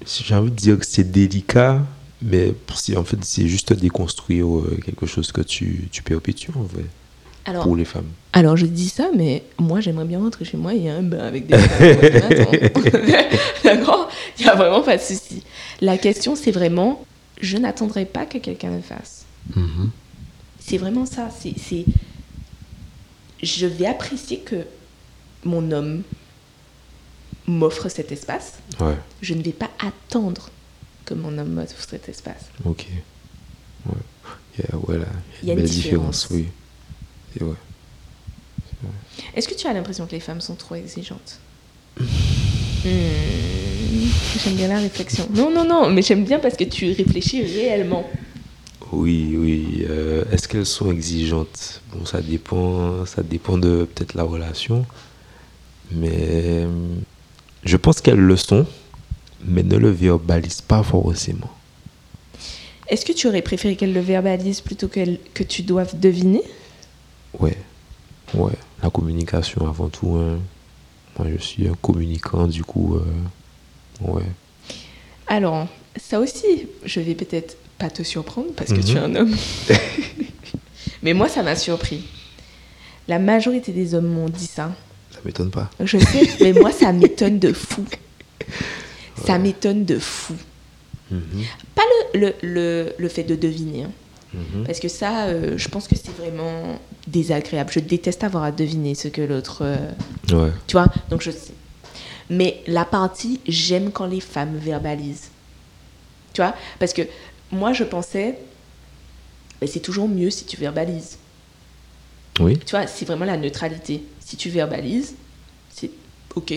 J'ai 0.07 0.35
envie 0.35 0.51
de 0.51 0.57
dire 0.57 0.79
que 0.79 0.87
c'est 0.87 1.09
délicat, 1.11 1.83
mais 2.23 2.55
en 2.97 3.05
fait, 3.05 3.19
c'est 3.23 3.47
juste 3.47 3.73
déconstruire 3.75 4.47
euh, 4.59 4.81
quelque 4.85 5.05
chose 5.07 5.31
que 5.31 5.43
tu, 5.43 5.89
tu 5.93 6.03
perpétues 6.03 6.51
en 6.57 6.63
vrai, 6.63 6.85
Alors, 7.45 7.63
pour 7.65 7.77
les 7.77 7.85
femmes. 7.85 8.07
Alors 8.33 8.57
je 8.57 8.65
dis 8.67 8.89
ça, 8.89 9.11
mais 9.15 9.45
moi 9.59 9.81
j'aimerais 9.81 10.07
bien 10.07 10.19
rentrer 10.21 10.45
chez 10.47 10.57
moi 10.57 10.73
et 10.75 10.79
il 10.79 10.83
y 10.85 10.89
a 10.89 10.97
un 10.97 11.03
bain 11.03 11.19
avec 11.19 11.47
des. 11.47 11.57
D'accord? 13.65 14.09
Il 14.39 14.45
n'y 14.45 14.49
a 14.51 14.55
vraiment 14.57 14.81
pas 14.83 14.97
de 14.97 15.03
souci. 15.03 15.43
La 15.81 15.99
question 15.99 16.35
c'est 16.35 16.51
vraiment, 16.53 17.05
je 17.41 17.57
n'attendrai 17.59 18.07
pas 18.07 18.25
que 18.27 18.39
quelqu'un 18.39 18.71
le 18.75 18.83
fasse. 18.83 19.25
Mhm. 19.55 19.91
C'est 20.61 20.79
vraiment 20.79 21.07
ça. 21.07 21.29
C'est- 21.39 21.85
Je 23.43 23.67
vais 23.67 23.87
apprécier 23.87 24.39
que 24.41 24.65
mon 25.45 25.71
homme 25.73 26.03
m'offre 27.47 27.89
cet 27.89 28.13
espace. 28.13 28.55
Ouais, 28.81 28.97
Je 29.23 29.35
ne 29.35 29.43
vais 29.43 29.53
pas 29.53 29.71
attendre 29.79 30.51
que 31.05 31.15
mon 31.15 31.37
homme 31.39 31.53
m'offre 31.53 31.75
cet 31.89 32.09
espace. 32.09 32.47
ok. 32.65 32.87
Ouais, 33.87 33.95
Il 34.59 34.65
y 34.65 34.73
a, 34.73 34.77
ouais, 34.77 34.99
là, 34.99 35.07
Il 35.43 35.49
y 35.49 35.51
a 35.51 35.55
une 35.55 35.61
belle 35.61 35.69
différence. 35.71 36.29
oui. 36.31 36.47
Et 37.39 37.45
ouais. 37.45 37.55
Est-ce 39.35 39.49
que 39.49 39.55
tu 39.55 39.67
as 39.67 39.73
l'impression 39.73 40.07
que 40.07 40.13
les 40.13 40.21
femmes 40.21 40.41
sont 40.41 40.55
trop 40.55 40.75
exigeantes 40.75 41.39
Hmm, 42.85 44.07
J'aime 44.45 44.55
bien 44.55 44.69
la 44.69 44.79
réflexion. 44.79 45.27
Non, 45.35 45.51
non, 45.51 45.65
non, 45.67 45.91
mais 45.91 46.01
j'aime 46.01 46.25
bien 46.25 46.39
parce 46.39 46.57
que 46.57 46.63
tu 46.65 46.93
réfléchis 46.93 47.43
réellement. 47.43 48.09
Oui, 48.93 49.35
oui. 49.37 49.85
euh, 49.89 50.25
Est-ce 50.31 50.47
qu'elles 50.47 50.65
sont 50.65 50.91
exigeantes? 50.93 51.83
Bon, 51.93 52.07
ça 52.07 52.21
dépend, 52.21 53.05
ça 53.05 53.23
dépend 53.25 53.59
de 53.59 53.85
peut-être 53.93 54.15
la 54.15 54.23
relation, 54.23 54.87
mais 55.93 56.67
je 57.65 57.77
pense 57.77 58.01
qu'elles 58.01 58.19
le 58.19 58.37
sont, 58.37 58.67
mais 59.45 59.63
ne 59.63 59.77
le 59.77 59.91
verbalisent 59.91 60.61
pas 60.61 60.83
forcément. 60.83 61.51
Est-ce 62.89 63.05
que 63.05 63.13
tu 63.13 63.27
aurais 63.29 63.43
préféré 63.43 63.77
qu'elle 63.77 63.93
le 63.93 64.01
verbalise 64.01 64.61
plutôt 64.61 64.89
qu'elle- 64.89 65.19
que 65.35 65.43
tu 65.43 65.63
doives 65.63 65.99
deviner? 65.99 66.43
Ouais, 67.39 67.57
ouais. 68.35 68.53
La 68.83 68.91
communication 68.91 69.69
avant 69.69 69.89
tout. 69.89 70.17
hein. 70.17 70.39
Moi, 71.19 71.29
je 71.37 71.43
suis 71.43 71.69
un 71.69 71.75
communicant, 71.83 72.47
du 72.47 72.63
coup, 72.65 72.97
euh, 72.97 73.05
ouais. 74.13 74.23
Alors, 75.27 75.67
ça 75.97 76.21
aussi, 76.21 76.69
je 76.85 77.01
vais 77.01 77.15
peut-être 77.15 77.57
pas 77.77 77.91
te 77.91 78.03
surprendre 78.03 78.49
parce 78.57 78.71
que 78.71 78.77
Mhm. 78.79 78.85
tu 78.85 78.93
es 78.97 78.99
un 79.01 79.15
homme. 79.17 79.37
mais 81.03 81.13
moi, 81.13 81.29
ça 81.29 81.43
m'a 81.43 81.57
surpris. 81.57 82.05
La 83.09 83.19
majorité 83.19 83.73
des 83.73 83.95
hommes 83.95 84.09
m'ont 84.09 84.29
dit 84.29 84.47
ça. 84.47 84.73
Ça 85.19 85.23
m'étonne 85.25 85.51
pas. 85.51 85.71
Je 85.85 85.99
sais, 85.99 86.29
mais 86.41 86.53
moi, 86.53 86.71
ça 86.73 86.93
m'étonne 86.93 87.39
de 87.39 87.53
fou. 87.53 87.85
Ça 89.25 89.39
m'étonne 89.39 89.85
de 89.85 89.99
fou. 89.99 90.35
Mhm, 91.11 91.21
Pas 91.75 91.83
le, 92.15 92.21
le, 92.21 92.35
le, 92.43 92.93
le 92.99 93.09
fait 93.09 93.25
de 93.25 93.35
deviner. 93.35 93.85
hein. 93.85 93.91
mhm. 94.35 94.65
Parce 94.65 94.79
que 94.79 94.89
ça, 94.89 95.27
euh, 95.27 95.55
je 95.57 95.69
pense 95.69 95.89
que 95.89 95.97
c'est 95.97 96.15
vraiment 96.17 96.79
désagréable. 97.07 97.71
Je 97.73 97.81
déteste 97.81 98.23
avoir 98.25 98.45
à 98.45 98.53
deviner 98.53 98.95
ce 98.95 99.09
que 99.09 99.23
l'autre... 99.23 99.59
euh, 99.63 99.91
Ouais, 100.33 100.53
Tu 100.67 100.75
vois 100.75 100.87
Donc 101.11 101.23
je 101.23 101.31
sais. 101.31 101.53
Mais 102.31 102.63
la 102.67 102.85
partie, 102.85 103.41
j'aime 103.49 103.91
quand 103.91 104.07
les 104.07 104.21
femmes 104.21 104.57
verbalisent. 104.57 105.31
Tu 106.35 106.43
vois 106.43 106.55
Parce 106.79 106.93
que 106.93 107.03
moi, 107.51 107.73
je 107.73 107.85
pensais, 107.85 108.39
mais 109.61 109.67
c'est 109.67 109.81
toujours 109.81 110.09
mieux 110.09 110.29
si 110.31 110.45
tu 110.45 110.57
verbalises. 110.59 111.17
Oui. 112.39 112.59
Tu 112.59 112.71
vois, 112.73 112.87
c'est 112.87 113.07
vraiment 113.07 113.25
la 113.25 113.39
neutralité. 113.39 114.03
Si 114.29 114.37
tu 114.37 114.51
verbalises, 114.51 115.15
c'est 115.75 115.91
OK. 116.35 116.53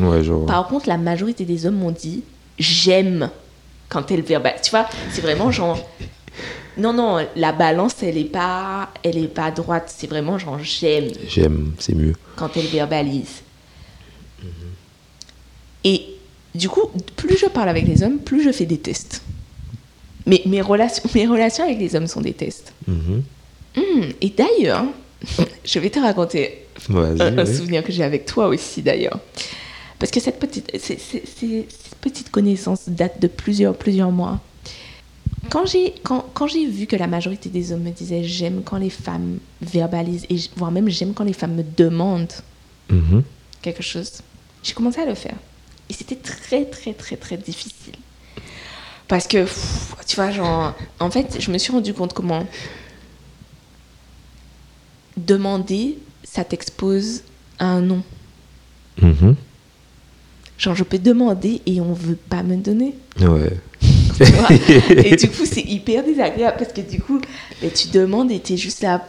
Ouais, 0.00 0.24
genre. 0.24 0.44
Par 0.46 0.66
contre, 0.66 0.88
la 0.88 0.98
majorité 0.98 1.44
des 1.44 1.66
hommes 1.66 1.76
m'ont 1.76 1.92
dit 1.92 2.24
j'aime 2.58 3.30
quand 3.88 4.10
elle 4.10 4.22
verbalise. 4.22 4.60
Tu 4.62 4.70
vois, 4.70 4.88
c'est 5.12 5.20
vraiment 5.20 5.52
genre. 5.52 5.78
Non, 6.76 6.92
non, 6.92 7.24
la 7.36 7.52
balance, 7.52 8.02
elle 8.02 8.18
est 8.18 8.24
pas, 8.24 8.90
elle 9.04 9.16
est 9.16 9.28
pas 9.28 9.52
droite. 9.52 9.94
C'est 9.96 10.08
vraiment 10.08 10.38
genre 10.38 10.58
j'aime 10.60 11.12
J'aime, 11.28 11.72
c'est 11.78 11.94
mieux. 11.94 12.14
quand 12.34 12.56
elle 12.56 12.66
verbalise. 12.66 13.42
Et 15.84 16.04
du 16.52 16.68
coup, 16.68 16.90
plus 17.14 17.36
je 17.38 17.46
parle 17.46 17.68
avec 17.68 17.86
les 17.86 18.02
hommes, 18.02 18.18
plus 18.18 18.42
je 18.42 18.50
fais 18.50 18.66
des 18.66 18.78
tests. 18.78 19.22
Mais 20.26 20.42
mes 20.46 20.60
relations, 20.62 21.04
mes 21.14 21.28
relations 21.28 21.62
avec 21.62 21.78
les 21.78 21.94
hommes 21.94 22.08
sont 22.08 22.20
des 22.22 22.32
tests. 22.32 22.72
Mhm. 22.88 23.22
Hum, 23.76 24.04
et 24.20 24.30
d'ailleurs, 24.30 24.86
je 25.64 25.78
vais 25.78 25.90
te 25.90 25.98
raconter 25.98 26.66
un, 26.90 27.46
souvenir 27.46 27.82
que 27.82 27.92
j'ai 27.92 28.04
avec 28.04 28.26
toi 28.26 28.48
aussi 28.48 28.82
d'ailleurs. 28.82 29.18
Parce 29.98 30.10
que 30.10 30.20
cette 30.20 30.38
petite, 30.38 30.70
cette 30.78 31.96
petite 32.00 32.30
connaissance 32.30 32.88
date 32.88 33.20
de 33.20 33.26
plusieurs, 33.28 33.74
plusieurs 33.76 34.10
mois. 34.10 34.40
Quand 35.50 35.66
j'ai, 35.66 35.94
quand, 36.02 36.24
quand 36.34 36.46
j'ai 36.46 36.66
vu 36.66 36.86
que 36.86 36.96
la 36.96 37.06
majorité 37.06 37.48
des 37.48 37.72
hommes 37.72 37.82
me 37.82 37.90
disaient 37.90 38.24
j'aime 38.24 38.62
quand 38.64 38.78
les 38.78 38.90
femmes 38.90 39.38
verbalisent, 39.62 40.26
et 40.30 40.36
voire 40.56 40.70
même 40.70 40.88
j'aime 40.88 41.14
quand 41.14 41.24
les 41.24 41.32
femmes 41.32 41.54
me 41.54 41.64
demandent 41.76 42.32
Mhm. 42.90 43.22
quelque 43.62 43.82
chose, 43.82 44.20
j'ai 44.62 44.74
commencé 44.74 45.00
à 45.00 45.06
le 45.06 45.14
faire. 45.14 45.36
Et 45.88 45.92
c'était 45.92 46.16
très, 46.16 46.64
très, 46.64 46.92
très, 46.92 47.16
très 47.16 47.36
difficile. 47.36 47.94
Parce 49.08 49.26
que, 49.26 49.38
pff, 49.38 49.94
tu 50.06 50.16
vois, 50.16 50.30
genre, 50.30 50.74
en 50.98 51.10
fait, 51.10 51.36
je 51.40 51.50
me 51.50 51.58
suis 51.58 51.72
rendu 51.72 51.92
compte 51.92 52.14
comment 52.14 52.46
demander, 55.16 55.98
ça 56.22 56.44
t'expose 56.44 57.22
à 57.58 57.66
un 57.66 57.80
non. 57.80 58.02
Mhm. 59.00 59.36
Genre, 60.58 60.74
je 60.74 60.84
peux 60.84 60.98
demander 60.98 61.60
et 61.66 61.80
on 61.80 61.92
veut 61.92 62.16
pas 62.16 62.42
me 62.42 62.56
donner. 62.56 62.94
Ouais. 63.20 63.58
et 65.04 65.16
du 65.16 65.28
coup, 65.30 65.44
c'est 65.44 65.62
hyper 65.62 66.04
désagréable 66.04 66.56
parce 66.58 66.72
que 66.72 66.80
du 66.80 67.00
coup, 67.00 67.20
mais 67.60 67.70
tu 67.70 67.88
demandes 67.88 68.30
et 68.30 68.38
t'es 68.38 68.56
juste 68.56 68.82
là. 68.82 69.04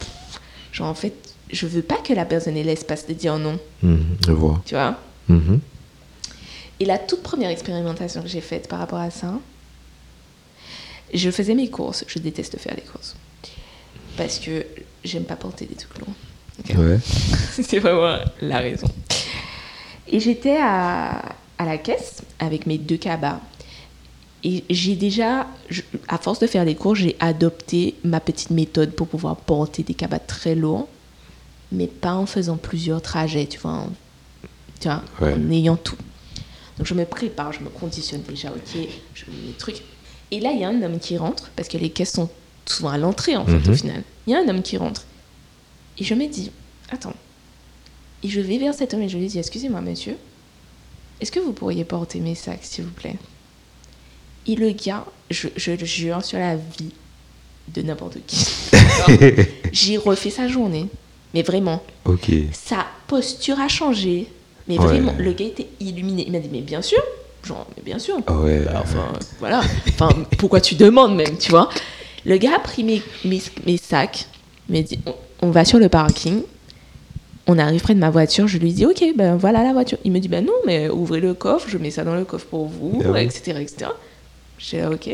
Genre, 0.72 0.88
en 0.88 0.94
fait, 0.94 1.14
je 1.50 1.66
veux 1.66 1.82
pas 1.82 1.96
que 1.98 2.12
la 2.12 2.24
personne 2.24 2.56
ait 2.56 2.64
l'espace 2.64 3.06
de 3.06 3.14
dire 3.14 3.38
non. 3.38 3.58
Mhm. 3.82 4.16
Je 4.26 4.32
vois. 4.32 4.60
Tu 4.66 4.74
vois? 4.74 4.98
Mhm. 5.28 5.60
Et 6.80 6.84
la 6.84 6.98
toute 6.98 7.22
première 7.22 7.50
expérimentation 7.50 8.22
que 8.22 8.28
j'ai 8.28 8.40
faite 8.40 8.68
par 8.68 8.80
rapport 8.80 8.98
à 8.98 9.10
ça, 9.10 9.38
je 11.14 11.30
faisais 11.30 11.54
mes 11.54 11.70
courses. 11.70 12.04
Je 12.08 12.18
déteste 12.18 12.58
faire 12.58 12.74
les 12.74 12.82
courses. 12.82 13.16
Parce 14.16 14.38
que 14.38 14.66
j'aime 15.06 15.24
pas 15.24 15.36
porter 15.36 15.66
des 15.66 15.74
trucs. 15.74 15.92
Ouais. 16.78 16.98
C'est 17.62 17.78
vraiment 17.78 18.18
la 18.40 18.58
raison. 18.58 18.88
Et 20.08 20.20
j'étais 20.20 20.56
à, 20.60 21.22
à 21.58 21.64
la 21.64 21.78
caisse 21.78 22.22
avec 22.38 22.66
mes 22.66 22.78
deux 22.78 22.96
cabas. 22.96 23.40
Et 24.44 24.62
j'ai 24.70 24.94
déjà, 24.94 25.46
je- 25.68 25.82
à 26.08 26.18
force 26.18 26.38
de 26.38 26.46
faire 26.46 26.64
les 26.64 26.74
cours, 26.76 26.94
j'ai 26.94 27.16
adopté 27.20 27.94
ma 28.04 28.20
petite 28.20 28.50
méthode 28.50 28.92
pour 28.92 29.08
pouvoir 29.08 29.36
porter 29.36 29.82
des 29.82 29.94
cabas 29.94 30.18
très 30.20 30.54
lourds, 30.54 30.88
mais 31.72 31.88
pas 31.88 32.14
en 32.14 32.26
faisant 32.26 32.56
plusieurs 32.56 33.02
trajets, 33.02 33.46
tu 33.46 33.58
vois, 33.58 33.72
en, 33.72 33.88
tu 34.80 34.88
vois, 34.88 35.02
Ouais. 35.20 35.32
en 35.34 35.50
ayant 35.50 35.76
tout. 35.76 35.96
Donc 36.78 36.86
je 36.86 36.94
me 36.94 37.04
prépare, 37.04 37.52
je 37.52 37.60
me 37.60 37.70
conditionne 37.70 38.22
déjà, 38.22 38.50
ok, 38.50 38.78
je 39.14 39.24
mets 39.24 39.46
mes 39.48 39.52
trucs. 39.54 39.82
Et 40.30 40.38
là, 40.40 40.50
il 40.52 40.60
y 40.60 40.64
a 40.64 40.68
un 40.68 40.80
homme 40.82 40.98
qui 41.00 41.16
rentre, 41.16 41.50
parce 41.56 41.68
que 41.68 41.78
les 41.78 41.90
caisses 41.90 42.12
sont 42.12 42.28
souvent 42.66 42.90
à 42.90 42.98
l'entrée, 42.98 43.36
en 43.36 43.46
fait, 43.46 43.56
au 43.66 43.70
Mhm. 43.70 43.76
final. 43.76 44.02
Il 44.26 44.32
y 44.32 44.36
a 44.36 44.40
un 44.40 44.48
homme 44.48 44.62
qui 44.62 44.76
rentre. 44.76 45.04
Et 45.98 46.04
je 46.04 46.14
me 46.14 46.26
dis, 46.26 46.50
attends. 46.90 47.14
Et 48.22 48.28
je 48.28 48.40
vais 48.40 48.58
vers 48.58 48.74
cet 48.74 48.92
homme 48.94 49.02
et 49.02 49.08
je 49.08 49.16
lui 49.18 49.26
dis, 49.26 49.38
excusez-moi, 49.38 49.80
monsieur, 49.80 50.16
est-ce 51.20 51.30
que 51.32 51.40
vous 51.40 51.52
pourriez 51.52 51.84
porter 51.84 52.18
mes 52.20 52.34
sacs, 52.34 52.60
s'il 52.62 52.84
vous 52.84 52.90
plaît? 52.90 53.16
Et 54.46 54.54
le 54.56 54.70
gars, 54.72 55.04
je, 55.30 55.48
je 55.56 55.72
le 55.72 55.84
jure 55.84 56.24
sur 56.24 56.38
la 56.38 56.56
vie 56.56 56.92
de 57.74 57.82
n'importe 57.82 58.18
qui. 58.26 58.46
J'ai 59.72 59.96
refait 59.96 60.30
sa 60.30 60.48
journée. 60.48 60.86
Mais 61.34 61.42
vraiment, 61.42 61.82
Ok. 62.04 62.30
sa 62.52 62.86
posture 63.08 63.58
a 63.60 63.68
changé. 63.68 64.28
Mais 64.68 64.78
Ouais. 64.78 64.86
vraiment, 64.86 65.14
le 65.18 65.32
gars 65.32 65.44
était 65.46 65.68
illuminé. 65.80 66.24
Il 66.26 66.32
m'a 66.32 66.38
dit, 66.38 66.48
mais 66.50 66.60
bien 66.60 66.82
sûr. 66.82 66.98
Genre, 67.44 67.66
mais 67.76 67.82
bien 67.82 67.98
sûr. 67.98 68.16
Ah 68.26 68.34
ouais. 68.38 68.60
Bah, 68.60 68.80
enfin, 68.82 69.12
voilà. 69.38 69.62
Enfin, 69.88 70.08
pourquoi 70.38 70.60
tu 70.60 70.74
demandes 70.74 71.14
même, 71.16 71.36
tu 71.38 71.50
vois? 71.50 71.68
Le 72.26 72.36
gars 72.38 72.56
a 72.56 72.58
pris 72.58 72.82
mes, 72.84 73.00
mes, 73.24 73.40
mes 73.66 73.76
sacs, 73.76 74.26
il 74.68 74.76
m'a 74.76 74.82
dit, 74.82 74.98
on, 75.06 75.14
on 75.42 75.50
va 75.50 75.64
sur 75.64 75.78
le 75.78 75.88
parking. 75.88 76.42
On 77.46 77.58
arrive 77.58 77.80
près 77.80 77.94
de 77.94 78.00
ma 78.00 78.10
voiture, 78.10 78.48
je 78.48 78.58
lui 78.58 78.72
dis, 78.72 78.84
ok, 78.84 79.04
ben 79.16 79.36
voilà 79.36 79.62
la 79.62 79.72
voiture. 79.72 79.98
Il 80.04 80.10
me 80.10 80.18
dit, 80.18 80.26
ben 80.26 80.44
non, 80.44 80.52
mais 80.66 80.88
ouvrez 80.88 81.20
le 81.20 81.32
coffre, 81.34 81.68
je 81.68 81.78
mets 81.78 81.92
ça 81.92 82.02
dans 82.02 82.16
le 82.16 82.24
coffre 82.24 82.46
pour 82.46 82.66
vous, 82.66 83.00
Ah 83.04 83.10
oui. 83.12 83.20
etc., 83.22 83.56
etc. 83.60 83.90
J'étais 84.58 84.80
là, 84.82 84.90
ok, 84.90 85.08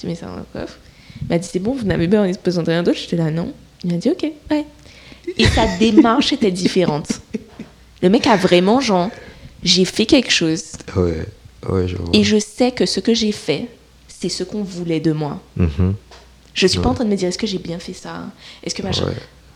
tu 0.00 0.06
mets 0.06 0.14
ça 0.14 0.26
dans 0.26 0.36
le 0.36 0.44
coffre. 0.52 0.78
Il 1.20 1.28
m'a 1.28 1.36
dit, 1.38 1.46
c'est 1.52 1.58
bon, 1.58 1.74
vous 1.74 1.84
n'avez 1.84 2.08
pas 2.08 2.26
besoin 2.42 2.62
de 2.62 2.70
rien 2.70 2.82
d'autre 2.82 2.98
J'étais 2.98 3.16
là, 3.16 3.30
non. 3.30 3.52
Il 3.84 3.92
m'a 3.92 3.98
dit, 3.98 4.08
ok, 4.08 4.24
ouais. 4.50 4.64
Et 5.36 5.44
sa 5.44 5.66
démarche 5.78 6.32
était 6.32 6.50
différente. 6.50 7.20
Le 8.00 8.08
mec 8.08 8.26
a 8.26 8.36
vraiment, 8.36 8.80
genre, 8.80 9.10
j'ai 9.62 9.84
fait 9.84 10.06
quelque 10.06 10.32
chose, 10.32 10.64
Ouais. 10.96 11.26
Ouais, 11.68 11.86
je 11.86 11.96
vois. 11.96 12.08
et 12.14 12.24
je 12.24 12.38
sais 12.40 12.72
que 12.72 12.86
ce 12.86 12.98
que 12.98 13.12
j'ai 13.14 13.30
fait, 13.30 13.66
c'est 14.08 14.28
ce 14.30 14.42
qu'on 14.42 14.62
voulait 14.64 14.98
de 15.00 15.12
moi. 15.12 15.38
Mhm. 15.56 15.94
Je 16.54 16.66
suis 16.66 16.78
pas 16.80 16.90
en 16.90 16.94
train 16.94 17.04
de 17.04 17.10
me 17.10 17.16
dire 17.16 17.28
est-ce 17.28 17.38
que 17.38 17.46
j'ai 17.46 17.58
bien 17.58 17.78
fait 17.78 17.92
ça 17.94 18.26
Est-ce 18.62 18.74
que 18.74 18.82
machin? 18.82 19.06
Ouais. 19.06 19.14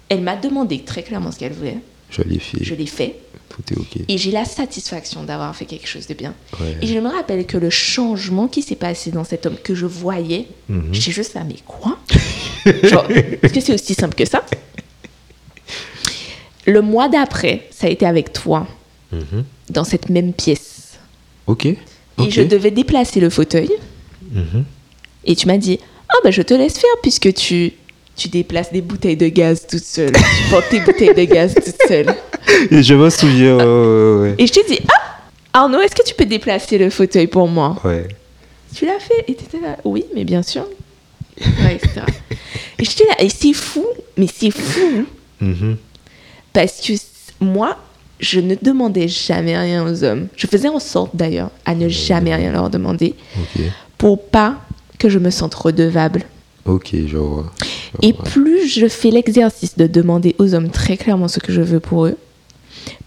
Elle 0.08 0.22
m'a 0.22 0.36
demandé 0.36 0.80
très 0.80 1.02
clairement 1.02 1.30
ce 1.32 1.38
qu'elle 1.38 1.52
voulait. 1.52 1.78
Je 2.10 2.22
l'ai 2.22 2.38
fait. 2.38 2.62
Je 2.62 2.74
l'ai 2.74 2.86
fait. 2.86 3.16
Tout 3.48 3.62
est 3.74 3.78
ok. 3.78 4.04
Et 4.08 4.18
j'ai 4.18 4.30
la 4.30 4.44
satisfaction 4.44 5.24
d'avoir 5.24 5.54
fait 5.56 5.64
quelque 5.66 5.86
chose 5.88 6.06
de 6.06 6.14
bien. 6.14 6.34
Ouais. 6.60 6.76
Et 6.82 6.86
je 6.86 6.98
me 6.98 7.08
rappelle 7.08 7.44
que 7.46 7.56
le 7.56 7.70
changement 7.70 8.48
qui 8.48 8.62
s'est 8.62 8.76
passé 8.76 9.10
dans 9.10 9.24
cet 9.24 9.46
homme 9.46 9.56
que 9.62 9.74
je 9.74 9.86
voyais, 9.86 10.46
Mhm. 10.68 10.88
j'étais 10.92 11.10
juste 11.12 11.34
là, 11.34 11.42
mais 11.44 11.56
quoi? 11.66 11.98
Est-ce 12.66 13.52
que 13.52 13.60
c'est 13.60 13.74
aussi 13.74 13.94
simple 13.94 14.14
que 14.14 14.24
ça? 14.24 14.42
Le 16.66 16.80
mois 16.82 17.08
d'après, 17.08 17.68
ça 17.70 17.86
a 17.86 17.90
été 17.90 18.06
avec 18.06 18.32
toi, 18.32 18.66
Mhm. 19.12 19.44
dans 19.70 19.84
cette 19.84 20.08
même 20.08 20.32
pièce. 20.32 20.98
Ok. 21.46 21.66
Et 21.66 21.76
je 22.30 22.42
devais 22.42 22.70
déplacer 22.72 23.20
le 23.20 23.30
fauteuil. 23.30 23.70
Mhm. 24.32 24.64
Et 25.24 25.36
tu 25.36 25.46
m'as 25.46 25.58
dit, 25.58 25.78
ah 26.08 26.14
bah 26.24 26.30
je 26.30 26.42
te 26.42 26.54
laisse 26.54 26.78
faire 26.78 26.90
puisque 27.02 27.32
tu, 27.34 27.72
tu 28.16 28.28
déplaces 28.28 28.72
des 28.72 28.80
bouteilles 28.82 29.16
de 29.16 29.28
gaz 29.28 29.66
toute 29.68 29.84
seule. 29.84 30.12
tu 30.12 30.50
portes 30.50 30.68
tes 30.70 30.80
bouteilles 30.80 31.14
de 31.14 31.24
gaz 31.24 31.54
toute 31.54 31.88
seule. 31.88 32.14
Et 32.70 32.82
je 32.82 32.94
me 32.94 33.10
souviens. 33.10 33.56
Ouais, 33.56 33.64
ouais, 33.64 34.20
ouais. 34.30 34.34
Et 34.38 34.46
je 34.46 34.52
t'ai 34.52 34.62
dit, 34.64 34.78
ah 34.92 35.60
Arnaud, 35.62 35.80
est-ce 35.80 35.94
que 35.94 36.04
tu 36.06 36.14
peux 36.14 36.26
déplacer 36.26 36.78
le 36.78 36.90
fauteuil 36.90 37.26
pour 37.26 37.48
moi? 37.48 37.76
Ouais. 37.84 38.06
Tu 38.74 38.84
l'as 38.86 38.98
fait? 39.00 39.24
Et 39.28 39.34
t'étais 39.34 39.60
là, 39.60 39.76
oui, 39.84 40.04
mais 40.14 40.24
bien 40.24 40.42
sûr. 40.42 40.66
Ouais, 41.40 41.74
etc. 41.76 42.00
et 42.78 42.84
j'étais 42.84 43.04
là, 43.04 43.14
et 43.22 43.28
c'est 43.28 43.52
fou, 43.52 43.84
mais 44.16 44.26
c'est 44.32 44.50
fou 44.50 45.04
Mhm. 45.40 45.76
parce 46.54 46.80
que 46.80 46.94
moi, 47.40 47.76
je 48.20 48.40
ne 48.40 48.54
demandais 48.60 49.06
jamais 49.08 49.58
rien 49.58 49.84
aux 49.86 50.02
hommes. 50.02 50.28
Je 50.36 50.46
faisais 50.46 50.68
en 50.68 50.78
sorte 50.80 51.10
d'ailleurs 51.14 51.50
à 51.66 51.74
ne 51.74 51.88
jamais 51.90 52.34
rien 52.34 52.52
leur 52.52 52.70
demander 52.70 53.14
pour 53.98 54.22
pas 54.28 54.54
que 54.98 55.08
je 55.08 55.18
me 55.18 55.30
sente 55.30 55.54
redevable. 55.54 56.22
Ok, 56.64 56.94
je 57.06 57.16
vois. 57.16 57.52
Je 58.02 58.08
Et 58.08 58.12
vois. 58.12 58.24
plus 58.24 58.66
je 58.68 58.88
fais 58.88 59.10
l'exercice 59.10 59.76
de 59.76 59.86
demander 59.86 60.34
aux 60.38 60.54
hommes 60.54 60.70
très 60.70 60.96
clairement 60.96 61.28
ce 61.28 61.38
que 61.38 61.52
je 61.52 61.62
veux 61.62 61.80
pour 61.80 62.06
eux, 62.06 62.16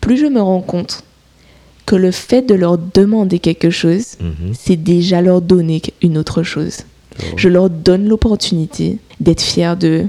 plus 0.01 0.17
je 0.17 0.25
me 0.27 0.41
rends 0.41 0.61
compte 0.61 1.03
que 1.85 1.95
le 1.95 2.11
fait 2.11 2.43
de 2.43 2.53
leur 2.53 2.77
demander 2.77 3.39
quelque 3.39 3.69
chose, 3.69 4.15
Mhm. 4.21 4.53
c'est 4.57 4.75
déjà 4.77 5.21
leur 5.21 5.41
donner 5.41 5.81
une 6.01 6.17
autre 6.17 6.43
chose. 6.43 6.77
Je 7.19 7.25
vois. 7.25 7.33
Je 7.37 7.49
leur 7.49 7.69
donne 7.69 8.07
l'opportunité 8.07 8.99
d'être 9.19 9.41
fiers 9.41 9.75
d'eux, 9.77 10.07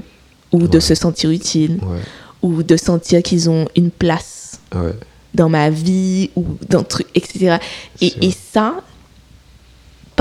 ou 0.53 0.67
de 0.67 0.79
se 0.79 0.95
sentir 0.95 1.29
utiles, 1.31 1.79
Ouais. 1.81 1.99
ou 2.41 2.61
de 2.63 2.77
sentir 2.77 3.21
qu'ils 3.23 3.49
ont 3.49 3.67
une 3.75 3.89
place 3.89 4.59
Ouais. 4.75 4.93
dans 5.33 5.49
ma 5.49 5.69
vie, 5.69 6.29
ou 6.35 6.45
dans 6.69 6.83
truc, 6.83 7.07
etc. 7.15 7.57
Et, 8.01 8.31
ça, 8.53 8.75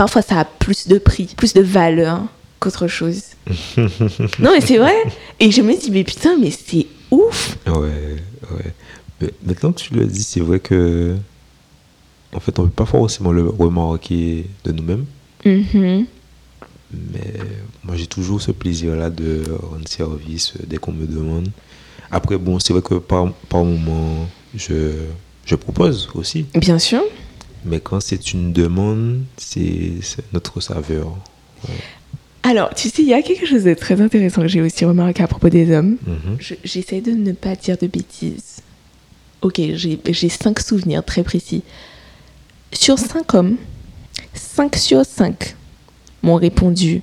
parfois 0.01 0.23
ça 0.23 0.41
a 0.41 0.45
plus 0.47 0.89
de 0.89 0.97
prix, 0.97 1.27
plus 1.37 1.53
de 1.53 1.61
valeur 1.61 2.23
qu'autre 2.59 2.87
chose. 2.87 3.21
non 3.77 4.51
mais 4.55 4.63
c'est 4.63 4.79
vrai. 4.79 4.95
Et 5.39 5.51
je 5.51 5.61
me 5.61 5.79
dis, 5.79 5.91
mais 5.91 6.05
putain, 6.05 6.39
mais 6.39 6.51
c'est 6.51 6.87
ouf. 7.11 7.59
Ouais, 7.67 8.17
ouais. 8.51 8.73
Mais 9.21 9.31
maintenant 9.45 9.73
que 9.73 9.81
tu 9.83 9.93
le 9.93 10.07
dis, 10.07 10.23
c'est 10.23 10.41
vrai 10.41 10.59
que. 10.59 11.17
En 12.33 12.41
fait, 12.41 12.59
on 12.59 12.63
ne 12.63 12.69
peut 12.69 12.73
pas 12.73 12.87
forcément 12.87 13.31
le 13.31 13.47
remarquer 13.47 14.47
de 14.65 14.73
nous-mêmes. 14.73 15.05
Mhm. 15.45 16.07
Mais 17.13 17.35
moi, 17.85 17.95
j'ai 17.95 18.07
toujours 18.07 18.41
ce 18.41 18.53
plaisir-là 18.53 19.11
de 19.11 19.43
rendre 19.71 19.87
service 19.87 20.55
dès 20.67 20.79
qu'on 20.79 20.93
me 20.93 21.07
demande. 21.07 21.51
Après, 22.11 22.39
bon, 22.39 22.59
c'est 22.59 22.73
vrai 22.73 22.81
que 22.81 22.95
par, 22.95 23.31
par 23.51 23.65
moment, 23.65 24.27
je, 24.55 24.93
je 25.45 25.55
propose 25.57 26.09
aussi. 26.15 26.47
Bien 26.55 26.79
sûr. 26.79 27.03
Mais 27.65 27.81
quand 27.81 28.01
c'est 28.01 28.33
une 28.33 28.53
demande, 28.53 29.23
c'est 29.37 29.93
notre 30.33 30.61
saveur. 30.61 31.17
Alors, 32.43 32.75
tu 32.75 32.89
sais, 32.89 33.03
il 33.03 33.09
y 33.09 33.13
a 33.15 33.21
quelque 33.23 33.47
chose 33.47 33.65
de 33.65 33.75
très 33.75 34.01
intéressant 34.01 34.43
que 34.43 34.49
j'ai 34.49 34.63
aussi 34.63 34.85
remarqué 34.85 35.23
à 35.23 35.29
propos 35.29 35.51
des 35.51 35.71
hommes. 35.75 35.97
Mhm. 36.07 36.37
Je- 36.39 36.55
J'essaie 36.65 37.01
de 37.03 37.11
ne 37.11 37.33
pas 37.33 37.55
dire 37.55 37.77
de 37.77 37.87
bêtises. 37.87 38.61
Ok, 39.43 39.61
j'ai 39.61 40.29
cinq 40.29 40.61
souvenirs 40.61 41.05
très 41.05 41.23
précis. 41.23 41.63
Sur 42.73 42.99
cinq 42.99 43.35
hommes, 43.35 43.57
cinq 44.35 44.77
sur 44.77 45.05
cinq 45.05 45.57
m'ont 46.23 46.37
répondu 46.37 47.03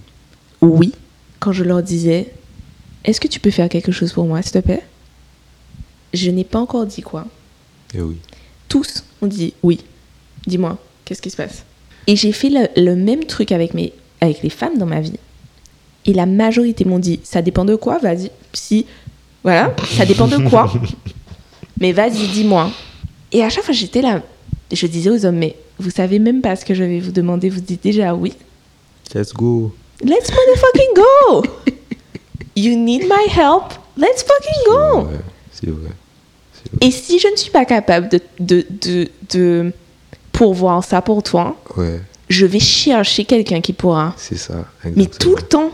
oui 0.62 0.93
quand 1.39 1.51
je 1.51 1.64
leur 1.64 1.84
disais 1.84 2.32
Est-ce 3.05 3.20
que 3.22 3.28
tu 3.28 3.39
peux 3.39 3.51
faire 3.51 3.70
quelque 3.70 3.91
chose 3.91 4.12
pour 4.14 4.26
moi, 4.26 4.41
s'il 4.41 4.53
te 4.53 4.60
plaît? 4.60 4.84
Je 6.14 6.30
n'ai 6.32 6.43
pas 6.43 6.60
encore 6.60 6.86
dit 6.86 7.01
quoi. 7.01 7.26
Eh 7.93 8.01
oui. 8.01 8.18
Tous 8.70 9.03
ont 9.22 9.28
dit 9.28 9.53
oui. 9.64 9.80
Dis-moi, 10.47 10.77
qu'est-ce 11.05 11.21
qui 11.21 11.29
se 11.29 11.37
passe 11.37 11.63
Et 12.07 12.15
j'ai 12.15 12.31
fait 12.31 12.49
le, 12.49 12.67
le 12.81 12.95
même 12.95 13.25
truc 13.25 13.51
avec, 13.51 13.73
mes, 13.73 13.93
avec 14.21 14.41
les 14.41 14.49
femmes 14.49 14.77
dans 14.77 14.85
ma 14.85 15.01
vie. 15.01 15.19
Et 16.05 16.13
la 16.13 16.25
majorité 16.25 16.85
m'ont 16.85 16.99
dit 16.99 17.19
ça 17.23 17.41
dépend 17.41 17.65
de 17.65 17.75
quoi, 17.75 17.97
vas-y. 17.99 18.31
Si, 18.53 18.85
voilà, 19.43 19.75
ça 19.97 20.05
dépend 20.05 20.27
de 20.27 20.37
quoi. 20.49 20.71
mais 21.79 21.91
vas-y, 21.91 22.27
dis-moi. 22.27 22.71
Et 23.31 23.43
à 23.43 23.49
chaque 23.49 23.65
fois, 23.65 23.73
j'étais 23.73 24.01
là. 24.01 24.23
Je 24.71 24.87
disais 24.87 25.09
aux 25.09 25.25
hommes, 25.25 25.37
mais 25.37 25.55
vous 25.79 25.89
savez 25.89 26.19
même 26.19 26.41
pas 26.41 26.55
ce 26.55 26.65
que 26.65 26.73
je 26.73 26.83
vais 26.83 26.99
vous 26.99 27.11
demander, 27.11 27.49
vous 27.49 27.59
dites 27.59 27.83
déjà 27.83 28.15
oui. 28.15 28.33
Let's 29.13 29.33
go. 29.33 29.73
Let's 30.01 30.29
motherfucking 30.31 30.93
go! 30.95 31.43
You 32.55 32.75
need 32.75 33.03
my 33.03 33.27
help? 33.29 33.73
Let's 33.97 34.23
fucking 34.23 34.63
go! 34.67 35.07
C'est 35.51 35.69
vrai. 35.69 35.91
Et 36.81 36.91
si 36.91 37.19
je 37.19 37.27
ne 37.27 37.35
suis 37.35 37.51
pas 37.51 37.65
capable 37.65 38.09
de, 38.09 38.19
de, 38.39 38.65
de, 38.69 39.09
de 39.31 39.71
pourvoir 40.38 40.83
ça 40.83 41.01
pour 41.01 41.23
toi, 41.23 41.55
Ouais, 41.75 41.99
je 42.29 42.45
vais 42.45 42.59
chercher 42.59 43.25
quelqu'un 43.25 43.59
qui 43.61 43.73
pourra. 43.73 44.13
c'est 44.17 44.38
ça. 44.38 44.65
Mais 44.95 45.07
tout 45.07 45.35
le 45.35 45.41
temps, 45.41 45.71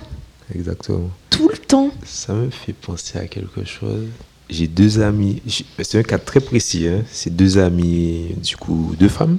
Exactement. 0.55 1.09
tout 1.29 1.49
le 1.49 1.57
temps. 1.57 1.91
Ça 2.05 2.33
me 2.33 2.49
fait 2.49 2.73
penser 2.73 3.17
à 3.19 3.27
quelque 3.27 3.65
chose. 3.65 4.05
J'ai 4.49 4.67
deux 4.67 4.99
amis, 5.01 5.41
c'est 5.81 5.97
un 5.99 6.03
cas 6.03 6.17
très 6.17 6.39
précis, 6.39 6.87
hein. 6.87 7.03
c'est 7.11 7.35
deux 7.35 7.57
amis, 7.57 8.35
du 8.43 8.55
coup, 8.57 8.93
deux 8.99 9.07
femmes, 9.09 9.37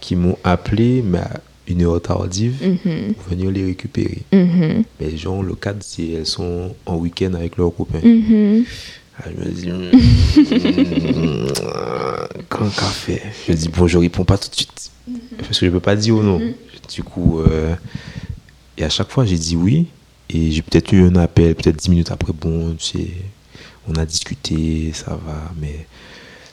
qui 0.00 0.14
m'ont 0.16 0.38
appelé, 0.44 1.02
mais 1.04 1.18
à 1.18 1.40
une 1.66 1.82
heure 1.82 2.00
tardive, 2.00 2.56
Mhm, 2.62 3.14
pour 3.14 3.28
venir 3.30 3.50
les 3.50 3.64
récupérer. 3.64 4.22
mhm, 4.32 4.84
Mais 5.00 5.16
genre, 5.16 5.42
le 5.42 5.54
cadre, 5.54 5.80
c'est 5.82 6.06
elles 6.12 6.26
sont 6.26 6.74
en 6.86 6.96
week-end 6.96 7.32
avec 7.34 7.56
leurs 7.56 7.74
copains. 7.74 8.00
mhm. 8.04 8.64
Ah, 9.18 9.28
je 9.30 9.44
me 9.44 9.50
dis, 9.52 9.70
hmm, 9.70 11.46
quand 12.48 12.68
café 12.74 13.22
Je 13.48 13.52
dis, 13.52 13.68
bon, 13.68 13.86
je 13.86 13.98
réponds 13.98 14.24
pas 14.24 14.38
tout 14.38 14.48
de 14.50 14.54
suite. 14.54 14.90
Parce 15.38 15.58
que 15.60 15.66
je 15.66 15.70
peux 15.70 15.80
pas 15.80 15.96
dire 15.96 16.14
non. 16.16 16.40
Du 16.92 17.02
coup, 17.02 17.40
euh, 17.40 17.74
et 18.76 18.84
à 18.84 18.88
chaque 18.88 19.10
fois, 19.10 19.24
j'ai 19.24 19.38
dit 19.38 19.56
oui. 19.56 19.86
Et 20.30 20.50
j'ai 20.50 20.62
peut-être 20.62 20.92
eu 20.92 21.04
un 21.06 21.16
appel, 21.16 21.54
peut-être 21.54 21.76
10 21.76 21.90
minutes 21.90 22.10
après, 22.10 22.32
bon, 22.32 22.74
tu 22.74 22.98
sais, 22.98 23.08
on 23.86 23.94
a 23.94 24.04
discuté, 24.04 24.90
ça 24.94 25.10
va. 25.10 25.52
Mais 25.60 25.86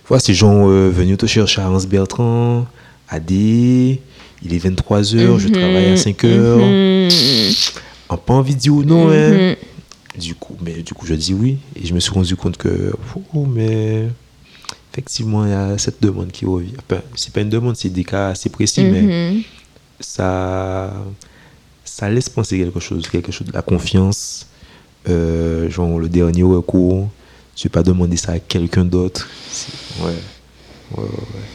voilà, 0.07 0.19
ces 0.19 0.33
gens 0.33 0.69
euh, 0.69 0.89
venus 0.89 1.17
te 1.17 1.25
chercher 1.25 1.61
à 1.61 1.69
Hans 1.69 1.79
Bertrand, 1.79 2.67
à 3.09 3.19
D, 3.19 4.01
il 4.43 4.53
est 4.53 4.63
23h, 4.63 5.37
je 5.39 5.47
travaille 5.47 5.85
à 5.87 5.95
5h. 5.95 6.27
Mhm, 6.27 7.53
On 8.09 8.17
pas 8.17 8.33
envie 8.33 8.55
de 8.55 8.59
dire 8.59 8.73
non, 8.73 9.09
hein. 9.09 9.55
Du 10.17 10.35
coup, 10.35 10.57
mais 10.61 10.81
du 10.83 10.93
coup, 10.93 11.05
je 11.05 11.13
dis 11.13 11.33
oui. 11.33 11.57
Et 11.75 11.85
je 11.85 11.93
me 11.93 11.99
suis 11.99 12.11
rendu 12.11 12.35
compte 12.35 12.57
que, 12.57 12.93
oh, 13.33 13.45
mais 13.45 14.07
effectivement, 14.91 15.45
il 15.45 15.51
y 15.51 15.53
a 15.53 15.77
cette 15.77 16.01
demande 16.01 16.31
qui 16.31 16.45
revient. 16.45 16.73
Enfin, 16.89 17.01
c'est 17.15 17.31
pas 17.31 17.41
une 17.41 17.49
demande, 17.49 17.77
c'est 17.77 17.89
des 17.89 18.03
cas 18.03 18.29
assez 18.29 18.49
précis, 18.49 18.83
mais 18.83 19.01
Mhm. 19.01 19.43
ça, 20.01 20.93
ça 21.85 22.09
laisse 22.09 22.27
penser 22.29 22.57
quelque 22.57 22.79
chose, 22.81 23.07
quelque 23.07 23.31
chose 23.31 23.47
de 23.47 23.53
la 23.53 23.61
confiance. 23.61 24.47
Euh, 25.09 25.69
genre, 25.69 25.97
le 25.97 26.09
dernier 26.09 26.43
recours, 26.43 27.09
je 27.55 27.63
vais 27.63 27.69
pas 27.69 27.83
demander 27.83 28.17
ça 28.17 28.33
à 28.33 28.39
quelqu'un 28.39 28.83
d'autre. 28.85 29.29
C'est- 29.49 29.71
Ouais, 30.03 30.09
ouais, 30.97 31.03
ouais, 31.03 31.09
ouais. 31.09 31.47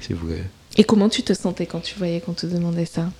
C'est 0.00 0.14
vrai. 0.14 0.42
Et 0.76 0.84
comment 0.84 1.08
tu 1.10 1.22
te 1.22 1.34
sentais 1.34 1.66
quand 1.66 1.80
tu 1.80 1.96
voyais 1.98 2.20
qu'on 2.20 2.32
te 2.32 2.46
demandait 2.46 2.86
ça? 2.86 3.10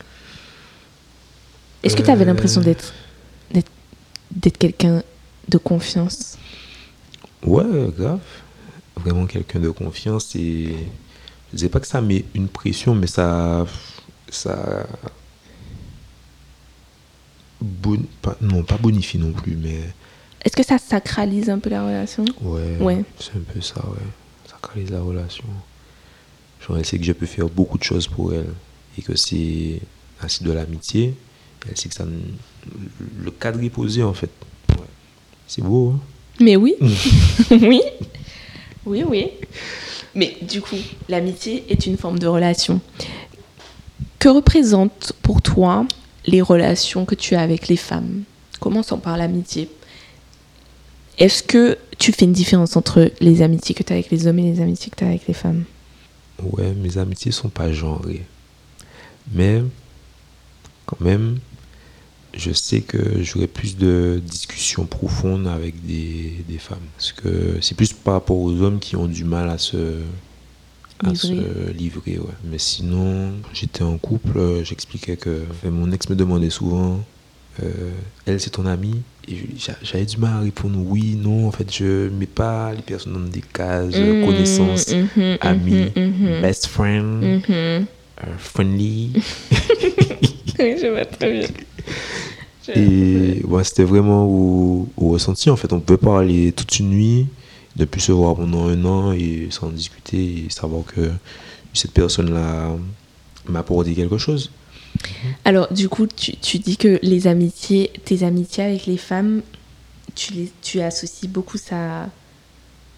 Est-ce 1.83 1.97
que 1.97 2.03
tu 2.03 2.11
avais 2.11 2.23
Euh. 2.25 2.27
l'impression 2.29 2.61
d'être- 2.61 2.93
d'être 4.31 4.59
quelqu'un 4.59 5.03
de 5.49 5.59
confiance 5.59 6.37
Ouais, 7.45 7.65
grave. 7.97 8.21
Vraiment 8.97 9.27
quelqu'un 9.27 9.61
de 9.61 9.71
confiance 9.71 10.35
et 10.37 10.75
je 11.51 11.57
disais 11.57 11.69
pas 11.69 11.81
que 11.81 11.87
ça 11.87 12.01
met 12.01 12.25
une 12.35 12.49
pression, 12.49 12.95
mais 12.95 13.07
ça, 13.07 13.67
ça, 14.31 14.87
bon- 17.61 18.05
pas- 18.23 18.37
non 18.41 18.63
pas 18.63 18.77
bonifie 18.77 19.19
non 19.19 19.33
plus, 19.33 19.57
mais 19.57 19.81
Est-ce 20.45 20.57
que 20.57 20.63
ça 20.65 20.79
sacralise 20.79 21.51
un 21.51 21.59
peu 21.59 21.69
la 21.71 21.85
relation? 21.85 22.25
Ouais, 22.41 22.77
Ouais. 22.81 23.05
c'est 23.19 23.37
un 23.37 23.43
peu 23.53 23.61
ça, 23.61 23.85
ouais. 23.87 24.07
Crée 24.63 24.85
la 24.91 25.01
relation. 25.01 25.45
Genre 26.61 26.77
elle 26.77 26.85
sait 26.85 26.99
que 26.99 27.05
je 27.05 27.13
peux 27.13 27.25
faire 27.27 27.49
beaucoup 27.49 27.79
de 27.79 27.83
choses 27.83 28.07
pour 28.07 28.35
elle 28.35 28.53
et 28.99 29.01
que 29.03 29.17
c'est 29.17 29.81
ainsi 30.23 30.45
de 30.45 30.53
l'amitié. 30.53 31.15
Elle 31.69 31.77
sait 31.77 31.89
que 31.89 31.95
ça, 31.95 32.07
le 33.19 33.31
cadre 33.31 33.63
est 33.63 33.71
posé 33.71 34.03
en 34.03 34.15
fait. 34.15 34.31
Ouais. 34.71 34.87
C'est 35.47 35.63
beau. 35.63 35.95
Hein? 35.97 36.01
Mais 36.41 36.57
oui, 36.57 36.75
oui, 37.51 37.83
oui, 38.87 39.05
oui. 39.07 39.31
Mais 40.15 40.37
du 40.43 40.61
coup, 40.61 40.77
l'amitié 41.09 41.65
est 41.69 41.87
une 41.87 41.97
forme 41.97 42.19
de 42.19 42.27
relation. 42.27 42.81
Que 44.19 44.29
représentent 44.29 45.13
pour 45.23 45.43
toi 45.43 45.87
les 46.27 46.43
relations 46.43 47.05
que 47.05 47.15
tu 47.15 47.35
as 47.35 47.43
avec 47.43 47.69
les 47.69 47.77
femmes? 47.77 48.23
Commençons 48.59 48.99
par 48.99 49.17
l'amitié. 49.17 49.69
Est-ce 51.19 51.43
que 51.43 51.77
tu 51.99 52.13
fais 52.13 52.25
une 52.25 52.33
différence 52.33 52.77
entre 52.77 53.11
les 53.21 53.43
amitiés 53.43 53.75
que 53.75 53.83
tu 53.83 53.93
as 53.93 53.97
avec 53.97 54.11
les 54.11 54.27
hommes 54.27 54.39
et 54.39 54.53
les 54.53 54.61
amitiés 54.61 54.91
que 54.91 54.97
tu 54.97 55.05
as 55.05 55.09
avec 55.09 55.27
les 55.27 55.35
femmes? 55.35 55.65
Ouais, 56.43 56.73
mes 56.73 56.97
amitiés 56.97 57.33
sont 57.33 57.51
pas 57.51 57.71
genrées. 57.73 58.25
Mais, 59.33 59.63
quand 60.87 61.01
même, 61.01 61.39
je 62.37 62.53
sais 62.53 62.81
que 62.81 63.23
j'aurai 63.23 63.47
plus 63.47 63.77
de 63.77 64.21
discussions 64.25 64.85
profondes 64.87 65.47
avec 65.49 65.85
des, 65.85 66.45
des 66.49 66.59
femmes. 66.59 66.79
Parce 66.97 67.13
que 67.13 67.59
c'est 67.61 67.77
plus 67.77 67.93
par 67.93 68.15
rapport 68.15 68.37
aux 68.39 68.53
hommes 68.63 68.79
qui 68.79 68.97
ont 68.97 69.07
du 69.07 69.25
mal 69.25 69.51
à 69.51 69.59
se, 69.59 69.77
à 71.05 71.15
se 71.15 71.71
Livrer. 71.73 72.19
Ouais. 72.19 72.35
Mais 72.45 72.59
sinon, 72.59 73.33
j'étais 73.53 73.83
en 73.83 73.99
couple, 73.99 74.39
euh, 74.39 74.65
j'expliquais 74.65 75.17
que 75.17 75.43
mon 75.69 75.91
ex 75.93 76.09
me 76.09 76.15
demandait 76.15 76.51
souvent 76.51 77.01
euh, 77.63 77.91
Elle, 78.27 78.41
c'est 78.41 78.51
ton 78.51 78.67
amie? 78.67 79.03
Et 79.29 79.37
j'a- 79.59 79.77
j'avais 79.83 80.07
du 80.07 80.17
mal 80.17 80.33
à 80.35 80.41
répondre 80.41 80.79
oui, 80.79 81.15
non. 81.21 81.49
En 81.49 81.53
fait, 81.53 81.73
je 81.75 82.09
mets 82.09 82.27
pas 82.27 82.73
les 82.73 82.83
personnes 82.83 83.13
dans 83.13 83.21
des 83.21 83.43
cases, 83.53 83.97
Mmh, 83.97 84.25
connaissances 84.25 84.89
mhm, 84.95 85.37
ami, 85.41 85.73
mhm, 85.97 86.03
mhm. 86.05 86.41
best 86.43 86.67
friend, 86.67 87.43
euh, 87.51 87.81
friendly. 88.39 89.13
Oui, 90.59 90.75
je 90.83 90.89
vois 90.89 91.07
très 91.07 91.33
bien. 91.41 91.49
Et 92.75 93.43
ouais, 93.47 93.65
c'était 93.65 93.85
vraiment 93.85 94.25
au, 94.27 94.89
au 94.97 95.09
ressenti. 95.11 95.51
En 95.51 95.57
fait, 95.57 95.73
on 95.73 95.81
peut 95.81 95.97
parler 95.97 96.53
toute 96.53 96.79
une 96.79 96.91
nuit, 96.91 97.27
ne 97.77 97.85
plus 97.85 98.01
se 98.01 98.13
voir 98.13 98.37
pendant 98.37 98.69
un 98.69 98.85
an 98.85 99.13
et 99.13 99.49
sans 99.51 99.71
discuter 99.71 100.45
et 100.47 100.51
savoir 100.51 100.85
que 100.85 101.11
cette 101.75 101.93
personne-là 101.93 102.71
m'a 103.49 103.59
apporté 103.61 103.95
quelque 103.95 104.19
chose. 104.19 104.53
Alors, 105.45 105.73
du 105.73 105.89
coup, 105.89 106.07
tu, 106.07 106.37
tu 106.37 106.59
dis 106.59 106.77
que 106.77 107.01
les 107.03 107.27
amitiés, 107.27 107.91
tes 108.05 108.23
amitiés 108.23 108.65
avec 108.65 108.87
les 108.87 108.99
femmes, 108.99 109.43
tu, 110.15 110.33
les, 110.35 110.53
tu 110.63 110.81
associes 110.81 111.29
beaucoup 111.29 111.59
ça 111.59 112.09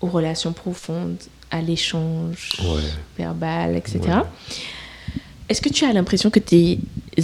aux 0.01 0.09
relations 0.09 0.53
profondes, 0.53 1.17
à 1.51 1.63
l'échange 1.63 2.51
Ouais. 2.63 2.83
verbal, 3.17 3.77
etc. 3.77 4.01
Ouais. 4.05 4.13
Est-ce 5.49 5.61
que 5.61 5.69
tu 5.69 5.85
as 5.85 5.93
l'impression 5.93 6.31
que 6.31 6.39
tes 6.39 6.79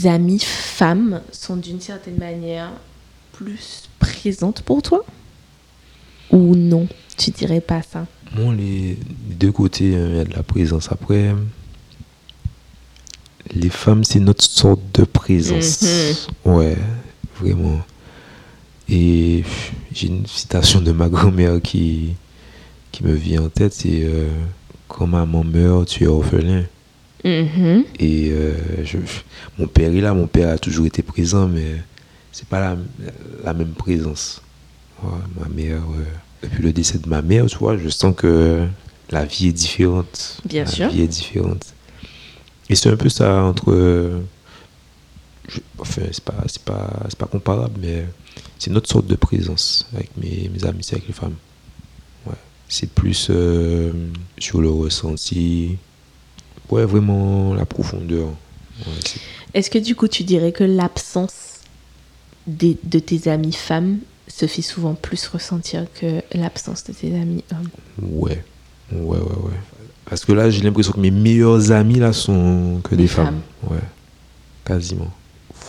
amies 0.04 0.40
femmes 0.40 1.22
sont 1.32 1.56
d'une 1.56 1.80
certaine 1.80 2.18
manière 2.18 2.72
plus 3.32 3.88
présentes 3.98 4.62
pour 4.62 4.82
toi? 4.82 5.04
Ou 6.30 6.54
non? 6.54 6.88
Tu 7.16 7.30
dirais 7.30 7.60
pas 7.60 7.82
ça? 7.82 8.06
Bon, 8.36 8.52
les, 8.52 8.98
deux 9.38 9.52
côtés, 9.52 9.96
hein, 9.96 10.08
il 10.10 10.16
y 10.16 10.20
a 10.20 10.24
de 10.24 10.34
la 10.34 10.42
présence. 10.42 10.92
Après, 10.92 11.34
les 13.54 13.70
femmes, 13.70 14.04
c'est 14.04 14.20
notre 14.20 14.44
sorte 14.44 14.80
de 14.94 15.04
présence. 15.04 16.28
Ouais, 16.44 16.76
vraiment. 17.40 17.80
Et 18.88 19.44
j'ai 19.92 20.08
une 20.08 20.26
citation 20.26 20.80
de 20.80 20.92
ma 20.92 21.08
grand-mère 21.08 21.60
qui, 21.62 22.14
qui 22.92 23.04
me 23.04 23.12
vient 23.12 23.42
en 23.44 23.48
tête, 23.48 23.72
c'est 23.72 24.02
euh, 24.04 24.28
Quand 24.86 25.06
maman 25.06 25.44
meurt, 25.44 25.88
tu 25.88 26.04
es 26.04 26.06
orphelin. 26.06 26.64
Mhm. 27.24 27.84
Et 27.98 28.30
euh, 28.30 28.54
je, 28.84 28.98
mon 29.58 29.66
père 29.66 29.92
est 29.94 30.00
là, 30.00 30.14
mon 30.14 30.26
père 30.26 30.50
a 30.50 30.58
toujours 30.58 30.86
été 30.86 31.02
présent, 31.02 31.48
mais 31.48 31.76
c'est 32.32 32.46
pas 32.46 32.60
la, 32.60 32.76
la 33.44 33.54
même 33.54 33.72
présence. 33.72 34.40
Ouais, 35.02 35.10
ma 35.40 35.48
mère, 35.48 35.82
euh, 35.82 36.04
depuis 36.42 36.62
le 36.62 36.72
décès 36.72 36.98
de 36.98 37.08
ma 37.08 37.22
mère, 37.22 37.46
tu 37.46 37.56
vois, 37.58 37.76
je 37.76 37.88
sens 37.88 38.14
que 38.16 38.66
la 39.10 39.24
vie 39.24 39.48
est 39.48 39.52
différente. 39.52 40.38
Bien 40.44 40.64
la 40.64 40.70
sûr. 40.70 40.88
vie 40.88 41.02
est 41.02 41.08
différente. 41.08 41.66
Et 42.70 42.74
c'est 42.74 42.90
un 42.90 42.96
peu 42.96 43.08
ça 43.08 43.42
entre 43.42 43.72
euh, 43.72 44.20
je- 45.48 45.60
enfin, 45.78 46.02
c'est 46.12 46.22
pas, 46.24 46.44
c'est 46.46 46.62
pas, 46.62 46.90
c'est 47.08 47.18
pas 47.18 47.26
comparable, 47.26 47.74
mais 47.80 48.04
c'est 48.58 48.70
une 48.70 48.76
autre 48.76 48.88
sorte 48.90 49.06
de 49.06 49.14
présence 49.14 49.88
avec 49.94 50.10
mes, 50.16 50.50
mes 50.52 50.64
amis, 50.64 50.86
avec 50.92 51.06
les 51.06 51.14
femmes. 51.14 51.34
Ouais. 52.26 52.34
C'est 52.68 52.90
plus 52.90 53.28
euh, 53.30 53.92
sur 54.38 54.60
le 54.60 54.68
ressenti. 54.70 55.78
Ouais, 56.70 56.84
vraiment 56.84 57.54
la 57.54 57.64
profondeur. 57.64 58.26
Ouais, 58.86 58.92
Est-ce 59.54 59.70
que 59.70 59.78
du 59.78 59.94
coup, 59.96 60.08
tu 60.08 60.22
dirais 60.24 60.52
que 60.52 60.64
l'absence 60.64 61.60
des- 62.46 62.78
de 62.84 62.98
tes 62.98 63.28
amis 63.30 63.52
femmes 63.52 63.98
se 64.28 64.46
fait 64.46 64.62
souvent 64.62 64.94
plus 64.94 65.26
ressentir 65.28 65.86
que 65.94 66.22
l'absence 66.34 66.84
de 66.84 66.92
tes 66.92 67.14
amis 67.14 67.42
hommes? 67.52 67.68
Ouais. 68.02 68.44
Ouais, 68.92 69.18
ouais, 69.18 69.18
ouais. 69.18 69.58
Parce 70.04 70.24
que 70.24 70.32
là, 70.32 70.48
j'ai 70.50 70.62
l'impression 70.62 70.92
que 70.92 71.00
mes 71.00 71.10
meilleurs 71.10 71.70
amis 71.72 71.98
là 71.98 72.12
sont 72.12 72.80
que 72.84 72.90
des, 72.90 73.02
Des 73.02 73.08
femmes. 73.08 73.40
Ouais. 73.68 73.78
Quasiment. 74.64 75.10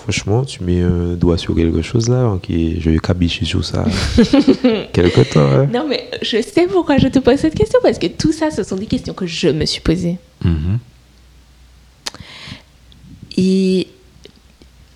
Franchement, 0.03 0.43
tu 0.45 0.63
mets 0.63 0.81
un 0.81 1.13
doigt 1.15 1.37
sur 1.37 1.55
quelque 1.55 1.81
chose 1.81 2.09
là, 2.09 2.29
ok, 2.29 2.45
je 2.49 2.89
vais 2.89 2.99
cabicher 2.99 3.45
sur 3.45 3.63
ça 3.63 3.85
quelque 4.93 5.21
temps. 5.33 5.39
hein. 5.41 5.67
Non, 5.73 5.85
mais 5.87 6.09
je 6.21 6.41
sais 6.41 6.67
pourquoi 6.67 6.97
je 6.97 7.07
te 7.07 7.19
pose 7.19 7.37
cette 7.37 7.55
question, 7.55 7.79
parce 7.83 7.99
que 7.99 8.07
tout 8.07 8.31
ça, 8.31 8.49
ce 8.51 8.63
sont 8.63 8.75
des 8.75 8.85
questions 8.85 9.13
que 9.13 9.27
je 9.27 9.49
me 9.49 9.65
suis 9.65 9.81
posées. 9.81 10.17
Mhm. 10.43 10.79
Et 13.37 13.87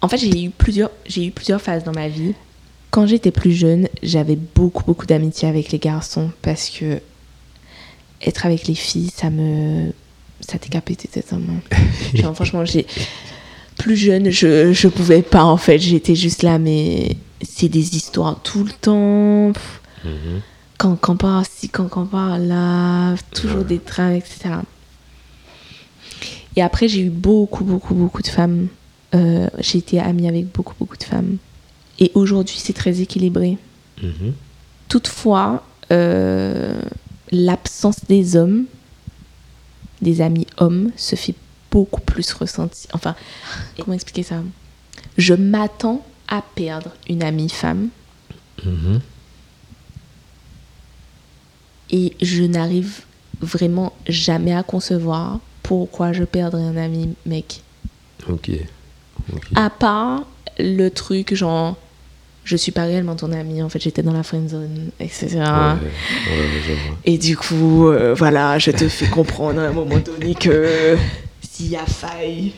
en 0.02 0.08
fait, 0.08 0.18
j'ai 0.18 0.44
eu 0.46 0.50
plusieurs, 0.50 0.92
j'ai 1.06 1.26
eu 1.28 1.32
plusieurs 1.32 1.62
phases 1.62 1.84
dans 1.84 1.94
ma 1.94 2.08
vie. 2.08 2.34
Quand 2.92 3.08
j'étais 3.08 3.32
plus 3.32 3.52
jeune, 3.54 3.88
j'avais 4.02 4.36
beaucoup, 4.36 4.84
beaucoup 4.84 5.06
d'amitié 5.06 5.48
avec 5.48 5.72
les 5.72 5.80
garçons 5.80 6.30
parce 6.42 6.70
que 6.70 7.00
être 8.22 8.46
avec 8.46 8.68
les 8.68 8.76
filles, 8.76 9.12
ça 9.16 9.30
me, 9.30 9.92
ça 10.42 10.58
décapitait 10.58 11.08
totalement. 11.08 11.60
Genre, 12.14 12.36
franchement, 12.36 12.66
j'ai 12.66 12.86
plus 13.78 13.96
jeune, 13.96 14.30
je, 14.30 14.72
je 14.74 14.88
pouvais 14.88 15.22
pas 15.22 15.44
en 15.44 15.58
fait. 15.58 15.80
J'étais 15.80 16.16
juste 16.16 16.44
là, 16.44 16.60
mais 16.60 17.18
c'est 17.42 17.70
des 17.70 17.96
histoires 17.96 18.40
tout 18.44 18.64
le 18.64 18.72
temps. 18.72 19.54
Mhm. 20.06 20.42
quand 20.78 20.96
quand 20.98 21.16
par 21.16 21.46
ci, 21.46 21.70
quand 21.70 21.88
quand 21.88 22.06
par 22.06 22.38
là, 22.40 23.16
toujours 23.34 23.60
Ouais. 23.60 23.64
des 23.66 23.80
trains, 23.80 24.14
etc. 24.14 24.56
Et 26.56 26.62
après, 26.62 26.88
j'ai 26.88 27.02
eu 27.02 27.10
beaucoup, 27.10 27.64
beaucoup, 27.64 27.94
beaucoup 27.96 28.22
de 28.22 28.28
femmes. 28.28 28.68
Euh, 29.16 29.48
j'ai 29.60 29.78
été 29.80 30.00
amie 30.00 30.28
avec 30.28 30.52
beaucoup, 30.52 30.76
beaucoup 30.80 30.98
de 30.98 31.04
femmes. 31.04 31.38
Et 32.00 32.12
aujourd'hui, 32.16 32.58
c'est 32.60 32.74
très 32.74 33.00
équilibré. 33.02 33.58
Mhm. 34.02 34.34
Toutefois, 34.90 35.64
euh, 35.92 36.82
l'absence 37.32 37.98
des 38.10 38.36
hommes, 38.36 38.66
des 40.02 40.22
amis 40.22 40.48
hommes, 40.58 40.92
se 40.98 41.16
fait 41.16 41.36
beaucoup 41.74 42.02
plus 42.02 42.32
ressentir. 42.34 42.88
Enfin, 42.94 43.16
comment 43.80 43.96
expliquer 43.96 44.22
ça? 44.22 44.36
Je 45.18 45.34
m'attends 45.34 46.06
à 46.28 46.44
perdre 46.56 46.92
une 47.10 47.24
amie 47.24 47.50
femme 47.50 47.90
Mhm. 48.64 49.02
et 51.92 52.14
je 52.22 52.44
n'arrive 52.44 53.02
vraiment 53.42 53.92
jamais 54.08 54.54
à 54.54 54.62
concevoir 54.64 55.40
pourquoi 55.64 56.14
je 56.14 56.24
perdrais 56.24 56.62
un 56.64 56.78
ami 56.78 57.16
mec. 57.26 57.62
Ok. 58.30 58.52
À 59.56 59.70
part 59.70 60.26
le 60.60 60.90
truc 60.90 61.34
genre 61.34 61.76
je 62.46 62.58
suis 62.58 62.72
pas 62.74 62.84
réellement 62.84 63.16
ton 63.16 63.32
ami, 63.32 63.62
en 63.64 63.70
fait 63.70 63.80
j'étais 63.82 64.04
dans 64.04 64.12
la 64.14 64.22
friend 64.24 64.50
zone, 64.50 64.90
etc. 65.00 65.30
Ouais, 65.38 65.40
ouais. 65.40 66.78
Et 67.06 67.18
du 67.18 67.38
coup, 67.38 67.88
euh, 67.88 68.14
voilà, 68.14 68.60
je 68.60 68.72
te 68.72 68.88
fais 68.90 69.08
comprendre 69.08 69.62
à 69.62 69.68
un 69.68 69.72
moment 69.72 69.98
donné 70.00 70.36
que 70.36 70.98
s'il 71.54 71.70
y 71.70 71.76
a 71.76 71.86
faille, 71.86 72.52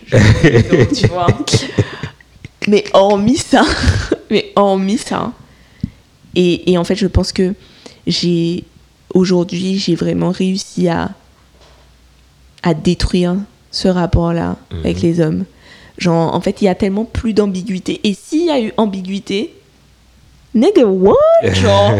tu 0.96 1.08
vois. 1.08 1.28
Mais 2.68 2.84
hormis 2.94 3.38
ça, 3.38 3.64
mais 4.32 4.52
hormis 4.56 4.98
ça, 4.98 5.32
et, 6.34 6.72
et 6.72 6.78
en 6.80 6.84
fait, 6.84 6.96
je 6.96 7.06
pense 7.06 7.32
que 7.32 7.54
j'ai 8.08 8.64
aujourd'hui, 9.14 9.78
j'ai 9.78 9.94
vraiment 9.96 10.32
réussi 10.32 10.88
à 10.88 11.12
à 12.64 12.74
détruire 12.74 13.36
ce 13.70 13.88
rapport-là 13.88 14.56
avec 14.84 14.98
Mhm. 14.98 15.04
les 15.04 15.20
hommes. 15.22 15.46
Genre, 16.00 16.34
en 16.34 16.42
fait, 16.42 16.62
il 16.62 16.66
y 16.66 16.68
a 16.68 16.74
tellement 16.74 17.06
plus 17.06 17.34
d'ambiguïté. 17.34 18.02
Et 18.04 18.16
s'il 18.16 18.46
y 18.46 18.50
a 18.50 18.60
eu 18.60 18.74
ambiguïté, 18.78 19.54
nigga, 20.56 20.86
what? 20.88 21.14
Genre, 21.54 21.94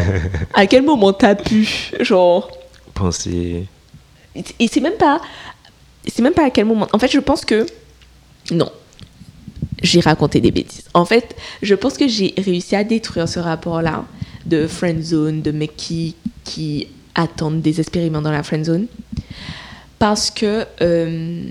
à 0.56 0.66
quel 0.66 0.82
moment 0.84 1.14
t'as 1.14 1.36
pu, 1.36 1.92
genre, 2.00 2.50
Penser. 2.96 3.68
et 4.36 4.68
c'est 4.68 4.82
même 4.82 4.98
pas, 4.98 5.22
c'est 6.08 6.22
même 6.22 6.34
pas 6.34 6.46
à 6.46 6.50
quel 6.50 6.66
moment. 6.66 6.88
En 6.94 7.00
fait, 7.00 7.12
je 7.12 7.20
pense 7.20 7.46
que 7.46 7.66
non, 8.52 8.72
j'ai 9.82 10.00
raconté 10.00 10.42
des 10.42 10.52
bêtises. 10.52 10.86
En 10.94 11.06
fait, 11.06 11.36
je 11.62 11.76
pense 11.76 11.98
que 11.98 12.08
j'ai 12.08 12.34
réussi 12.38 12.76
à 12.76 12.84
détruire 12.84 13.28
ce 13.28 13.40
rapport-là 13.40 14.06
de 14.46 14.68
friend 14.68 15.02
zone, 15.02 15.42
de 15.42 15.52
mecs 15.52 15.76
qui 15.76 16.88
attendent 17.16 17.62
désespérément 17.62 18.22
dans 18.22 18.32
la 18.32 18.44
friend 18.44 18.66
zone, 18.66 18.88
parce 20.00 20.30
que 20.30 20.66
euh, 20.82 21.44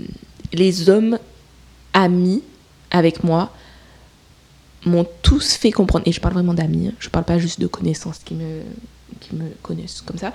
les 0.53 0.89
hommes 0.89 1.17
amis 1.93 2.43
avec 2.91 3.23
moi 3.23 3.51
m'ont 4.85 5.07
tous 5.23 5.53
fait 5.53 5.71
comprendre, 5.71 6.07
et 6.07 6.11
je 6.11 6.21
parle 6.21 6.35
vraiment 6.35 6.53
d'amis, 6.53 6.87
hein, 6.87 6.93
je 6.99 7.09
parle 7.09 7.25
pas 7.25 7.39
juste 7.39 7.59
de 7.59 7.67
connaissances 7.67 8.19
qui 8.23 8.35
me 8.35 8.61
connaissent 9.63 10.01
comme 10.01 10.19
ça, 10.19 10.31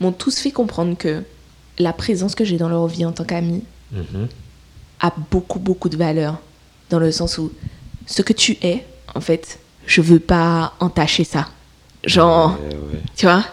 m'ont 0.00 0.12
tous 0.12 0.38
fait 0.38 0.50
comprendre 0.50 0.96
que 0.98 1.22
la 1.78 1.92
présence 1.92 2.34
que 2.34 2.44
j'ai 2.44 2.56
dans 2.56 2.68
leur 2.68 2.86
vie 2.86 3.04
en 3.04 3.12
tant 3.12 3.24
qu'ami 3.24 3.62
Mhm. 3.92 4.28
a 5.00 5.12
beaucoup, 5.30 5.58
beaucoup 5.58 5.88
de 5.88 5.96
valeur. 5.96 6.38
Dans 6.90 6.98
le 6.98 7.10
sens 7.12 7.38
où 7.38 7.52
ce 8.06 8.22
que 8.22 8.32
tu 8.32 8.56
es, 8.62 8.84
en 9.14 9.20
fait, 9.20 9.58
je 9.86 10.00
veux 10.00 10.18
pas 10.20 10.74
entacher 10.80 11.24
ça. 11.24 11.48
Genre, 12.04 12.58
Ouais, 12.60 12.74
ouais. 12.74 13.00
tu 13.16 13.26
vois? 13.26 13.44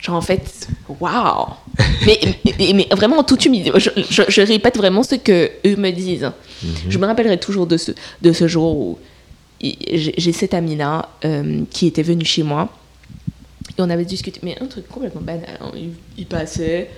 Genre, 0.00 0.16
en 0.16 0.20
fait, 0.20 0.68
waouh 1.00 1.46
mais, 2.06 2.18
mais, 2.58 2.72
mais 2.74 2.88
vraiment 2.92 3.18
en 3.18 3.24
toute 3.24 3.44
humilité. 3.44 3.72
Je, 3.78 3.90
je- 4.08 4.22
je 4.28 4.40
répète 4.42 4.76
vraiment 4.76 5.02
ce 5.02 5.14
que 5.16 5.50
eux 5.66 5.76
me 5.76 5.90
disent. 5.90 6.30
Mhm. 6.62 6.70
Je 6.88 6.98
me 6.98 7.06
rappellerai 7.06 7.38
toujours 7.38 7.66
de 7.66 7.76
ce, 7.76 7.92
de 8.22 8.32
ce 8.32 8.46
jour 8.48 8.76
où 8.76 8.98
j'ai 9.60 10.14
j'ai 10.16 10.32
cet 10.32 10.52
ami-là 10.54 11.08
euh, 11.24 11.62
qui 11.70 11.86
était 11.86 12.02
venu 12.02 12.24
chez 12.24 12.42
moi. 12.42 12.68
Et 13.78 13.82
on 13.82 13.90
avait 13.90 14.04
discuté, 14.04 14.40
mais 14.42 14.56
un 14.60 14.66
truc 14.66 14.86
complètement 14.88 15.20
banal. 15.22 15.58
hein. 15.60 15.70
Il, 15.74 15.90
il 16.18 16.26
passait, 16.26 16.90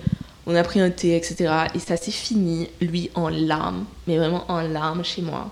on 0.49 0.55
a 0.55 0.63
pris 0.63 0.79
un 0.81 0.89
thé, 0.89 1.15
etc. 1.15 1.35
Et 1.75 1.79
ça 1.79 1.95
s'est 1.95 2.11
fini, 2.11 2.67
lui 2.81 3.09
en 3.15 3.29
larmes, 3.29 3.85
mais 4.07 4.17
vraiment 4.17 4.43
en 4.49 4.61
larmes 4.61 5.03
chez 5.05 5.21
moi. 5.21 5.51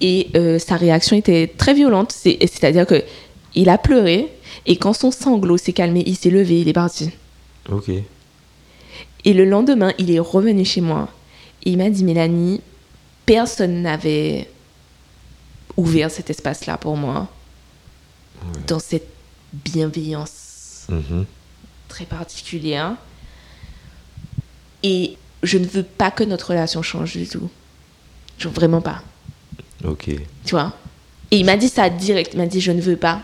Et 0.00 0.28
euh, 0.36 0.58
sa 0.58 0.76
réaction 0.76 1.16
était 1.16 1.46
très 1.56 1.72
violente. 1.74 2.12
C'est- 2.12 2.38
C'est-à-dire 2.42 2.86
que 2.86 3.02
il 3.54 3.68
a 3.68 3.78
pleuré, 3.78 4.28
et 4.66 4.76
quand 4.76 4.92
son 4.92 5.10
sanglot 5.10 5.56
s'est 5.56 5.72
calmé, 5.72 6.02
il 6.06 6.16
s'est 6.16 6.30
levé, 6.30 6.60
il 6.60 6.68
est 6.68 6.72
parti. 6.74 7.10
Ok. 7.70 7.88
Et 9.26 9.32
le 9.32 9.44
lendemain, 9.44 9.92
il 9.98 10.10
est 10.10 10.18
revenu 10.18 10.64
chez 10.64 10.80
moi. 10.82 11.08
Et 11.64 11.70
il 11.70 11.78
m'a 11.78 11.88
dit, 11.88 12.04
Mélanie, 12.04 12.60
personne 13.24 13.80
n'avait 13.82 14.50
ouvert 15.78 16.10
cet 16.10 16.28
espace-là 16.28 16.76
pour 16.76 16.96
moi, 16.96 17.28
dans 18.66 18.78
cette 18.80 19.08
bienveillance 19.52 20.86
Mhm. 20.90 21.24
très 21.88 22.04
particulière. 22.04 22.96
Et 24.84 25.16
je 25.42 25.58
ne 25.58 25.66
veux 25.66 25.82
pas 25.82 26.10
que 26.12 26.22
notre 26.22 26.50
relation 26.50 26.80
change 26.82 27.16
du 27.16 27.26
tout. 27.26 27.50
Genre 28.38 28.52
vraiment 28.52 28.80
pas. 28.80 29.02
Ok. 29.84 30.04
Tu 30.44 30.50
vois? 30.50 30.72
Et 31.30 31.38
il 31.38 31.44
m'a 31.44 31.56
dit 31.56 31.68
ça 31.68 31.88
direct. 31.90 32.32
Il 32.34 32.38
m'a 32.38 32.46
dit, 32.46 32.60
je 32.60 32.70
ne 32.70 32.80
veux 32.80 32.96
pas. 32.96 33.20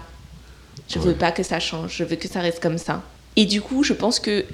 Je 0.88 0.98
Ouais. 0.98 1.04
veux 1.06 1.14
pas 1.14 1.30
que 1.30 1.42
ça 1.44 1.61
change. 1.61 1.94
Je 1.96 2.02
veux 2.04 2.16
que 2.16 2.26
ça 2.28 2.40
reste 2.40 2.61
comme 2.61 2.78
ça. 2.78 3.02
Et 3.36 3.44
du 3.44 3.61
coup, 3.61 3.84
je 3.84 3.92
pense 3.92 4.18
que 4.18 4.44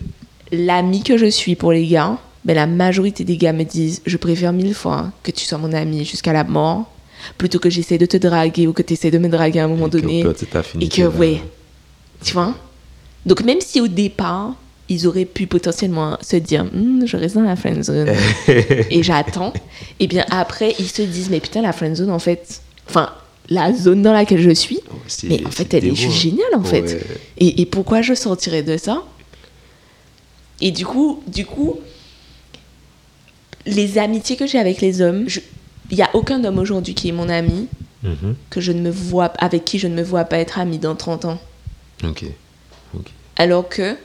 l'ami 0.52 1.02
que 1.02 1.16
je 1.16 1.26
suis 1.26 1.54
pour 1.54 1.72
les 1.72 1.86
gars, 1.86 2.18
ben, 2.44 2.54
la 2.54 2.66
majorité 2.66 3.24
des 3.24 3.36
gars 3.36 3.52
me 3.52 3.64
disent, 3.64 4.02
je 4.04 4.16
préfère 4.16 4.52
mille 4.52 4.74
fois 4.74 5.10
que 5.22 5.30
tu 5.30 5.44
sois 5.46 5.58
mon 5.58 5.72
ami 5.72 6.04
jusqu'à 6.04 6.32
la 6.32 6.44
mort, 6.44 6.90
plutôt 7.38 7.58
que 7.58 7.70
j'essaie 7.70 7.98
de 7.98 8.06
te 8.06 8.16
draguer 8.16 8.66
ou 8.66 8.72
que 8.72 8.82
tu 8.82 8.92
essaies 8.92 9.10
de 9.10 9.18
me 9.18 9.28
draguer 9.28 9.60
à 9.60 9.64
un 9.64 9.68
moment 9.68 9.86
Et 9.86 9.90
que 9.90 9.96
donné. 9.98 10.24
cette 10.36 10.54
Et 10.80 10.88
que, 10.88 11.02
ouais, 11.02 11.42
tu 12.22 12.34
vois? 12.34 12.54
Donc, 13.24 13.42
même 13.42 13.60
si 13.60 13.80
au 13.80 13.88
départ, 13.88 14.54
ils 14.88 15.06
auraient 15.06 15.24
pu 15.24 15.46
potentiellement 15.46 16.16
se 16.22 16.36
dire, 16.36 16.64
Hmm, 16.64 17.04
je 17.06 17.16
reste 17.16 17.34
dans 17.34 17.42
la 17.42 17.56
friendzone 17.56 18.08
et 18.90 19.02
j'attends, 19.02 19.52
et 20.00 20.06
bien 20.06 20.24
après, 20.30 20.74
ils 20.78 20.88
se 20.88 21.02
disent, 21.02 21.28
mais 21.30 21.40
putain, 21.40 21.62
la 21.62 21.72
friendzone, 21.72 22.10
en 22.10 22.18
fait, 22.18 22.60
enfin, 22.88 23.12
la 23.48 23.72
zone 23.72 24.02
dans 24.02 24.12
laquelle 24.12 24.40
je 24.40 24.50
suis, 24.50 24.80
C'est- 25.06 25.28
mais 25.28 25.44
en 25.46 25.50
fait, 25.50 25.72
elle 25.74 25.84
est 25.86 25.94
juste 25.94 26.16
géniale, 26.20 26.54
en 26.54 26.62
fait. 26.62 27.04
Et, 27.38 27.60
et 27.62 27.66
pourquoi 27.66 28.02
je 28.02 28.14
sortirais 28.14 28.62
de 28.62 28.76
ça? 28.76 29.02
Et 30.60 30.70
du 30.70 30.86
coup, 30.86 31.22
du 31.26 31.44
coup, 31.44 31.78
les 33.66 33.98
amitiés 33.98 34.36
que 34.36 34.46
j'ai 34.46 34.58
avec 34.58 34.80
les 34.80 35.00
hommes, 35.00 35.26
il 35.90 35.96
n'y 35.96 36.02
a 36.02 36.10
aucun 36.14 36.42
homme 36.44 36.58
aujourd'hui 36.58 36.94
qui 36.94 37.08
est 37.08 37.12
mon 37.12 37.28
ami 37.28 37.68
Mhm. 38.02 38.36
que 38.50 38.60
je 38.60 38.72
ne 38.72 38.80
me 38.80 38.90
vois, 38.90 39.32
avec 39.38 39.64
qui 39.64 39.78
je 39.78 39.88
ne 39.88 39.94
me 39.94 40.02
vois 40.02 40.24
pas 40.24 40.38
être 40.38 40.58
ami 40.60 40.78
dans 40.78 40.94
30 40.94 41.24
ans. 41.24 41.38
Ok. 42.04 42.24
Ok. 42.94 43.06
Alors 43.36 43.68
que, 43.68 43.96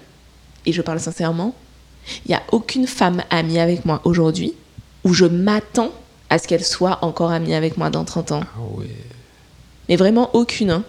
et 0.66 0.74
je 0.74 0.82
parle 0.82 1.00
sincèrement, 1.00 1.56
il 2.26 2.30
n'y 2.30 2.36
a 2.36 2.44
aucune 2.52 2.88
femme 2.88 3.24
amie 3.30 3.60
avec 3.60 3.86
moi 3.86 4.02
aujourd'hui 4.06 4.54
où 5.04 5.14
je 5.14 5.26
m'attends 5.26 5.92
à 6.30 6.38
ce 6.38 6.48
qu'elle 6.48 6.64
soit 6.64 7.00
encore 7.04 7.32
amie 7.32 7.54
avec 7.54 7.78
moi 7.78 7.90
dans 7.90 8.06
30 8.06 8.32
ans. 8.32 8.44
Ah 8.56 8.60
ouais. 8.78 8.88
Mais 9.90 9.96
vraiment 9.96 10.30
aucune. 10.36 10.72
hein. 10.72 10.84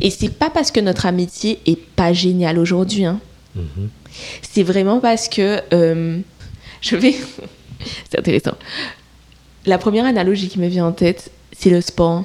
Et 0.00 0.10
c'est 0.10 0.28
pas 0.30 0.50
parce 0.50 0.70
que 0.70 0.80
notre 0.80 1.06
amitié 1.06 1.60
est 1.66 1.76
pas 1.78 2.12
géniale 2.12 2.58
aujourd'hui. 2.58 3.04
hein. 3.04 3.20
Mhm. 3.54 3.88
C'est 4.42 4.62
vraiment 4.62 5.00
parce 5.00 5.28
que 5.28 5.60
euh, 5.72 6.18
je 6.80 6.96
vais. 6.96 7.14
c'est 8.10 8.18
intéressant. 8.18 8.54
La 9.66 9.78
première 9.78 10.04
analogie 10.06 10.48
qui 10.48 10.58
me 10.58 10.68
vient 10.68 10.86
en 10.86 10.92
tête, 10.92 11.30
c'est 11.56 11.70
le 11.70 11.80
sport. 11.80 12.24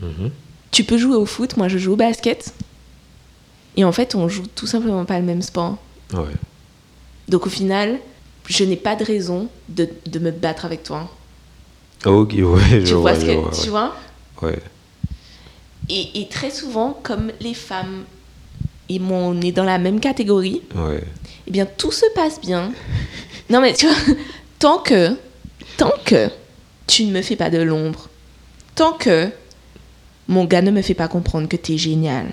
Mhm. 0.00 0.30
Tu 0.72 0.84
peux 0.84 0.98
jouer 0.98 1.16
au 1.16 1.26
foot, 1.26 1.56
moi 1.56 1.68
je 1.68 1.78
joue 1.78 1.92
au 1.92 1.96
basket. 1.96 2.52
Et 3.76 3.84
en 3.84 3.92
fait, 3.92 4.14
on 4.14 4.28
joue 4.28 4.46
tout 4.54 4.66
simplement 4.66 5.04
pas 5.04 5.18
le 5.18 5.24
même 5.24 5.42
sport. 5.42 5.78
Ouais. 6.12 6.34
Donc 7.28 7.46
au 7.46 7.50
final, 7.50 7.98
je 8.48 8.64
n'ai 8.64 8.76
pas 8.76 8.96
de 8.96 9.04
raison 9.04 9.48
de, 9.68 9.88
de 10.06 10.18
me 10.18 10.30
battre 10.30 10.64
avec 10.64 10.82
toi. 10.82 11.08
Ok, 12.04 12.32
ouais, 12.38 12.80
je 12.80 12.86
tu 12.86 12.92
vois, 12.94 13.12
vois, 13.12 13.20
ce 13.20 13.24
que 13.26 13.30
vois, 13.32 13.50
tu 13.52 13.60
ouais. 13.60 13.68
vois? 13.68 13.94
Ouais. 14.42 14.58
et, 15.88 16.20
et 16.22 16.28
très 16.28 16.50
souvent, 16.50 16.98
comme 17.02 17.30
les 17.40 17.54
femmes, 17.54 18.04
et 18.88 18.98
moi, 18.98 19.18
on 19.18 19.40
est 19.42 19.52
dans 19.52 19.64
la 19.64 19.78
même 19.78 20.00
catégorie, 20.00 20.62
Ouais. 20.74 21.04
eh 21.46 21.50
bien 21.50 21.66
tout 21.66 21.92
se 21.92 22.06
passe 22.14 22.40
bien. 22.40 22.72
Non 23.50 23.60
mais 23.60 23.74
tu 23.74 23.86
vois, 23.86 24.14
tant 24.58 24.78
que, 24.78 25.16
tant 25.76 25.92
que 26.04 26.28
tu 26.86 27.04
ne 27.04 27.12
me 27.12 27.22
fais 27.22 27.36
pas 27.36 27.50
de 27.50 27.58
l'ombre, 27.58 28.08
tant 28.74 28.92
que 28.92 29.28
mon 30.28 30.44
gars 30.44 30.62
ne 30.62 30.70
me 30.70 30.82
fait 30.82 30.94
pas 30.94 31.08
comprendre 31.08 31.48
que 31.48 31.56
t'es 31.56 31.76
génial, 31.76 32.26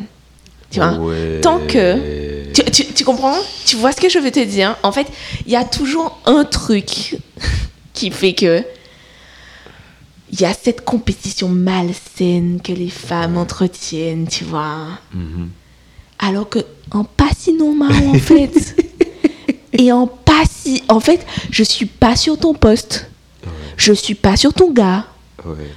tu 0.70 0.80
vois, 0.80 0.94
Ouais. 1.00 1.42
tant 1.42 1.60
que- 1.68 2.37
tu, 2.64 2.72
tu- 2.86 2.93
tu 2.93 3.03
comprends? 3.03 3.36
Tu 3.66 3.76
vois 3.76 3.91
ce 3.91 4.01
que 4.01 4.10
je 4.10 4.20
veux 4.20 4.32
te 4.32 4.43
dire? 4.43 4.76
En 4.84 4.91
fait, 4.91 5.08
il 5.45 5.51
y 5.51 5.55
a 5.55 5.64
toujours 5.64 6.20
un 6.26 6.43
truc 6.45 7.18
qui 7.93 8.12
fait 8.12 8.34
que 8.34 8.64
il 10.32 10.41
y 10.41 10.45
a 10.45 10.53
cette 10.53 10.84
compétition 10.84 11.47
malsaine 11.47 12.60
que 12.62 12.74
les 12.74 12.89
femmes 12.89 13.38
entretiennent, 13.38 14.28
tu 14.28 14.43
vois. 14.43 14.88
Mhm. 15.14 15.49
Alors 16.20 16.49
que 16.49 16.60
en 16.91 17.03
pas 17.03 17.30
si 17.38 17.53
normal 17.53 17.93
en 18.08 18.14
fait. 18.20 18.76
Et 19.74 19.91
en 19.91 20.08
pas 20.08 20.43
si 20.49 20.84
en 20.89 20.99
fait, 20.99 21.26
je 21.51 21.64
suis 21.64 21.86
pas 21.86 22.16
sur 22.16 22.38
ton 22.38 22.53
poste. 22.53 23.10
Ouais. 23.45 23.51
Je 23.78 23.93
suis 23.93 24.16
pas 24.16 24.36
sur 24.36 24.53
ton 24.53 24.72
gars. 24.72 25.05
Ouais. 25.45 25.72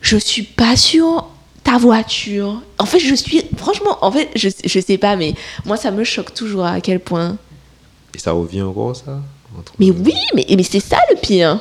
Je 0.00 0.16
suis 0.16 0.42
pas 0.42 0.76
sur 0.76 1.28
ta 1.64 1.78
voiture. 1.78 2.62
En 2.78 2.86
fait, 2.86 2.98
je 3.00 3.14
suis 3.14 3.42
franchement 3.56 3.98
en 4.02 4.12
fait, 4.12 4.28
je 4.36 4.48
je 4.64 4.80
sais 4.80 4.98
pas 4.98 5.16
mais 5.16 5.34
moi 5.64 5.76
ça 5.76 5.90
me 5.90 6.04
choque 6.04 6.32
toujours 6.34 6.64
à 6.64 6.80
quel 6.80 7.00
point 7.00 7.36
Et 8.14 8.18
ça 8.18 8.32
revient 8.32 8.62
encore, 8.62 8.94
ça 8.94 9.20
Entre- 9.58 9.72
Mais 9.78 9.90
oui, 9.90 10.14
mais, 10.34 10.44
mais 10.56 10.62
c'est 10.62 10.80
ça 10.80 10.98
le 11.10 11.16
pire. 11.16 11.60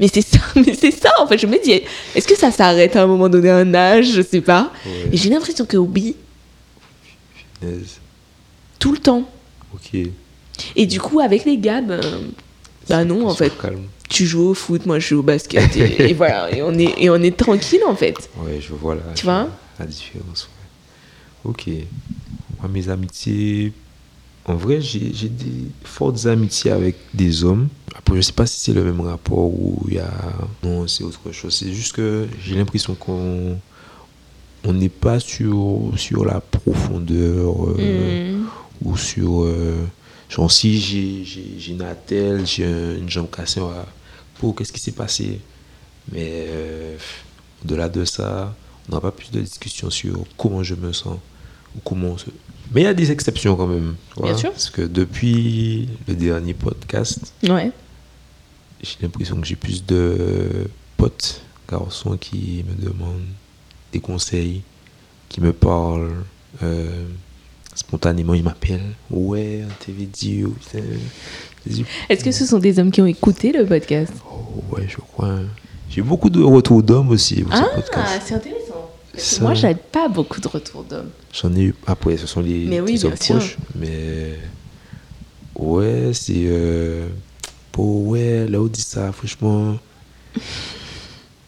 Mais 0.00 0.08
c'est 0.08 0.22
ça, 0.22 0.38
mais 0.56 0.74
c'est 0.74 0.90
ça 0.90 1.10
en 1.20 1.26
fait. 1.26 1.38
Je 1.38 1.46
me 1.46 1.62
dis, 1.62 1.80
est-ce 2.14 2.26
que 2.26 2.36
ça 2.36 2.50
s'arrête 2.50 2.96
à 2.96 3.02
un 3.02 3.06
moment 3.06 3.28
donné, 3.28 3.50
un 3.50 3.72
âge, 3.74 4.10
je 4.12 4.22
sais 4.22 4.40
pas. 4.40 4.70
Ouais. 4.86 5.08
Et 5.12 5.16
j'ai 5.16 5.28
l'impression 5.28 5.64
que 5.66 5.76
oui, 5.76 6.16
tout 8.78 8.92
le 8.92 8.98
temps. 8.98 9.24
Ok. 9.74 10.00
Et 10.76 10.86
du 10.86 11.00
coup, 11.00 11.20
avec 11.20 11.44
les 11.44 11.56
gars, 11.58 11.80
ben, 11.80 12.00
ben 12.88 13.04
non 13.04 13.28
en 13.28 13.34
fait. 13.34 13.52
calme. 13.60 13.82
Tu 14.08 14.26
joues 14.26 14.48
au 14.50 14.54
foot, 14.54 14.84
moi 14.86 14.98
je 14.98 15.08
joue 15.08 15.20
au 15.20 15.22
basket 15.22 15.74
et, 15.76 16.10
et 16.10 16.12
voilà. 16.14 16.54
Et 16.54 16.62
on 16.62 16.72
est 16.78 16.94
et 16.98 17.08
on 17.10 17.16
est 17.22 17.36
tranquille 17.36 17.80
en 17.86 17.94
fait. 17.96 18.28
Ouais, 18.38 18.60
je 18.60 18.72
vois 18.74 18.94
la, 18.94 19.02
Tu 19.14 19.24
vois 19.24 19.48
la 19.78 19.86
différence. 19.86 20.48
ouais. 21.44 21.50
Ok. 21.50 21.66
Moi, 22.60 22.70
mes 22.72 22.88
amitiés. 22.88 23.72
En 24.44 24.54
vrai, 24.56 24.80
j'ai 24.80 25.28
des 25.28 25.68
fortes 25.84 26.26
amitiés 26.26 26.72
avec 26.72 26.96
des 27.14 27.44
hommes. 27.44 27.68
Après, 27.94 28.16
je 28.16 28.22
sais 28.22 28.32
pas 28.32 28.44
si 28.46 28.58
c'est 28.58 28.72
le 28.72 28.82
même 28.82 29.00
rapport 29.00 29.38
ou 29.38 29.84
il 29.88 29.94
y 29.94 29.98
a. 29.98 30.10
Non, 30.64 30.86
c'est 30.88 31.04
autre 31.04 31.30
chose. 31.32 31.54
C'est 31.54 31.72
juste 31.72 31.92
que 31.94 32.26
j'ai 32.44 32.54
l'impression 32.56 32.94
qu'on. 32.94 33.56
On 34.64 34.72
n'est 34.72 34.88
pas 34.88 35.18
sur, 35.20 35.90
sur 35.96 36.24
la 36.24 36.40
profondeur 36.40 37.68
euh, 37.70 38.32
Hmm. 38.32 38.44
ou 38.84 38.96
sur. 38.96 39.42
euh, 39.44 39.76
genre, 40.34 40.50
si 40.50 40.80
j'ai- 40.80 41.70
une 41.72 41.82
attelle, 41.82 42.46
j'ai 42.46 42.64
un- 42.64 42.96
une 42.96 43.08
jambe 43.10 43.30
cassée, 43.30 43.60
va. 43.60 43.86
Oh, 44.42 44.52
qu'est-ce 44.52 44.72
qui 44.72 44.80
s'est 44.80 44.92
passé? 44.92 45.40
Mais 46.10 46.46
euh, 46.48 46.96
au-delà 47.64 47.88
de 47.88 48.04
ça, 48.04 48.54
on 48.88 48.94
n'a 48.94 49.00
pas 49.00 49.12
plus 49.12 49.30
de 49.30 49.40
discussion 49.40 49.88
sur 49.90 50.24
comment 50.36 50.62
je 50.62 50.74
me 50.74 50.92
sens 50.92 51.18
ou 51.76 51.80
comment 51.84 52.18
se. 52.18 52.26
Mais 52.74 52.80
il 52.80 52.84
y 52.84 52.88
a 52.88 52.94
des 52.94 53.10
exceptions 53.12 53.54
quand 53.56 53.66
même. 53.68 53.94
Bien 54.20 54.36
sûr. 54.36 54.50
Parce 54.50 54.70
que 54.70 54.82
depuis 54.82 55.88
le 56.08 56.14
dernier 56.14 56.54
podcast, 56.54 57.32
Ouais. 57.44 57.70
j'ai 58.82 58.96
l'impression 59.02 59.40
que 59.40 59.46
j'ai 59.46 59.56
plus 59.56 59.84
de 59.86 60.66
potes 60.96 61.42
garçons 61.70 62.16
qui 62.16 62.64
me 62.68 62.84
demandent 62.84 63.26
des 63.92 64.00
conseils, 64.00 64.62
qui 65.28 65.40
me 65.40 65.52
parlent. 65.52 66.24
euh, 66.62 67.06
spontanément, 67.74 68.34
ils 68.34 68.42
m'appellent. 68.42 68.92
Ouais, 69.10 69.64
on 69.66 69.84
t'avait 69.84 70.06
dit. 70.06 70.44
Est-ce 72.08 72.24
que 72.24 72.32
ce 72.32 72.44
sont 72.46 72.58
des 72.58 72.78
hommes 72.78 72.90
qui 72.90 73.00
ont 73.00 73.06
écouté 73.06 73.52
le 73.52 73.64
podcast? 73.66 74.12
Oh, 74.30 74.62
ouais, 74.76 74.86
je 74.88 74.96
crois. 74.96 75.38
J'ai 75.90 76.00
eu 76.00 76.04
beaucoup 76.04 76.30
de 76.30 76.42
retours 76.42 76.82
d'hommes 76.82 77.10
aussi 77.10 77.42
pour 77.42 77.54
ce 77.54 77.62
Ah, 77.62 77.68
podcast. 77.74 78.22
c'est 78.26 78.34
intéressant. 78.34 78.90
Ça- 79.14 79.42
moi, 79.42 79.52
j'avais 79.54 79.74
pas 79.74 80.08
beaucoup 80.08 80.40
de 80.40 80.48
retours 80.48 80.84
d'hommes. 80.84 81.10
J'en 81.32 81.54
ai 81.54 81.64
eu. 81.64 81.74
Après, 81.86 82.16
ce 82.16 82.26
sont 82.26 82.40
les, 82.40 82.64
Mais 82.66 82.80
oui, 82.80 82.98
hommes 83.04 83.12
proches. 83.14 83.56
Mais. 83.74 84.38
Ouais, 85.54 86.10
c'est. 86.14 86.32
Euh, 86.46 87.08
pour, 87.70 88.06
ouais, 88.08 88.46
là 88.48 88.60
où 88.60 88.68
dit 88.68 88.80
ça, 88.80 89.12
franchement. 89.12 89.76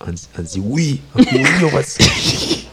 On 0.07 0.13
dit, 0.13 0.29
on 0.39 0.43
dit 0.43 0.61
oui. 0.63 1.01
On 1.15 1.23
dit 1.23 1.29
oui, 1.33 1.45
on 1.63 1.69
va 1.69 1.81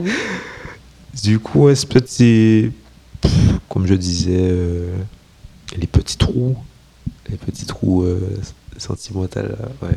Oui. 0.00 0.10
Du 1.22 1.38
coup, 1.38 1.68
c'est, 1.74 2.70
pff, 3.20 3.32
Comme 3.68 3.86
je 3.86 3.94
disais, 3.94 4.36
euh, 4.38 4.96
les 5.76 5.86
petits 5.86 6.16
trous. 6.16 6.56
Les 7.28 7.36
petits 7.36 7.64
trous 7.66 8.02
euh, 8.02 8.38
sentimentaux, 8.76 9.40
là, 9.42 9.56
ouais. 9.82 9.96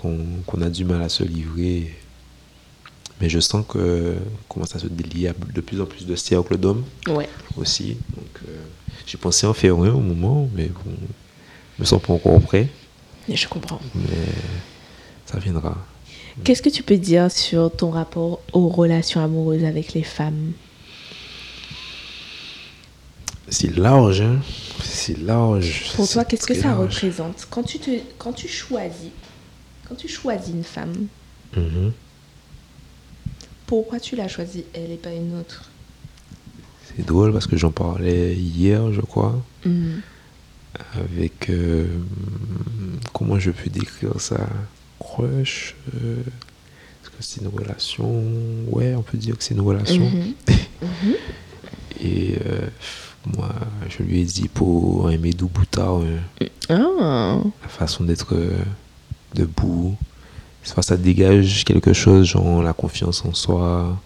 Qu'on 0.00 0.60
a 0.62 0.68
du 0.68 0.84
mal 0.84 1.00
à 1.02 1.08
se 1.08 1.22
livrer. 1.22 1.94
Mais 3.20 3.28
je 3.28 3.38
sens 3.38 3.64
que 3.68 4.16
commence 4.48 4.74
à 4.74 4.80
se 4.80 4.88
délier 4.88 5.30
de 5.54 5.60
plus 5.60 5.80
en 5.80 5.86
plus 5.86 6.06
de 6.06 6.16
cercles 6.16 6.56
d'hommes 6.58 6.84
Ouais. 7.08 7.28
aussi. 7.56 7.96
Donc, 8.16 8.26
euh, 8.48 8.56
j'ai 9.06 9.16
pensé 9.16 9.46
en 9.46 9.54
faire 9.54 9.76
un 9.76 9.92
au 9.92 10.00
moment, 10.00 10.48
mais 10.54 10.66
bon, 10.66 10.90
je 11.76 11.82
me 11.82 11.86
sens 11.86 12.02
pas 12.02 12.12
encore 12.12 12.40
prêt, 12.40 12.68
Et 13.28 13.36
je 13.36 13.46
comprends. 13.48 13.80
mais 13.94 14.26
ça 15.24 15.38
viendra. 15.38 15.76
Qu'est-ce 16.44 16.62
que 16.62 16.70
tu 16.70 16.82
peux 16.82 16.96
dire 16.96 17.30
sur 17.30 17.70
ton 17.74 17.90
rapport 17.90 18.40
aux 18.52 18.68
relations 18.68 19.22
amoureuses 19.22 19.64
avec 19.64 19.92
les 19.92 20.02
femmes? 20.02 20.52
C'est 23.48 23.76
large, 23.76 24.22
hein? 24.22 24.40
C'est 24.82 25.18
large. 25.18 25.92
Pour 25.94 26.08
toi, 26.08 26.24
qu'est-ce 26.24 26.46
que 26.46 26.54
ça 26.54 26.68
large. 26.68 26.80
représente? 26.94 27.46
Quand 27.50 27.62
tu, 27.62 27.78
te, 27.78 27.90
quand 28.18 28.32
tu 28.32 28.48
choisis 28.48 29.10
quand 29.88 29.94
tu 29.96 30.08
choisis 30.08 30.54
une 30.54 30.64
femme, 30.64 31.06
Mhm. 31.54 31.92
pourquoi 33.66 34.00
tu 34.00 34.16
l'as 34.16 34.28
choisie 34.28 34.64
elle 34.72 34.90
et 34.90 34.96
pas 34.96 35.12
une 35.12 35.38
autre? 35.38 35.64
C'est 36.86 37.04
drôle 37.04 37.30
parce 37.32 37.46
que 37.46 37.56
j'en 37.58 37.72
parlais 37.72 38.34
hier, 38.34 38.90
je 38.92 39.02
crois, 39.02 39.38
Mhm. 39.66 40.00
avec. 40.94 41.50
euh, 41.50 41.86
comment 43.12 43.38
je 43.38 43.50
peux 43.50 43.68
décrire 43.68 44.18
ça? 44.18 44.48
Crush 45.02 45.74
euh, 45.94 46.16
Est-ce 46.20 47.10
que 47.10 47.16
c'est 47.20 47.40
une 47.40 47.48
relation? 47.48 48.24
Ouais, 48.70 48.94
on 48.94 49.02
peut 49.02 49.18
dire 49.18 49.36
que 49.36 49.44
c'est 49.44 49.54
une 49.54 49.60
relation. 49.60 50.04
Mhm. 50.08 50.34
Mhm. 50.82 51.14
Et 52.04 52.34
euh, 52.44 52.66
moi, 53.36 53.50
je 53.88 54.02
lui 54.02 54.20
ai 54.20 54.24
dit 54.24 54.48
pour 54.48 55.08
aimer 55.12 55.30
Doubouta, 55.32 55.88
Ah. 56.68 57.38
la 57.62 57.68
façon 57.68 58.02
d'être 58.02 58.34
euh, 58.34 58.58
debout. 59.34 59.96
Soit 60.64 60.82
ça 60.82 60.96
dégage 60.96 61.64
quelque 61.64 61.92
chose, 61.92 62.26
genre 62.26 62.62
la 62.64 62.72
confiance 62.72 63.24
en 63.24 63.32
soi. 63.32 63.96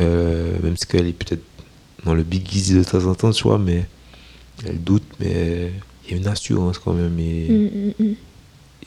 Euh, 0.00 0.56
même 0.62 0.76
si 0.76 0.84
elle 0.94 1.06
est 1.06 1.12
peut-être 1.12 1.42
dans 2.04 2.14
le 2.14 2.22
big 2.24 2.52
easy 2.54 2.74
de 2.74 2.82
temps 2.84 3.04
en 3.06 3.14
temps, 3.14 3.30
tu 3.30 3.44
vois, 3.44 3.58
mais 3.58 3.84
elle 4.66 4.82
doute, 4.82 5.04
mais 5.20 5.72
il 6.06 6.10
y 6.10 6.14
a 6.14 6.16
une 6.16 6.26
assurance 6.28 6.78
quand 6.78 6.94
même. 6.94 7.16
Et, 7.20 7.48
Mhm, 7.48 7.92
mhm. 8.00 8.14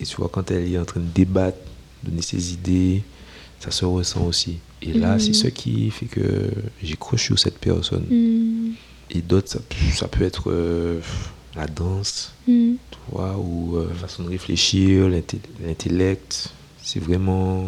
Et 0.02 0.06
tu 0.06 0.16
vois, 0.18 0.30
quand 0.30 0.50
elle 0.52 0.74
est 0.74 0.78
en 0.80 0.86
train 0.86 1.00
de 1.00 1.06
débattre, 1.06 1.58
donner 2.04 2.22
ses 2.22 2.54
idées, 2.54 3.04
ça 3.60 3.70
se 3.72 3.86
ressent 3.86 4.26
aussi. 4.26 4.58
Et 4.82 4.94
là, 4.94 5.20
c'est 5.20 5.34
ce 5.34 5.48
qui 5.48 5.92
fait 5.92 6.08
que 6.08 6.50
j'ai 6.82 6.96
croché 6.96 7.26
sur 7.28 7.40
cette 7.40 7.60
personne. 7.60 8.06
Mhm. 8.10 8.74
Et 9.12 9.22
d'autres, 9.22 9.50
ça, 9.52 9.60
peut- 9.60 9.92
ça 9.94 10.08
peut 10.08 10.24
être 10.24 10.50
euh, 10.50 11.00
la 11.56 11.68
danse, 11.68 12.34
Mhm. 12.48 12.78
tu 12.90 12.98
vois, 13.12 13.38
ou 13.38 13.78
euh, 13.78 13.88
la 13.90 13.96
façon 13.96 14.24
de 14.24 14.30
réfléchir, 14.30 15.08
l'intellect. 15.64 16.50
C'est 16.82 17.00
vraiment 17.00 17.66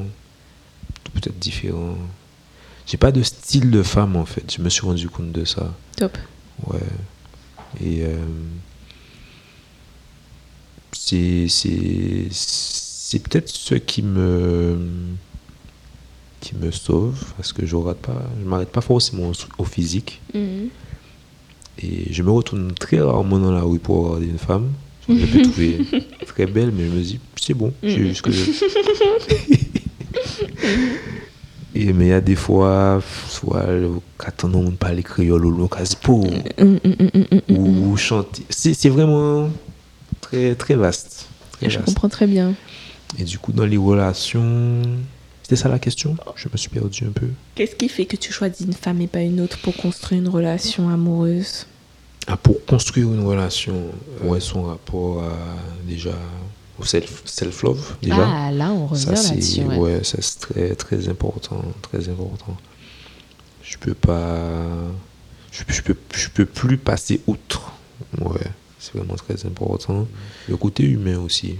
peut-être 1.14 1.38
différent. 1.38 1.96
J'ai 2.88 2.98
pas 2.98 3.12
de 3.12 3.22
style 3.22 3.70
de 3.70 3.84
femme 3.84 4.16
en 4.16 4.26
fait, 4.26 4.56
je 4.58 4.62
me 4.62 4.70
suis 4.70 4.82
rendu 4.82 5.08
compte 5.10 5.32
de 5.32 5.46
ça. 5.46 5.74
Top. 5.96 6.18
Ouais. 6.68 6.80
Et 7.84 8.04
euh, 8.04 8.18
c'est 11.06 12.30
peut-être 13.20 13.50
ce 13.50 13.76
qui 13.76 14.02
me 14.02 14.78
qui 16.40 16.56
me 16.56 16.72
sauve 16.72 17.24
parce 17.38 17.52
que 17.54 17.66
je 17.66 17.76
rate 17.76 17.98
pas 17.98 18.22
je 18.42 18.46
m'arrête 18.48 18.70
pas 18.70 18.82
forcément 18.82 19.32
au, 19.58 19.64
physique 19.66 20.22
Mhm. 20.34 20.70
et 21.82 22.12
je 22.14 22.24
me 22.24 22.32
retourne 22.32 22.74
très 22.74 23.00
rarement 23.02 23.40
dans 23.40 23.52
la 23.52 23.62
rue 23.62 23.80
pour 23.80 24.06
regarder 24.06 24.28
une 24.28 24.38
femme 24.38 24.72
je 25.10 25.26
peux 25.26 25.42
trouver 25.42 25.80
très 26.26 26.46
belle 26.46 26.72
mais 26.76 26.86
je 26.86 26.92
me 26.92 27.02
dis 27.02 27.20
c'est 27.36 27.54
bon 27.54 27.74
j'ai 27.84 27.98
eu 28.00 28.16
ce 28.16 28.22
que 28.22 28.32
je 28.32 28.44
et 31.76 31.92
mais 31.92 32.06
il 32.06 32.10
y 32.10 32.14
a 32.14 32.22
des 32.22 32.36
fois 32.36 33.02
soit 33.30 33.66
quand 34.18 34.44
on 34.46 34.64
ne 34.64 34.72
parle 34.72 35.02
créole 35.04 35.46
ou 35.46 35.54
Mhm, 35.54 35.70
mhm, 36.60 36.80
mhm, 36.84 37.10
mhm, 37.14 37.42
mhm. 37.50 37.58
ou 37.58 37.98
chanter 37.98 38.44
c'est 38.50 38.90
vraiment 38.90 39.50
très 40.34 40.56
très 40.56 40.76
vaste 40.76 41.28
très 41.52 41.70
Je 41.70 41.78
vaste. 41.80 41.88
comprends 41.94 42.10
très 42.10 42.28
bien. 42.28 42.54
Et 43.20 43.24
du 43.24 43.38
coup, 43.38 43.52
dans 43.52 43.66
les 43.66 43.78
relations. 43.78 44.82
C'était 45.44 45.56
ça 45.58 45.70
la 45.70 45.78
question? 45.78 46.16
Je 46.36 46.48
me 46.52 46.58
suis 46.58 46.70
perdu 46.70 47.04
un 47.06 47.12
peu. 47.12 47.28
Qu'est-ce 47.56 47.76
qui 47.76 47.90
fait 47.90 48.06
que 48.06 48.16
tu 48.16 48.32
choisis 48.32 48.62
une 48.66 48.74
femme 48.74 49.02
et 49.02 49.08
pas 49.08 49.22
une 49.22 49.42
autre 49.42 49.60
pour 49.60 49.76
construire 49.76 50.22
une 50.22 50.30
relation 50.30 50.90
amoureuse? 50.90 51.68
Ah, 52.28 52.38
pour 52.38 52.64
construire 52.66 53.12
une 53.12 53.26
relation, 53.26 53.76
ouais, 54.24 54.40
son 54.40 54.64
rapport 54.64 55.22
à, 55.24 55.34
déjà 55.86 56.16
au 56.80 56.84
self- 56.86 57.22
self-love, 57.26 57.98
déjà? 58.02 58.26
Ah, 58.26 58.52
là, 58.52 58.72
on 58.72 58.88
revient 58.88 59.06
là-dessus. 59.08 59.62
ouais. 59.64 59.78
ouais, 59.78 60.04
ça, 60.04 60.18
c'est 60.22 60.40
très, 60.40 60.76
très 60.76 61.10
important. 61.10 61.62
Très 61.82 62.08
important. 62.10 62.56
Je 63.62 63.78
peux 63.78 63.94
pas. 63.94 64.48
Je, 65.52 65.64
je 65.68 65.82
peux, 65.82 65.96
je 66.16 66.30
peux 66.30 66.46
plus 66.46 66.78
passer 66.78 67.20
outre. 67.28 67.74
Ouais, 68.22 68.40
c'est 68.84 68.98
vraiment 68.98 69.16
très 69.16 69.46
important. 69.46 70.06
Le 70.50 70.58
côté 70.58 70.84
humain 70.84 71.18
aussi. 71.20 71.56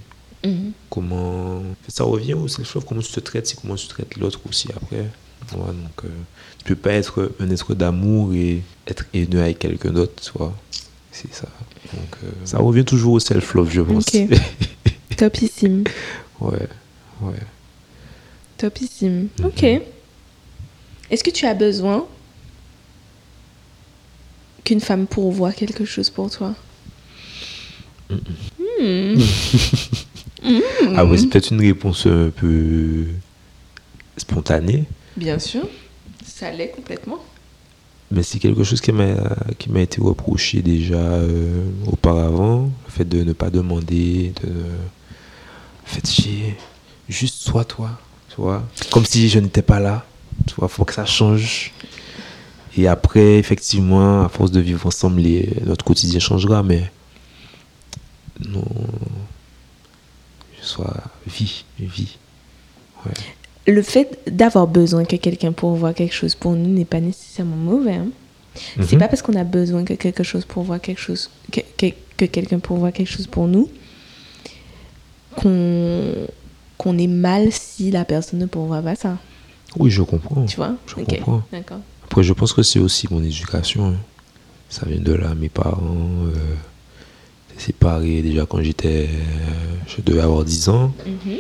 Mhm. 0.46 0.74
comment 0.90 1.64
ça 1.88 2.04
revient 2.04 2.34
au 2.34 2.50
self-love 2.50 2.84
comment 2.84 3.00
tu 3.00 3.14
te 3.14 3.20
traites 3.22 3.48
c'est 3.48 3.58
comment 3.62 3.76
tu 3.76 3.88
traites 3.88 4.18
l'autre 4.18 4.42
aussi 4.50 4.68
après 4.76 5.08
Ouais, 5.54 5.68
donc 5.68 6.04
euh, 6.04 6.10
tu 6.58 6.66
peux 6.66 6.76
pas 6.76 6.92
être 6.92 7.32
un 7.40 7.50
être 7.50 7.74
d'amour 7.74 8.34
et 8.34 8.62
être 8.86 9.06
haineux 9.14 9.42
avec 9.42 9.60
quelqu'un 9.60 9.92
d'autre 9.92 10.22
tu 10.22 10.32
vois 10.38 10.54
c'est 11.14 11.34
ça 11.34 11.48
donc 11.94 12.18
euh, 12.26 12.30
ça 12.44 12.58
revient 12.58 12.84
toujours 12.84 13.14
au 13.14 13.20
self-love 13.22 13.70
je 13.72 13.82
pense. 13.82 14.06
Topissime. 15.18 15.86
ouais 16.42 16.68
ouais 17.22 17.40
Topissime. 18.58 19.30
Mhm. 19.40 19.46
Ok. 19.46 19.64
Est-ce 21.10 21.24
que 21.24 21.32
tu 21.32 21.46
as 21.46 21.54
besoin 21.54 22.06
qu'une 24.66 24.80
femme 24.82 25.08
pourvoie 25.08 25.52
quelque 25.54 25.86
chose 25.86 26.10
pour 26.10 26.30
toi? 26.30 26.54
Hmm. 28.10 29.16
ah 30.96 31.06
ouais 31.06 31.18
c'est 31.18 31.28
peut-être 31.28 31.52
une 31.52 31.62
réponse 31.62 32.06
un 32.06 32.30
peu 32.36 33.06
spontanée 34.18 34.84
Bien 35.16 35.40
sûr. 35.40 35.68
Ça 36.26 36.52
l'est 36.52 36.70
complètement. 36.70 37.20
mais 38.12 38.24
c'est 38.24 38.40
quelque 38.40 38.64
chose 38.64 38.82
qui 38.82 38.92
m'a 38.92 39.14
qui 39.58 39.70
m'a 39.72 39.82
été 39.82 40.02
reproché 40.02 40.62
déjà 40.62 40.96
euh, 40.96 41.64
auparavant 41.88 42.70
le 42.86 42.92
fait 42.92 43.06
de 43.08 43.24
ne 43.24 43.34
pas 43.34 43.50
demander 43.50 44.34
de 44.44 44.50
en 44.50 45.88
fait 45.88 46.10
j'ai 46.12 46.56
juste 47.10 47.36
sois 47.42 47.64
toi 47.66 47.92
tu 48.30 48.36
vois 48.42 48.68
comme 48.92 49.06
si 49.06 49.30
je 49.30 49.40
n'étais 49.40 49.62
pas 49.62 49.80
là 49.80 50.06
tu 50.48 50.56
vois 50.56 50.68
faut 50.68 50.84
que 50.86 50.94
ça 50.94 51.06
change 51.06 51.72
et 52.78 52.88
après 52.88 53.38
effectivement 53.38 54.24
à 54.26 54.30
force 54.30 54.52
de 54.52 54.60
vivre 54.60 54.86
ensemble 54.88 55.22
les- 55.22 55.50
notre 55.66 55.86
quotidien 55.86 56.20
changera 56.20 56.64
mais 56.64 56.92
non 58.50 58.64
je 60.60 60.66
sois 60.66 60.96
vie 61.28 61.64
vie 61.80 62.18
ouais 63.06 63.12
Le 63.68 63.82
fait 63.82 64.20
d'avoir 64.30 64.68
besoin 64.68 65.06
que 65.06 65.16
quelqu'un 65.16 65.52
pourvoie 65.52 65.94
quelque 65.94 66.14
chose 66.14 66.36
pour 66.36 66.54
nous 66.54 66.70
n'est 66.70 66.86
pas 66.86 67.00
nécessairement 67.00 67.56
mauvais. 67.56 67.96
hein. 67.96 68.08
C'est 68.82 68.94
Mhm. 68.94 69.00
pas 69.00 69.08
parce 69.08 69.22
qu'on 69.22 69.36
a 69.36 69.44
besoin 69.44 69.84
que 69.84 69.94
quelque 69.94 70.24
chose 70.24 70.46
pourvoie 70.46 70.80
quelque 70.80 71.00
chose 71.02 71.30
que, 71.52 71.62
que- 71.78 71.94
que 72.18 72.26
quelqu'un 72.26 72.60
pourvoie 72.60 72.92
quelque 72.92 73.10
chose 73.10 73.28
pour 73.28 73.48
nous 73.48 73.68
qu'on 75.36 76.28
qu'on 76.78 76.98
est 76.98 77.08
mal 77.08 77.52
si 77.52 77.92
la 77.92 78.04
personne 78.06 78.40
ne 78.40 78.46
pourvoit 78.46 78.82
pas 78.82 78.96
ça. 78.96 79.18
oui 79.78 79.90
je 79.90 80.02
comprends 80.02 80.46
Tu 80.46 80.58
vois? 80.58 80.76
Je 80.88 80.96
comprends. 80.96 81.42
Après, 82.06 82.24
je 82.24 82.34
pense 82.34 82.54
que 82.54 82.62
c'est 82.62 82.80
aussi 82.80 83.08
mon 83.10 83.24
éducation. 83.24 83.88
hein. 83.88 83.96
Ça 84.70 84.86
vient 84.86 85.00
de 85.00 85.14
là. 85.14 85.34
Mes 85.36 85.50
parents 85.50 85.82
euh, 86.26 86.34
étaient 87.54 87.62
séparés 87.64 88.22
déjà 88.22 88.46
quand 88.46 88.62
j'étais. 88.62 89.08
euh, 89.10 89.76
je 89.88 90.02
devais 90.02 90.22
avoir 90.22 90.44
10 90.44 90.70
ans. 90.70 90.94
Mhm. 91.06 91.38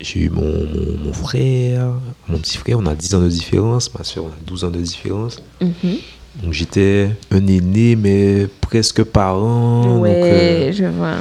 J'ai 0.00 0.20
eu 0.20 0.30
mon, 0.30 0.42
mon, 0.42 0.98
mon 1.04 1.12
frère, 1.12 1.92
mon 2.28 2.38
petit 2.38 2.56
frère, 2.56 2.78
on 2.78 2.86
a 2.86 2.94
10 2.94 3.14
ans 3.16 3.20
de 3.22 3.28
différence. 3.28 3.92
Ma 3.94 4.02
soeur, 4.02 4.24
on 4.24 4.28
a 4.28 4.46
12 4.46 4.64
ans 4.64 4.70
de 4.70 4.80
différence. 4.80 5.42
Mhm. 5.60 5.98
Donc 6.42 6.52
j'étais 6.52 7.10
un 7.30 7.46
aîné, 7.46 7.96
mais 7.96 8.46
presque 8.60 9.02
parent. 9.04 9.84
Donc, 9.84 10.02
ouais, 10.02 10.22
euh, 10.22 10.72
je 10.72 10.84
vois. 10.86 11.16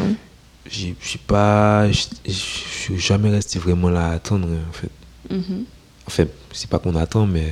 j'ai 0.69 0.95
j'ai 1.01 1.19
pas. 1.27 1.91
Je 1.91 2.05
je 2.25 2.31
suis 2.31 2.99
jamais 2.99 3.29
resté 3.29 3.59
vraiment 3.59 3.89
là 3.89 4.07
à 4.09 4.11
attendre, 4.13 4.47
en 4.47 4.71
fait. 4.73 4.89
Mhm. 5.29 5.65
Enfin, 6.07 6.23
c'est 6.53 6.69
pas 6.69 6.79
qu'on 6.79 6.95
attend, 6.95 7.25
mais. 7.27 7.51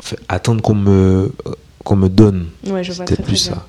enfin, 0.00 0.16
attendre 0.28 0.60
qu'on 0.62 0.74
me, 0.74 1.32
qu'on 1.84 1.96
me 1.96 2.08
donne. 2.08 2.48
Ouais, 2.66 2.84
je 2.84 2.92
vois 2.92 3.06
C'était 3.06 3.22
très, 3.22 3.24
plus 3.24 3.42
très 3.44 3.54
ça. 3.54 3.66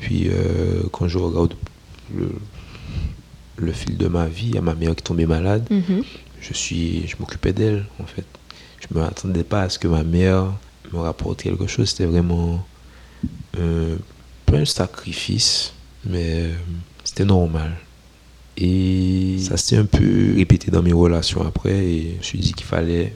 Puis 0.00 0.28
euh, 0.28 0.82
quand 0.92 1.08
je 1.08 1.18
regarde 1.18 1.54
le, 2.14 2.30
le 3.56 3.72
fil 3.72 3.96
de 3.96 4.08
ma 4.08 4.26
vie, 4.26 4.46
il 4.46 4.54
y 4.54 4.58
a 4.58 4.62
ma 4.62 4.74
mère 4.74 4.94
qui 4.94 5.02
tombait 5.02 5.26
malade. 5.26 5.66
Mhm. 5.70 6.02
Je 6.40 6.54
suis, 6.54 7.06
je 7.06 7.16
m'occupais 7.18 7.52
d'elle 7.52 7.84
en 8.00 8.06
fait. 8.06 8.24
Je 8.80 8.96
me 8.96 9.02
attendais 9.04 9.42
pas 9.44 9.62
à 9.62 9.68
ce 9.68 9.78
que 9.78 9.88
ma 9.88 10.04
mère 10.04 10.52
me 10.92 10.98
rapporte 11.00 11.42
quelque 11.42 11.66
chose. 11.66 11.90
C'était 11.90 12.06
vraiment 12.06 12.64
euh, 13.58 13.96
pas 14.46 14.58
un 14.58 14.64
sacrifice, 14.64 15.72
mais 16.04 16.42
euh, 16.44 16.54
c'était 17.04 17.24
normal. 17.24 17.76
Et 18.56 19.36
ça 19.40 19.56
s'est 19.56 19.76
un 19.76 19.84
peu 19.84 20.34
répété 20.36 20.70
dans 20.70 20.82
mes 20.82 20.92
relations 20.92 21.46
après 21.46 21.76
et 21.76 22.10
je 22.14 22.18
me 22.18 22.22
suis 22.22 22.38
dit 22.38 22.52
qu'il 22.54 22.66
fallait 22.66 23.14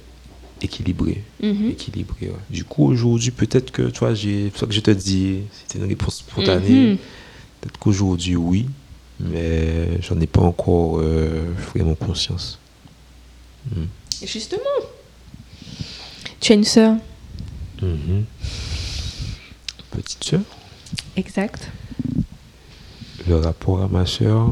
équilibrer 0.65 1.23
Mhm. 1.43 1.71
équilibré. 1.71 2.27
ouais. 2.29 2.37
Du 2.51 2.65
coup, 2.65 2.85
aujourd'hui, 2.87 3.31
peut-être 3.31 3.71
que, 3.71 3.83
tu 3.91 3.99
vois, 4.01 4.15
j'ai, 4.15 4.51
pour 4.51 4.61
ça 4.61 4.67
que 4.67 4.73
je 4.73 4.81
te 4.81 4.91
dis, 4.91 5.41
c'était 5.53 5.79
une 5.79 5.89
réponse 5.89 6.17
spontanée. 6.19 6.93
Mhm. 6.93 6.99
Peut-être 7.61 7.79
qu'aujourd'hui, 7.79 8.37
oui, 8.37 8.67
mais 9.21 10.01
j'en 10.03 10.19
ai 10.21 10.27
pas 10.27 10.41
encore 10.41 10.99
euh, 11.01 11.45
vraiment 11.75 11.95
conscience. 11.95 12.59
Mm. 13.71 13.83
Et 14.23 14.27
Justement. 14.27 14.61
Tu 16.41 16.53
as 16.53 16.55
une 16.57 16.65
sœur 16.65 16.97
Mhm. 17.81 18.25
Petite 19.91 20.25
soeur, 20.25 20.41
Exact. 21.17 21.71
le 23.29 23.37
rapport 23.37 23.83
à 23.83 23.89
ma 23.89 24.07
soeur, 24.07 24.49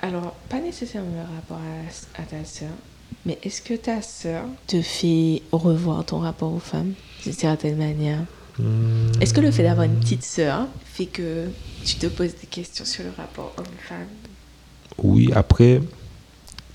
Alors, 0.00 0.34
pas 0.48 0.60
nécessairement 0.60 1.10
le 1.10 1.34
rapport 1.34 1.58
à, 1.58 2.20
à 2.22 2.24
ta 2.24 2.44
sœur, 2.44 2.68
mais 3.26 3.38
est-ce 3.42 3.62
que 3.62 3.74
ta 3.74 4.00
sœur 4.02 4.44
te 4.66 4.80
fait 4.80 5.42
revoir 5.52 6.04
ton 6.04 6.18
rapport 6.18 6.52
aux 6.52 6.58
femmes 6.60 6.94
d'une 7.24 7.32
certaine 7.32 7.76
manière? 7.76 8.20
Hmm, 8.58 9.10
Est-ce 9.20 9.32
que 9.34 9.40
le 9.40 9.50
fait 9.50 9.62
d'avoir 9.62 9.86
une 9.86 9.98
petite 10.00 10.24
sœur 10.24 10.66
fait 10.84 11.06
que 11.06 11.46
tu 11.84 11.96
te 11.96 12.06
poses 12.06 12.34
des 12.40 12.46
questions 12.46 12.84
sur 12.84 13.04
le 13.04 13.10
rapport 13.16 13.52
homme-femme? 13.56 14.08
Oui, 15.02 15.30
après, 15.32 15.80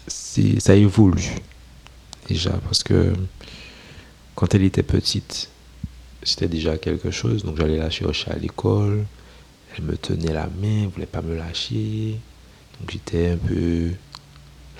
ça 0.07 0.75
évolue 0.75 1.35
déjà 2.27 2.51
parce 2.51 2.83
que 2.83 3.13
quand 4.35 4.53
elle 4.55 4.63
était 4.63 4.83
petite, 4.83 5.49
c'était 6.23 6.47
déjà 6.47 6.77
quelque 6.77 7.11
chose. 7.11 7.43
Donc 7.43 7.57
j'allais 7.57 7.77
la 7.77 7.89
chercher 7.89 8.31
à 8.31 8.35
l'école, 8.37 9.05
elle 9.75 9.83
me 9.83 9.97
tenait 9.97 10.33
la 10.33 10.47
main, 10.47 10.83
elle 10.83 10.87
voulait 10.87 11.05
pas 11.05 11.21
me 11.21 11.35
lâcher. 11.35 12.17
Donc 12.79 12.91
j'étais 12.91 13.31
un 13.31 13.37
peu 13.37 13.91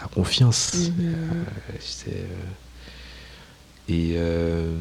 la 0.04 0.08
confiance. 0.10 0.74
Mhm. 0.76 0.91
Euh, 0.99 1.43
euh, 2.10 2.26
et 3.89 4.14
euh, 4.16 4.72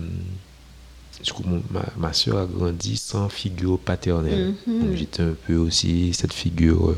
du 1.25 1.33
coup, 1.33 1.43
mon- 1.47 1.63
ma, 1.71 1.85
ma 1.97 2.13
soeur 2.13 2.39
a 2.39 2.47
grandi 2.47 2.97
sans 2.97 3.29
figure 3.29 3.79
paternelle. 3.79 4.55
Mhm. 4.67 4.81
Donc 4.87 4.97
j'étais 4.97 5.23
un 5.23 5.35
peu 5.47 5.57
aussi 5.57 6.13
cette 6.15 6.33
figure 6.33 6.91
euh, 6.91 6.97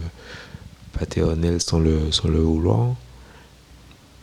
paternelle 0.92 1.60
sans 1.60 1.78
le, 1.80 2.10
sans 2.12 2.28
le 2.28 2.38
vouloir. 2.40 2.94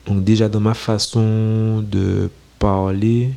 Donc 0.07 0.23
déjà 0.23 0.49
dans 0.49 0.59
ma 0.59 0.73
façon 0.73 1.81
de 1.87 2.29
parler, 2.57 3.29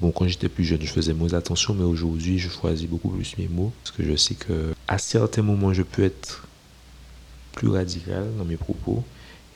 bon 0.00 0.10
quand 0.10 0.26
j'étais 0.26 0.48
plus 0.48 0.64
jeune 0.64 0.80
je 0.82 0.86
faisais 0.90 1.12
moins 1.12 1.34
attention, 1.34 1.74
mais 1.74 1.84
aujourd'hui 1.84 2.38
je 2.38 2.48
choisis 2.48 2.88
beaucoup 2.88 3.10
plus 3.10 3.36
mes 3.38 3.48
mots 3.48 3.72
parce 3.82 3.94
que 3.94 4.02
je 4.02 4.16
sais 4.16 4.34
que 4.34 4.72
à 4.88 4.96
certains 4.98 5.42
moments 5.42 5.74
je 5.74 5.82
peux 5.82 6.02
être 6.04 6.46
plus 7.52 7.68
radical 7.68 8.26
dans 8.38 8.46
mes 8.46 8.56
propos, 8.56 9.04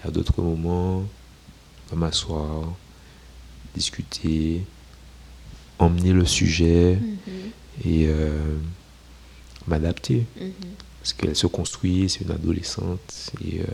à 0.07 0.11
d'autres 0.11 0.41
moments 0.43 0.99
on 0.99 1.95
va 1.95 1.97
m'asseoir, 2.07 2.73
discuter, 3.75 4.63
emmener 5.79 6.13
le 6.13 6.25
sujet 6.25 6.97
Mhm. 7.01 7.51
et 7.85 8.07
euh, 8.09 8.57
m'adapter. 9.69 10.25
Mhm. 10.41 10.53
Parce 11.01 11.13
qu'elle 11.13 11.37
se 11.37 11.47
construit, 11.47 12.09
c'est 12.09 12.23
une 12.25 12.33
adolescente. 12.33 13.31
Et, 13.45 13.61
euh, 13.61 13.65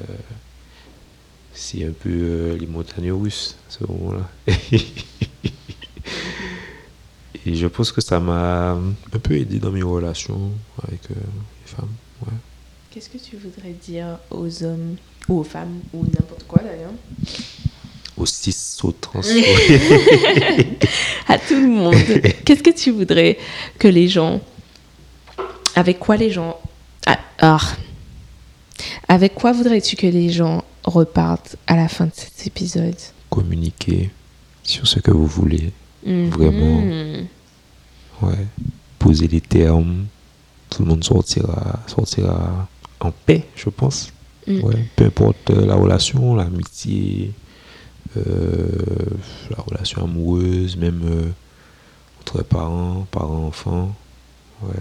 c'est 1.55 1.85
un 1.87 1.93
peu 1.93 2.11
euh, 2.11 2.57
les 2.59 2.67
montagnes 2.67 3.13
russes, 3.13 3.57
à 3.69 3.73
ce 3.73 3.85
moment-là. 3.87 4.29
et 7.47 7.55
je 7.55 7.67
pense 7.67 7.93
que 7.93 8.01
ça 8.01 8.21
m'a 8.21 8.73
un 8.73 9.19
peu 9.23 9.35
aidé 9.37 9.59
dans 9.59 9.71
mes 9.71 9.83
relations 9.83 10.51
avec 10.87 11.11
euh, 11.11 11.15
les 11.15 11.71
femmes. 11.71 11.93
Ouais. 12.27 12.33
Qu'est-ce 12.91 13.09
que 13.09 13.19
tu 13.19 13.37
voudrais 13.37 13.73
dire 13.73 14.19
aux 14.31 14.63
hommes 14.63 14.97
ou 15.29 15.41
aux 15.41 15.45
femmes 15.45 15.81
ou 15.93 16.05
n'importe 16.05 16.45
quoi 16.47 16.63
d'ailleurs 16.63 16.93
Aux 18.17 18.27
cis, 18.27 18.57
aux 18.83 18.93
trans. 18.93 19.21
À 21.29 21.39
tout 21.39 21.55
le 21.55 21.69
monde. 21.69 21.95
Qu'est-ce 22.45 22.63
que 22.63 22.71
tu 22.71 22.91
voudrais 22.91 23.39
que 23.79 23.89
les 23.89 24.09
gens. 24.09 24.41
Avec 25.75 25.99
quoi 25.99 26.17
les 26.17 26.31
gens. 26.31 26.59
Ah, 27.07 27.19
ah. 27.41 27.59
Avec 29.09 29.35
quoi 29.35 29.53
voudrais-tu 29.53 29.97
que 29.97 30.07
les 30.07 30.31
gens 30.31 30.65
repartent 30.85 31.57
à 31.67 31.77
la 31.77 31.89
fin 31.89 32.07
de 32.07 32.13
cet 32.15 32.47
épisode? 32.47 32.97
Communiquer 33.31 34.11
sur 34.63 34.87
ce 34.87 34.99
que 35.01 35.11
vous 35.11 35.27
voulez. 35.27 35.73
Vraiment. 36.05 36.81
Mhm. 36.81 37.27
Ouais. 38.23 38.47
Poser 38.99 39.29
les 39.29 39.41
termes. 39.41 40.07
Tout 40.71 40.83
le 40.83 40.89
monde 40.89 41.05
sortira, 41.05 41.81
sortira 41.87 42.69
en 43.01 43.11
paix, 43.11 43.45
je 43.57 43.69
pense. 43.69 44.13
Mm. 44.47 44.61
Ouais. 44.63 44.85
Peu 44.97 45.05
importe 45.05 45.51
euh, 45.51 45.67
la 45.67 45.75
relation, 45.75 46.35
l'amitié, 46.35 47.33
euh, 48.17 48.69
la 49.51 49.63
relation 49.63 50.05
amoureuse, 50.05 50.77
même 50.77 51.03
euh, 51.05 51.29
entre 52.21 52.43
parents, 52.43 53.07
parents-enfants. 53.11 53.95
Ouais. 54.63 54.75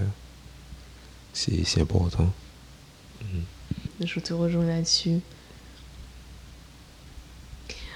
C'est 1.34 1.82
important. 1.82 2.32
Je 4.04 4.20
te 4.20 4.34
rejoins 4.34 4.66
là-dessus. 4.66 5.20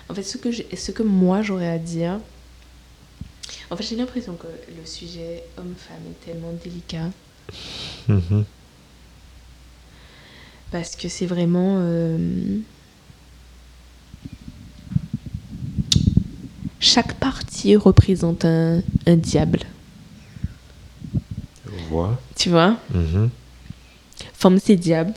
En 0.08 0.14
fait, 0.14 0.24
ce 0.24 0.38
que, 0.38 0.50
ce 0.52 0.92
que 0.92 1.04
moi 1.04 1.42
j'aurais 1.42 1.68
à 1.68 1.80
dire, 1.80 2.20
en 3.70 3.76
fait, 3.76 3.84
j'ai 3.84 3.96
l'impression 3.96 4.36
que 4.36 4.48
le 4.48 4.86
sujet 4.86 5.44
homme-femme 5.58 5.98
est 6.10 6.26
tellement 6.26 6.54
délicat 6.64 7.10
Mhm. 8.08 8.46
Parce 10.76 10.98
que 10.98 11.08
c'est 11.08 11.26
vraiment. 11.26 11.78
euh, 11.80 12.18
Chaque 16.82 17.14
partie 17.14 17.78
représente 17.78 18.44
un, 18.44 18.82
un 19.08 19.16
diable, 19.16 19.60
vois. 21.90 22.20
tu 22.36 22.50
vois? 22.50 22.76
Mhm. 22.94 23.30
Forme 24.34 24.60
c'est 24.60 24.76
diable, 24.76 25.14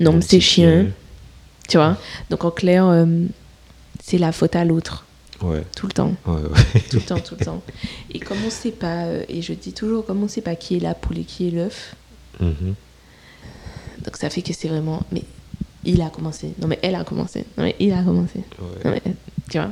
nom 0.00 0.20
c'est 0.20 0.40
chien, 0.40 0.86
tu 1.68 1.76
vois? 1.78 1.96
Donc 2.28 2.44
en 2.44 2.50
clair, 2.50 2.84
euh, 2.86 3.06
c'est 4.02 4.18
la 4.18 4.32
faute 4.32 4.56
à 4.56 4.64
l'autre, 4.64 5.04
Ouais, 5.40 5.62
tout 5.76 5.86
le 5.86 5.92
temps. 5.92 6.14
ouais, 6.26 6.34
ouais. 6.42 6.80
tout 6.90 6.96
le 6.96 7.02
temps, 7.02 7.20
tout 7.20 7.36
le 7.38 7.44
temps. 7.44 7.62
Et 8.12 8.18
comme 8.18 8.38
on 8.44 8.50
sait 8.50 8.72
pas, 8.72 9.04
euh, 9.04 9.22
et 9.28 9.40
je 9.40 9.52
dis 9.54 9.72
toujours, 9.72 10.04
comme 10.04 10.22
on 10.24 10.28
sait 10.28 10.40
pas 10.42 10.56
qui 10.56 10.76
est 10.76 10.80
la 10.80 10.94
poule 10.94 11.18
et 11.18 11.24
qui 11.24 11.46
est 11.46 11.50
l'œuf, 11.52 11.94
Mhm. 12.40 12.74
Donc 14.06 14.16
ça 14.16 14.30
fait 14.30 14.42
que 14.42 14.52
c'est 14.52 14.68
vraiment, 14.68 15.02
mais 15.12 15.22
il 15.84 16.00
a 16.00 16.08
commencé, 16.08 16.52
non 16.60 16.68
mais 16.68 16.78
elle 16.82 16.94
a 16.94 17.04
commencé, 17.04 17.44
non 17.58 17.64
mais 17.64 17.76
il 17.78 17.92
a 17.92 18.02
commencé, 18.02 18.38
Ouais. 18.38 18.84
non 18.84 18.90
mais, 18.92 19.02
tu 19.50 19.58
vois? 19.58 19.70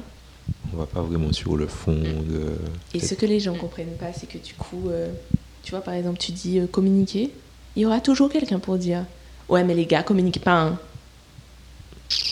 On 0.72 0.76
va 0.76 0.87
pas 0.87 1.03
vraiment 1.03 1.32
sur 1.32 1.57
le 1.57 1.66
fond 1.66 1.93
de. 1.95 2.57
Et 2.95 3.01
ce 3.01 3.14
que 3.14 3.26
les 3.26 3.39
gens 3.41 3.55
comprennent 3.55 3.97
pas, 3.99 4.12
c'est 4.12 4.26
que 4.28 4.39
du 4.39 4.55
coup, 4.55 4.89
euh, 4.89 5.09
tu 5.62 5.70
vois, 5.70 5.80
par 5.82 5.95
exemple, 5.95 6.18
tu 6.18 6.32
dis 6.32 6.59
euh, 6.59 6.66
communiquer, 6.66 7.30
il 7.76 7.82
y 7.82 7.87
aura 7.87 8.01
toujours 8.01 8.28
quelqu'un 8.30 8.59
pour 8.59 8.76
dire, 8.76 9.05
ouais 9.49 9.62
mais 9.64 9.74
les 9.74 9.87
gars 9.87 10.03
communiquent 10.03 10.43
pas. 10.43 10.61
hein. 10.62 10.78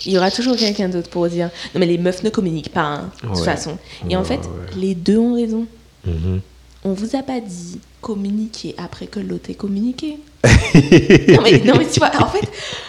Il 0.04 0.12
y 0.12 0.18
aura 0.18 0.30
toujours 0.30 0.56
quelqu'un 0.56 0.88
d'autre 0.88 1.08
pour 1.10 1.28
dire, 1.28 1.50
non 1.74 1.80
mais 1.80 1.86
les 1.86 1.98
meufs 1.98 2.22
ne 2.24 2.30
communiquent 2.30 2.72
pas, 2.72 2.82
hein, 2.82 3.10
de 3.22 3.28
toute 3.28 3.36
façon. 3.44 3.78
Et 4.10 4.16
en 4.16 4.24
fait, 4.24 4.40
les 4.76 4.94
deux 4.94 5.18
ont 5.18 5.34
raison. 5.34 5.66
Mhm. 6.04 6.40
On 6.84 6.92
vous 6.94 7.14
a 7.16 7.22
pas 7.22 7.40
dit 7.40 7.78
communiquer 8.00 8.74
après 8.76 9.06
que 9.06 9.20
l'autre 9.20 9.50
ait 9.50 9.54
communiqué. 9.54 10.18
non, 10.44 11.42
mais, 11.42 11.60
non 11.64 11.74
mais 11.78 11.86
tu 11.88 12.00
vois, 12.00 12.10
en 12.20 12.28
fait, 12.28 12.48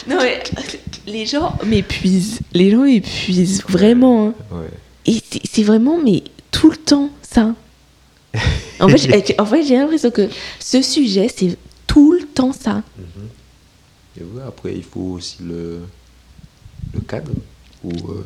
non 0.10 0.18
mais 0.20 0.42
les 1.06 1.26
gens 1.28 1.54
m'épuisent. 1.66 2.40
Les 2.54 2.72
gens 2.72 2.84
m'épuisent 2.84 3.62
vraiment. 3.70 4.30
hein. 4.30 4.34
Ouais. 4.52 4.70
Et 5.06 5.22
c'est 5.48 5.64
vraiment, 5.64 6.00
mais 6.04 6.24
tout 6.50 6.72
le 6.72 6.78
temps, 6.78 7.12
ça. 7.22 7.54
En 8.80 8.88
fait, 8.90 8.98
j'ai- 8.98 9.36
en 9.40 9.46
fait, 9.46 9.64
j'ai 9.64 9.76
l'impression 9.78 10.10
que 10.10 10.28
ce 10.60 10.82
sujet, 10.82 11.28
c'est 11.36 11.56
tout 11.86 12.14
le 12.14 12.26
temps 12.26 12.52
ça. 12.54 12.82
Mhm. 12.98 13.28
Et 14.20 14.24
ouais, 14.24 14.42
après, 14.48 14.74
il 14.76 14.84
faut 14.84 15.02
aussi 15.02 15.38
le, 15.44 15.82
le 16.96 17.00
cadre 17.02 17.32
où 17.84 17.92
euh, 17.92 18.24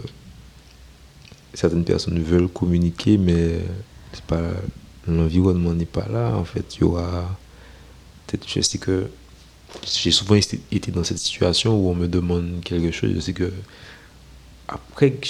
certaines 1.53 1.83
personnes 1.83 2.19
veulent 2.21 2.47
communiquer, 2.47 3.17
mais 3.17 3.59
c'est 4.13 4.23
pas 4.23 4.41
l'environnement 5.07 5.73
n'est 5.73 5.85
pas 5.85 6.07
là. 6.11 6.35
En 6.35 6.43
fait, 6.43 6.75
il 6.75 6.81
y 6.81 6.83
aura 6.83 7.29
peut-être, 8.27 8.47
je 8.47 8.61
sais 8.61 8.77
que 8.77 9.07
j'ai 9.85 10.11
souvent 10.11 10.35
été 10.35 10.91
dans 10.91 11.03
cette 11.03 11.17
situation 11.19 11.75
où 11.79 11.89
on 11.89 11.95
me 11.95 12.07
demande 12.07 12.61
quelque 12.63 12.91
chose. 12.91 13.11
Je 13.15 13.19
sais 13.19 13.33
que 13.33 13.51
après, 14.67 15.11
que 15.11 15.27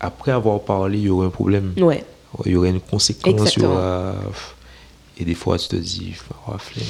après 0.00 0.32
avoir 0.32 0.60
parlé, 0.62 0.98
il 0.98 1.04
y 1.04 1.08
aurait 1.10 1.26
un 1.26 1.30
problème. 1.30 1.72
Ouais. 1.76 2.04
Il 2.46 2.52
y 2.52 2.56
aurait 2.56 2.70
une 2.70 2.80
conséquence. 2.80 3.32
il 3.32 3.36
y 3.36 3.40
Exactement. 3.42 3.72
aura- 3.72 4.14
Et 5.18 5.24
des 5.24 5.34
fois, 5.34 5.58
tu 5.58 5.68
te 5.68 5.76
dis, 5.76 6.14
oh, 6.48 6.52
flemme. 6.58 6.86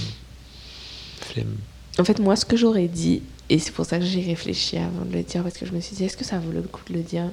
Flemme. 1.21 1.57
En 1.99 2.05
fait, 2.05 2.19
moi, 2.21 2.37
ce 2.37 2.45
que 2.47 2.57
j'aurais 2.57 2.89
dit, 2.89 3.23
et 3.51 3.59
c'est 3.59 3.73
pour 3.73 3.85
ça 3.85 3.99
que 3.99 4.05
j'ai 4.05 4.23
réfléchi 4.23 4.79
avant 4.79 5.05
de 5.05 5.13
le 5.13 5.23
dire, 5.23 5.43
parce 5.43 5.59
que 5.59 5.67
je 5.67 5.73
me 5.73 5.81
suis 5.81 5.95
dit, 5.97 6.05
est-ce 6.05 6.17
que 6.17 6.25
ça 6.25 6.39
vaut 6.39 6.53
le 6.53 6.63
coup 6.63 6.81
de 6.89 6.95
le 6.95 7.03
dire? 7.03 7.25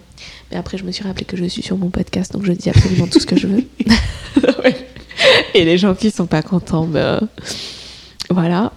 Mais 0.52 0.58
après, 0.58 0.78
je 0.78 0.84
me 0.84 0.91
suis 0.91 1.04
rappelé 1.04 1.24
que 1.26 1.38
je 1.38 1.45
suis 1.45 1.62
sur 1.62 1.78
mon 1.78 1.89
podcast, 1.89 2.34
donc 2.34 2.43
je 2.43 2.52
dis 2.52 2.70
absolument 2.70 3.08
tout 3.08 3.20
ce 3.20 3.26
que 3.28 3.38
je 3.38 3.47
veux. 3.47 3.64
Ouais. 4.64 4.76
Et 5.54 5.66
les 5.66 5.78
gens 5.78 5.95
qui 5.95 6.12
sont 6.12 6.28
pas 6.28 6.41
contents, 6.41 6.86
ben 6.86 7.28
voilà. 8.30 8.72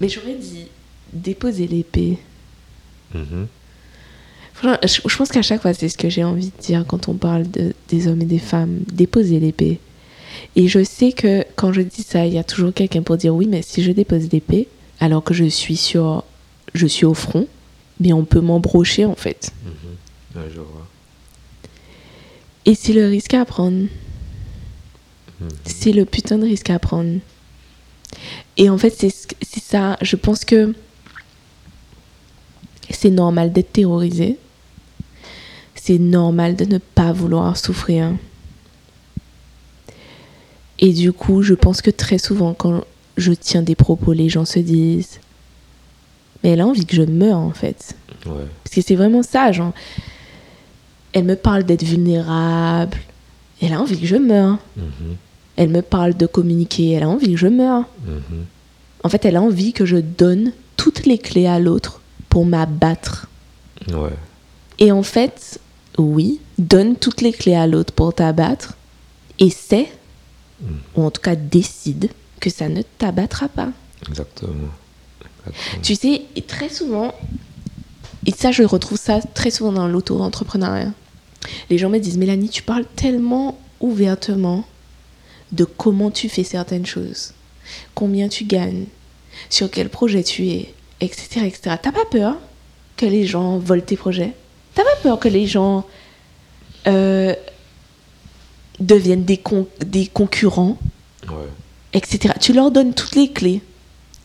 Mais 0.00 0.08
j'aurais 0.08 0.34
dit 0.34 0.66
déposer 1.12 1.66
l'épée. 1.66 2.18
Mhm. 3.14 3.46
Je, 4.62 5.00
je 5.06 5.16
pense 5.16 5.28
qu'à 5.30 5.42
chaque 5.42 5.62
fois, 5.62 5.74
c'est 5.74 5.88
ce 5.88 5.98
que 5.98 6.08
j'ai 6.08 6.24
envie 6.24 6.46
de 6.46 6.62
dire 6.62 6.84
quand 6.86 7.08
on 7.08 7.14
parle 7.14 7.50
de, 7.50 7.74
des 7.88 8.08
hommes 8.08 8.22
et 8.22 8.26
des 8.26 8.38
femmes, 8.38 8.80
déposer 8.92 9.40
l'épée. 9.40 9.78
Et 10.56 10.68
je 10.68 10.82
sais 10.82 11.12
que 11.12 11.44
quand 11.56 11.72
je 11.72 11.80
dis 11.82 12.02
ça, 12.02 12.26
il 12.26 12.32
y 12.32 12.38
a 12.38 12.44
toujours 12.44 12.72
quelqu'un 12.72 13.02
pour 13.02 13.16
dire 13.16 13.34
oui, 13.34 13.46
mais 13.46 13.62
si 13.62 13.82
je 13.82 13.92
dépose 13.92 14.28
l'épée, 14.32 14.68
alors 15.00 15.22
que 15.22 15.34
je 15.34 15.44
suis 15.44 15.76
sur, 15.76 16.24
je 16.74 16.86
suis 16.86 17.04
au 17.04 17.14
front, 17.14 17.46
mais 18.00 18.12
on 18.12 18.24
peut 18.24 18.40
m'embrocher 18.40 19.04
en 19.04 19.16
fait. 19.16 19.52
Ouais, 20.34 20.42
je 20.50 20.60
vois. 20.60 20.88
Et 22.64 22.74
c'est 22.74 22.92
le 22.92 23.06
risque 23.06 23.34
à 23.34 23.44
prendre. 23.44 23.86
C'est 25.64 25.92
le 25.92 26.04
putain 26.04 26.38
de 26.38 26.44
risque 26.44 26.70
à 26.70 26.78
prendre. 26.78 27.18
Et 28.56 28.70
en 28.70 28.78
fait, 28.78 28.90
c'est 28.96 29.10
ce- 29.10 29.26
c'est 29.42 29.62
ça. 29.62 29.96
Je 30.00 30.16
pense 30.16 30.44
que 30.44 30.74
c'est 32.90 33.10
normal 33.10 33.52
d'être 33.52 33.72
terrorisé. 33.72 34.38
C'est 35.74 35.98
normal 35.98 36.56
de 36.56 36.64
ne 36.64 36.78
pas 36.78 37.12
vouloir 37.12 37.56
souffrir. 37.56 38.12
Et 40.78 40.92
du 40.92 41.12
coup, 41.12 41.42
je 41.42 41.54
pense 41.54 41.82
que 41.82 41.90
très 41.90 42.18
souvent, 42.18 42.54
quand 42.54 42.82
je 43.16 43.32
tiens 43.32 43.62
des 43.62 43.74
propos, 43.74 44.12
les 44.12 44.28
gens 44.28 44.44
se 44.44 44.58
disent 44.58 45.20
Mais 46.42 46.50
elle 46.50 46.60
a 46.60 46.66
envie 46.66 46.84
que 46.86 46.96
je 46.96 47.02
meure, 47.02 47.38
en 47.38 47.52
fait. 47.52 47.94
Ouais. 48.26 48.44
Parce 48.62 48.74
que 48.76 48.80
c'est 48.82 48.96
vraiment 48.96 49.22
ça, 49.22 49.50
genre. 49.52 49.72
Elle 51.12 51.24
me 51.24 51.36
parle 51.36 51.64
d'être 51.64 51.84
vulnérable. 51.84 52.96
Elle 53.64 53.72
a 53.72 53.80
envie 53.80 53.98
que 53.98 54.06
je 54.06 54.16
meure. 54.16 54.58
Mhm. 54.76 55.16
Elle 55.56 55.68
me 55.68 55.82
parle 55.82 56.14
de 56.14 56.26
communiquer. 56.26 56.92
Elle 56.92 57.04
a 57.04 57.08
envie 57.08 57.32
que 57.32 57.36
je 57.36 57.46
meure. 57.46 57.84
Mhm. 58.06 58.44
En 59.02 59.08
fait, 59.08 59.24
elle 59.24 59.36
a 59.36 59.42
envie 59.42 59.72
que 59.72 59.86
je 59.86 59.96
donne 59.96 60.52
toutes 60.76 61.06
les 61.06 61.18
clés 61.18 61.46
à 61.46 61.58
l'autre 61.58 62.00
pour 62.28 62.44
m'abattre. 62.44 63.28
Ouais. 63.88 64.10
Et 64.78 64.90
en 64.92 65.02
fait, 65.02 65.60
oui, 65.98 66.40
donne 66.58 66.96
toutes 66.96 67.20
les 67.20 67.32
clés 67.32 67.54
à 67.54 67.66
l'autre 67.66 67.92
pour 67.92 68.14
t'abattre. 68.14 68.74
Et 69.38 69.50
sait, 69.50 69.90
ou 70.96 71.02
en 71.02 71.10
tout 71.10 71.20
cas 71.20 71.36
décide, 71.36 72.10
que 72.40 72.50
ça 72.50 72.68
ne 72.68 72.82
t'abattra 72.82 73.48
pas. 73.48 73.70
Exactement. 74.08 74.52
Exactement. 75.46 75.82
Tu 75.82 75.94
sais, 75.94 76.22
très 76.46 76.68
souvent, 76.68 77.14
et 78.26 78.32
ça, 78.32 78.52
je 78.52 78.62
retrouve 78.62 78.98
ça 78.98 79.20
très 79.20 79.50
souvent 79.50 79.72
dans 79.72 79.88
l'auto-entrepreneuriat. 79.88 80.92
Les 81.70 81.78
gens 81.78 81.88
me 81.90 81.98
disent, 81.98 82.16
Mélanie, 82.18 82.48
tu 82.48 82.62
parles 82.62 82.86
tellement 82.96 83.58
ouvertement 83.80 84.64
de 85.52 85.64
comment 85.64 86.10
tu 86.10 86.28
fais 86.28 86.44
certaines 86.44 86.86
choses, 86.86 87.32
combien 87.94 88.28
tu 88.28 88.44
gagnes, 88.44 88.86
sur 89.50 89.70
quel 89.70 89.88
projet 89.88 90.22
tu 90.24 90.48
es, 90.48 90.74
etc. 91.00 91.42
etc. 91.46 91.76
T'as 91.82 91.92
pas 91.92 92.04
peur 92.10 92.36
que 92.96 93.06
les 93.06 93.26
gens 93.26 93.58
volent 93.58 93.82
tes 93.82 93.96
projets? 93.96 94.32
T'as 94.74 94.82
pas 94.84 94.96
peur 95.02 95.18
que 95.20 95.28
les 95.28 95.46
gens 95.46 95.84
euh, 96.86 97.34
deviennent 98.80 99.24
des, 99.24 99.36
con- 99.38 99.68
des 99.84 100.06
concurrents? 100.06 100.78
Ouais. 101.28 101.48
etc. 101.94 102.34
Tu 102.40 102.52
leur 102.52 102.70
donnes 102.70 102.92
toutes 102.94 103.14
les 103.16 103.30
clés. 103.30 103.62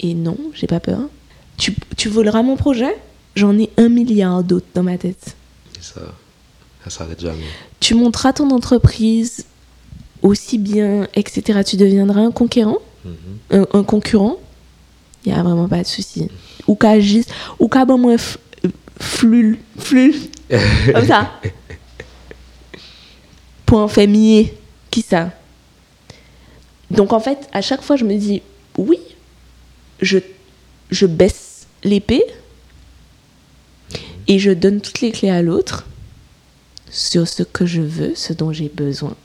Et 0.01 0.13
non, 0.13 0.37
j'ai 0.53 0.67
pas 0.67 0.79
peur. 0.79 0.99
Tu, 1.57 1.75
tu 1.97 2.09
voleras 2.09 2.41
mon 2.41 2.55
projet? 2.57 2.95
J'en 3.35 3.57
ai 3.57 3.69
un 3.77 3.89
milliard 3.89 4.43
d'autres 4.43 4.65
dans 4.73 4.83
ma 4.83 4.97
tête. 4.97 5.35
Et 5.77 5.81
ça, 5.83 6.01
ça 6.83 6.89
s'arrête 6.89 7.19
jamais. 7.21 7.43
Tu 7.79 7.93
monteras 7.93 8.33
ton 8.33 8.49
entreprise 8.51 9.45
aussi 10.21 10.57
bien, 10.57 11.07
etc. 11.15 11.61
Tu 11.65 11.77
deviendras 11.77 12.21
un 12.21 12.31
conquérant, 12.31 12.77
Mhm. 13.05 13.13
un, 13.51 13.67
un 13.79 13.83
concurrent. 13.83 14.37
Il 15.25 15.31
n'y 15.33 15.37
a 15.37 15.43
vraiment 15.43 15.67
pas 15.67 15.81
de 15.81 15.87
souci. 15.87 16.29
Ou 16.67 16.75
qu'à 16.75 16.99
juste, 16.99 17.31
ou 17.59 17.67
qu'à 17.67 17.85
bon 17.85 17.97
moins 17.97 18.15
flul, 18.99 19.59
flul, 19.77 20.15
comme 20.93 21.05
ça. 21.07 21.31
Pour 23.65 23.79
en. 23.79 24.53
Qui 24.91 25.01
ça? 25.01 25.31
Donc 26.89 27.13
en 27.13 27.19
fait, 27.19 27.47
à 27.53 27.61
chaque 27.61 27.81
fois, 27.83 27.95
je 27.95 28.03
me 28.05 28.15
dis, 28.15 28.41
oui, 28.77 28.97
je, 30.01 30.17
je 30.89 31.05
baisse 31.05 31.67
l'épée 31.83 32.23
et 34.27 34.39
je 34.39 34.49
donne 34.51 34.81
toutes 34.81 35.01
les 35.01 35.11
clés 35.11 35.29
à 35.29 35.41
l'autre 35.43 35.85
sur 36.89 37.27
ce 37.27 37.43
que 37.43 37.65
je 37.65 37.81
veux, 37.81 38.13
ce 38.15 38.33
dont 38.33 38.51
j'ai 38.51 38.69
besoin. 38.69 39.15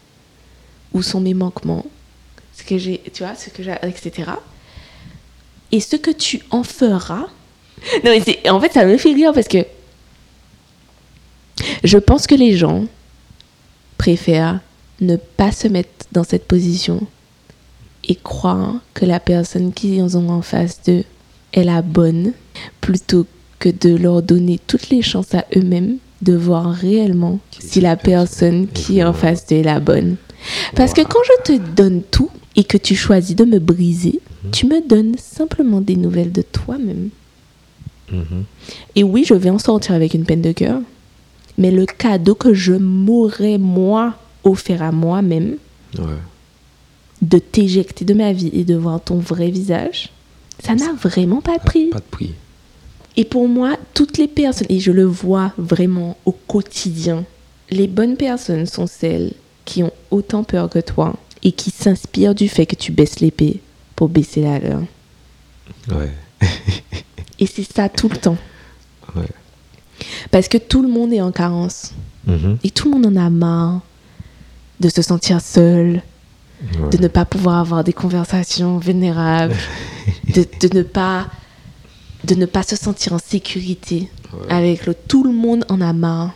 Où 0.93 1.03
sont 1.03 1.21
mes 1.21 1.35
manquements 1.35 1.85
ce 2.57 2.63
que 2.63 2.79
j'ai, 2.79 3.03
tu 3.13 3.25
vois, 3.25 3.35
ce 3.35 3.51
que 3.51 3.63
j'ai, 3.63 3.75
etc. 3.83 4.31
Et 5.73 5.81
ce 5.81 5.97
que 5.97 6.11
tu 6.11 6.41
en 6.51 6.63
feras. 6.63 7.27
Non, 8.05 8.13
c'est, 8.25 8.49
en 8.49 8.61
fait, 8.61 8.73
ça 8.73 8.85
me 8.85 8.97
fait 8.97 9.13
rire 9.13 9.33
parce 9.33 9.49
que 9.49 9.67
je 11.83 11.99
pense 11.99 12.27
que 12.27 12.35
les 12.35 12.57
gens 12.57 12.87
préfèrent 13.99 14.61
ne 15.01 15.17
pas 15.17 15.53
se 15.53 15.69
mettre 15.69 16.07
dans 16.13 16.25
cette 16.25 16.47
position 16.47 17.07
et 18.05 18.15
croire 18.15 18.77
que 18.95 19.05
la 19.05 19.21
personne 19.21 19.73
qu'ils 19.73 20.17
ont 20.17 20.29
en 20.31 20.43
face 20.43 20.81
d'eux 20.83 21.05
est 21.53 21.65
la 21.65 21.83
bonne 21.83 22.33
plutôt 22.81 23.27
que 23.59 23.69
de 23.69 23.95
leur 23.97 24.23
donner 24.23 24.61
toutes 24.67 24.91
les 24.91 25.03
chances 25.03 25.35
à 25.35 25.45
eux-mêmes 25.57 25.99
de 26.25 26.35
voir 26.35 26.73
réellement 26.73 27.39
si 27.59 27.81
la 27.81 27.97
personne 27.97 28.67
qui 28.69 28.99
est 28.99 29.05
en 29.05 29.13
face 29.13 29.47
d'eux 29.47 29.57
est 29.57 29.63
la 29.63 29.81
bonne. 29.81 30.17
Parce 30.75 30.93
que 30.93 31.03
quand 31.03 31.21
je 31.47 31.53
te 31.55 31.59
donne 31.75 32.03
tout 32.11 32.31
et 32.57 32.65
que 32.65 32.77
tu 32.77 32.95
choisis 32.97 33.37
de 33.37 33.45
me 33.45 33.59
briser, 33.59 34.21
tu 34.53 34.67
me 34.67 34.87
donnes 34.87 35.17
simplement 35.19 35.81
des 35.81 35.97
nouvelles 35.97 36.33
de 36.33 36.43
toi-même. 36.43 37.11
Mhm. 38.13 38.45
Et 38.97 39.03
oui, 39.03 39.25
je 39.27 39.35
vais 39.35 39.51
en 39.51 39.59
sortir 39.59 39.95
avec 39.95 40.15
une 40.15 40.25
peine 40.25 40.43
de 40.43 40.53
cœur. 40.53 40.81
Mais 41.57 41.71
le 41.71 41.87
cadeau 41.87 42.35
que 42.35 42.53
je 42.53 42.73
m'aurais, 42.75 43.59
moi, 43.59 44.15
offert 44.43 44.83
à 44.83 44.93
moi-même, 44.93 45.57
Ouais. 45.99 46.05
de 47.23 47.39
t'éjecter 47.39 48.05
de 48.05 48.13
ma 48.15 48.33
vie 48.33 48.51
et 48.53 48.65
de 48.65 48.75
voir 48.75 49.01
ton 49.01 49.17
vrai 49.19 49.49
visage, 49.51 50.11
ça 50.63 50.75
n'a 50.75 50.93
vraiment 50.93 51.41
pas 51.41 51.57
de 51.59 51.63
prix. 51.65 51.87
pas 51.91 51.99
de 52.01 52.05
prix. 52.11 52.35
Et 53.17 53.25
pour 53.25 53.49
moi, 53.49 53.77
toutes 53.95 54.19
les 54.19 54.27
personnes, 54.29 54.67
et 54.71 54.81
je 54.81 54.91
le 54.91 55.05
vois 55.05 55.53
vraiment 55.57 56.17
au 56.25 56.33
quotidien, 56.33 57.25
les 57.71 57.87
bonnes 57.87 58.17
personnes 58.17 58.67
sont 58.67 58.87
celles 58.87 59.33
qui 59.65 59.83
ont 59.83 59.93
autant 60.11 60.45
peur 60.45 60.69
que 60.69 60.79
toi 60.81 61.15
et 61.43 61.53
qui 61.53 61.71
s'inspirent 61.71 62.35
du 62.35 62.49
fait 62.49 62.67
que 62.67 62.75
tu 62.75 62.93
baisses 62.93 63.21
l'épée 63.21 63.61
pour 63.97 64.09
baisser 64.09 64.43
la 64.43 64.59
leur. 64.59 64.81
Ouais. 65.91 66.11
Et 67.39 67.47
c'est 67.47 67.65
ça 67.71 67.89
tout 67.89 68.09
le 68.09 68.17
temps. 68.17 68.37
Ouais. 69.17 69.27
Parce 70.31 70.49
que 70.49 70.59
tout 70.59 70.83
le 70.83 70.89
monde 70.89 71.13
est 71.13 71.21
en 71.21 71.33
carence. 71.33 71.93
Mhm. 72.27 72.59
Et 72.65 72.71
tout 72.71 72.87
le 72.91 72.99
monde 72.99 73.07
en 73.07 73.17
a 73.21 73.31
marre 73.31 73.81
de 74.81 74.89
se 74.89 75.03
sentir 75.03 75.41
seul, 75.41 76.03
Ouais. 76.81 76.97
de 76.97 77.03
ne 77.03 77.09
pas 77.09 77.25
pouvoir 77.27 77.59
avoir 77.59 77.85
des 77.85 77.93
conversations 77.93 78.79
vénérables, 78.79 79.55
de, 80.35 80.47
de 80.67 80.79
ne 80.79 80.83
pas 80.83 81.27
de 82.25 82.35
ne 82.35 82.47
pas 82.47 82.63
se 82.63 82.77
sentir 82.77 83.13
en 83.13 83.19
sécurité 83.19 84.09
Ouais. 84.33 84.47
avec 84.53 84.87
l'autre. 84.87 84.99
Tout 85.07 85.23
le 85.23 85.33
monde 85.33 85.65
en 85.69 85.81
a 85.81 85.93
marre. 85.93 86.35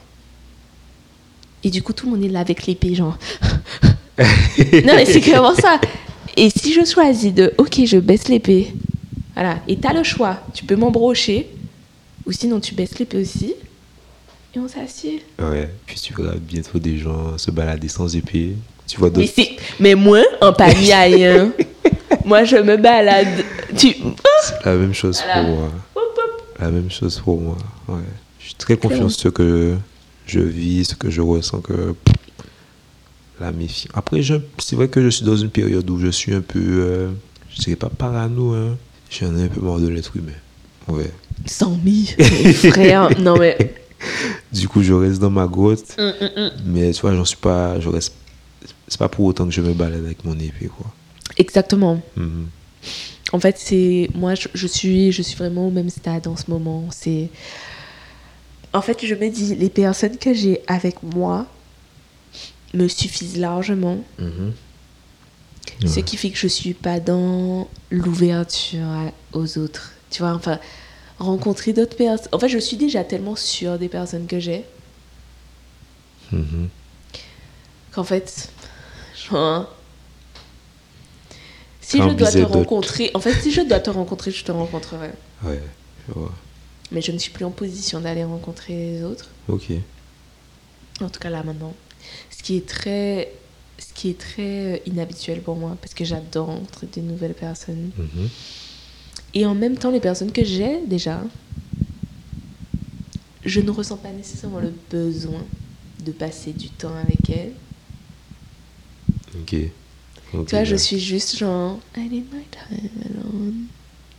Et 1.65 1.71
du 1.71 1.83
coup, 1.83 1.93
tout 1.93 2.07
le 2.07 2.13
monde 2.13 2.25
est 2.25 2.29
là 2.29 2.41
avec 2.41 2.67
l'épée, 2.67 2.95
genre. 2.95 3.19
non, 3.83 4.95
mais 4.95 5.05
c'est 5.05 5.21
clairement 5.21 5.55
ça. 5.55 5.81
Et 6.37 6.51
si 6.51 6.73
je 6.73 6.85
choisis 6.85 7.35
de, 7.35 7.53
ok, 7.59 7.81
je 7.85 7.97
baisse 7.99 8.29
l'épée, 8.29 8.73
voilà, 9.35 9.59
et 9.67 9.77
t'as 9.77 9.93
le 9.93 10.05
choix, 10.05 10.39
tu 10.55 10.65
peux 10.65 10.77
m'embrocher, 10.77 11.49
ou 12.27 12.31
sinon 12.33 12.61
tu 12.61 12.75
baisses 12.75 12.99
l'épée 13.01 13.21
aussi, 13.21 13.55
et 14.55 14.59
on 14.61 14.69
s'assied. 14.69 15.23
Ouais. 15.41 15.69
Puis 15.87 15.99
tu 16.01 16.15
verras 16.15 16.37
bientôt 16.37 16.79
des 16.79 16.99
gens 16.99 17.37
se 17.39 17.51
balader 17.51 17.89
sans 17.89 18.15
épée. 18.15 18.55
Tu 18.87 18.99
vois 18.99 19.09
Mais, 19.11 19.15
d'autres. 19.27 19.33
c'est... 19.35 19.57
mais 19.81 19.95
moi, 19.97 20.23
en 20.41 20.53
panier 20.53 20.93
moi 22.25 22.45
je 22.45 22.57
me 22.57 22.77
balade. 22.77 23.45
Tu... 23.77 23.95
C'est 24.43 24.65
la 24.65 24.75
même 24.77 24.95
chose 24.95 25.21
Voilà. 25.25 25.43
pour 25.49 25.57
moi. 25.57 25.71
La 26.61 26.71
même 26.71 26.91
chose 26.91 27.21
pour 27.25 27.41
moi. 27.41 27.57
Ouais. 27.89 28.01
Je 28.41 28.47
suis 28.47 28.55
très 28.55 28.77
confiant 28.77 29.09
sur 29.09 29.21
ce 29.21 29.29
que 29.29 29.77
je 30.27 30.41
vis, 30.41 30.85
ce 30.87 30.95
que 30.95 31.11
je 31.11 31.21
ressens 31.21 31.61
que 31.61 31.95
la 33.41 33.53
méfiance. 33.53 33.93
Après, 33.95 34.23
je- 34.23 34.35
c'est 34.59 34.77
vrai 34.77 34.89
que 34.89 35.03
je 35.03 35.09
suis 35.09 35.25
dans 35.25 35.37
une 35.37 35.51
période 35.51 35.89
où 35.91 35.99
je 35.99 36.09
suis 36.09 36.35
un 36.35 36.41
peu, 36.41 36.59
euh, 36.61 37.11
je 37.55 37.61
dirais 37.63 37.77
pas 37.77 37.89
parano, 37.89 38.53
hein. 38.55 38.77
J'en 39.11 39.37
ai 39.37 39.45
un 39.45 39.49
peu 39.49 39.61
marre 39.61 39.79
de 39.79 39.89
l'être 39.89 40.15
humain. 40.17 40.33
Ouais. 40.89 41.11
100 41.47 41.79
000, 42.17 42.73
frère. 42.73 43.09
Non 43.21 43.37
mais. 43.39 43.75
Du 44.53 44.69
coup, 44.69 44.83
je 44.83 44.93
reste 44.93 45.19
dans 45.21 45.31
ma 45.31 45.47
grotte, 45.47 45.85
Hum, 45.99 46.13
hum, 46.21 46.29
hum. 46.37 46.51
mais 46.67 46.93
tu 46.93 47.01
vois, 47.03 47.15
j'en 47.15 47.25
suis 47.25 47.37
pas, 47.37 47.79
je 47.81 47.89
reste. 47.89 48.13
C'est 48.87 48.99
pas 48.99 49.09
pour 49.09 49.25
autant 49.27 49.45
que 49.45 49.51
je 49.53 49.61
me 49.61 49.73
balade 49.73 50.03
avec 50.05 50.25
mon 50.25 50.35
épée, 50.39 50.67
quoi. 50.75 50.87
Exactement. 51.37 52.01
Mhm. 52.17 52.49
En 53.33 53.41
fait, 53.41 53.57
c'est 53.59 54.09
moi, 54.15 54.35
je, 54.35 54.49
je 54.55 54.67
suis, 54.67 55.13
je 55.13 55.21
suis 55.23 55.37
vraiment 55.37 55.69
au 55.69 55.71
même 55.71 55.91
stade 55.91 56.27
en 56.27 56.37
ce 56.37 56.51
moment. 56.51 56.87
C'est, 56.91 57.29
en 58.73 58.81
fait, 58.81 59.05
je 59.05 59.15
me 59.15 59.29
dis, 59.29 59.55
les 59.55 59.69
personnes 59.69 60.17
que 60.17 60.33
j'ai 60.33 60.63
avec 60.67 61.03
moi 61.03 61.47
me 62.75 62.89
suffisent 62.89 63.37
largement. 63.39 63.99
Mhm. 64.19 64.53
Ce 65.87 66.01
qui 66.01 66.17
fait 66.17 66.31
que 66.31 66.39
je 66.39 66.49
suis 66.49 66.75
pas 66.75 66.99
dans 66.99 67.69
l'ouverture 67.91 69.13
aux 69.33 69.59
autres. 69.59 69.93
Tu 70.11 70.23
vois, 70.23 70.33
enfin, 70.33 70.59
rencontrer 71.19 71.73
d'autres 71.73 71.97
personnes. 71.97 72.29
En 72.33 72.39
fait, 72.39 72.49
je 72.49 72.59
suis 72.59 72.77
déjà 72.77 73.05
tellement 73.05 73.37
sûre 73.37 73.79
des 73.79 73.89
personnes 73.89 74.27
que 74.27 74.41
j'ai 74.41 74.65
Mhm. 76.33 76.69
qu'en 77.93 78.05
fait, 78.05 78.51
genre, 79.31 79.73
si 81.89 82.03
je 82.03 82.09
dois 82.11 82.31
te 82.31 82.39
rencontrer, 82.39 83.11
en 83.15 83.21
fait, 83.21 83.33
si 83.41 83.51
je 83.51 83.63
dois 83.63 83.81
te 83.81 83.89
rencontrer, 83.89 84.31
je 84.31 84.45
te 84.45 84.53
rencontrerai. 84.53 85.09
Ouais, 85.43 85.63
vois. 86.09 86.35
Mais 86.93 87.01
je 87.01 87.13
ne 87.13 87.19
suis 87.19 87.31
plus 87.31 87.47
en 87.47 87.51
position 87.51 88.01
d'aller 88.01 88.25
rencontrer 88.25 88.75
les 88.75 89.03
autres. 89.03 89.31
Ok. 89.49 89.71
En 91.01 91.09
tout 91.09 91.19
cas 91.19 91.31
là 91.31 91.43
maintenant. 91.43 91.75
Ce 92.31 92.43
qui 92.43 92.57
est 92.57 92.67
très, 92.67 93.33
ce 93.79 93.95
qui 93.95 94.11
est 94.11 94.19
très 94.19 94.75
euh, 94.75 94.79
inhabituel 94.87 95.41
pour 95.41 95.57
moi 95.57 95.77
parce 95.81 95.95
que 95.95 96.05
j'adore 96.05 96.61
des 96.93 97.01
nouvelles 97.01 97.35
personnes. 97.35 97.91
Mhm. 97.97 98.29
Et 99.35 99.47
en 99.47 99.55
même 99.55 99.77
temps, 99.77 99.91
les 99.91 100.01
personnes 100.01 100.33
que 100.33 100.45
j'ai 100.45 100.81
déjà, 100.87 101.23
je 103.45 103.61
ne 103.61 103.71
ressens 103.71 103.97
pas 103.97 104.11
nécessairement 104.11 104.61
le 104.61 104.75
besoin 104.91 105.45
de 106.05 106.13
passer 106.13 106.53
du 106.53 106.69
temps 106.69 106.97
avec 106.97 107.31
elles. 107.31 107.53
Ok. 109.41 109.57
Tu 110.33 110.39
vois, 110.51 110.65
je 110.65 110.77
suis 110.77 111.01
juste 111.01 111.37
genre, 111.37 111.79
I 111.97 112.09
need 112.09 112.27
my 112.33 112.45
time 112.51 112.91
alone. 113.05 113.55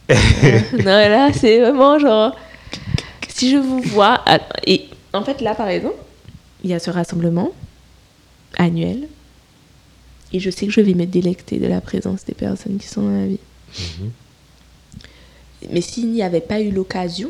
Euh, 0.11 0.60
non, 0.80 0.86
là, 0.86 1.31
c'est 1.34 1.60
vraiment 1.60 1.99
genre, 1.99 2.36
si 3.27 3.52
je 3.52 3.57
vous 3.57 3.80
vois, 3.81 4.23
ah, 4.26 4.40
et 4.65 4.88
en 5.14 5.23
fait, 5.23 5.40
là, 5.41 5.53
par 5.53 5.68
exemple, 5.68 5.98
il 6.64 6.72
y 6.72 6.73
a 6.73 6.80
ce 6.80 6.90
rassemblement 6.90 7.52
annuel, 8.57 9.07
et 10.34 10.40
je 10.40 10.49
sais 10.49 10.65
que 10.65 10.72
je 10.72 10.81
vais 10.81 10.95
me 10.95 11.06
délecter 11.06 11.60
de 11.60 11.68
la 11.68 11.80
présence 11.80 12.26
des 12.26 12.34
personnes 12.34 12.80
qui 12.80 12.88
sont 12.88 13.03
dans 13.03 13.10
ma 13.10 13.27
vie. 13.27 13.38
Mhm. 13.77 14.11
Mais 15.72 15.81
s'il 15.81 16.11
n'y 16.11 16.23
avait 16.23 16.41
pas 16.41 16.60
eu 16.60 16.72
l'occasion, 16.72 17.30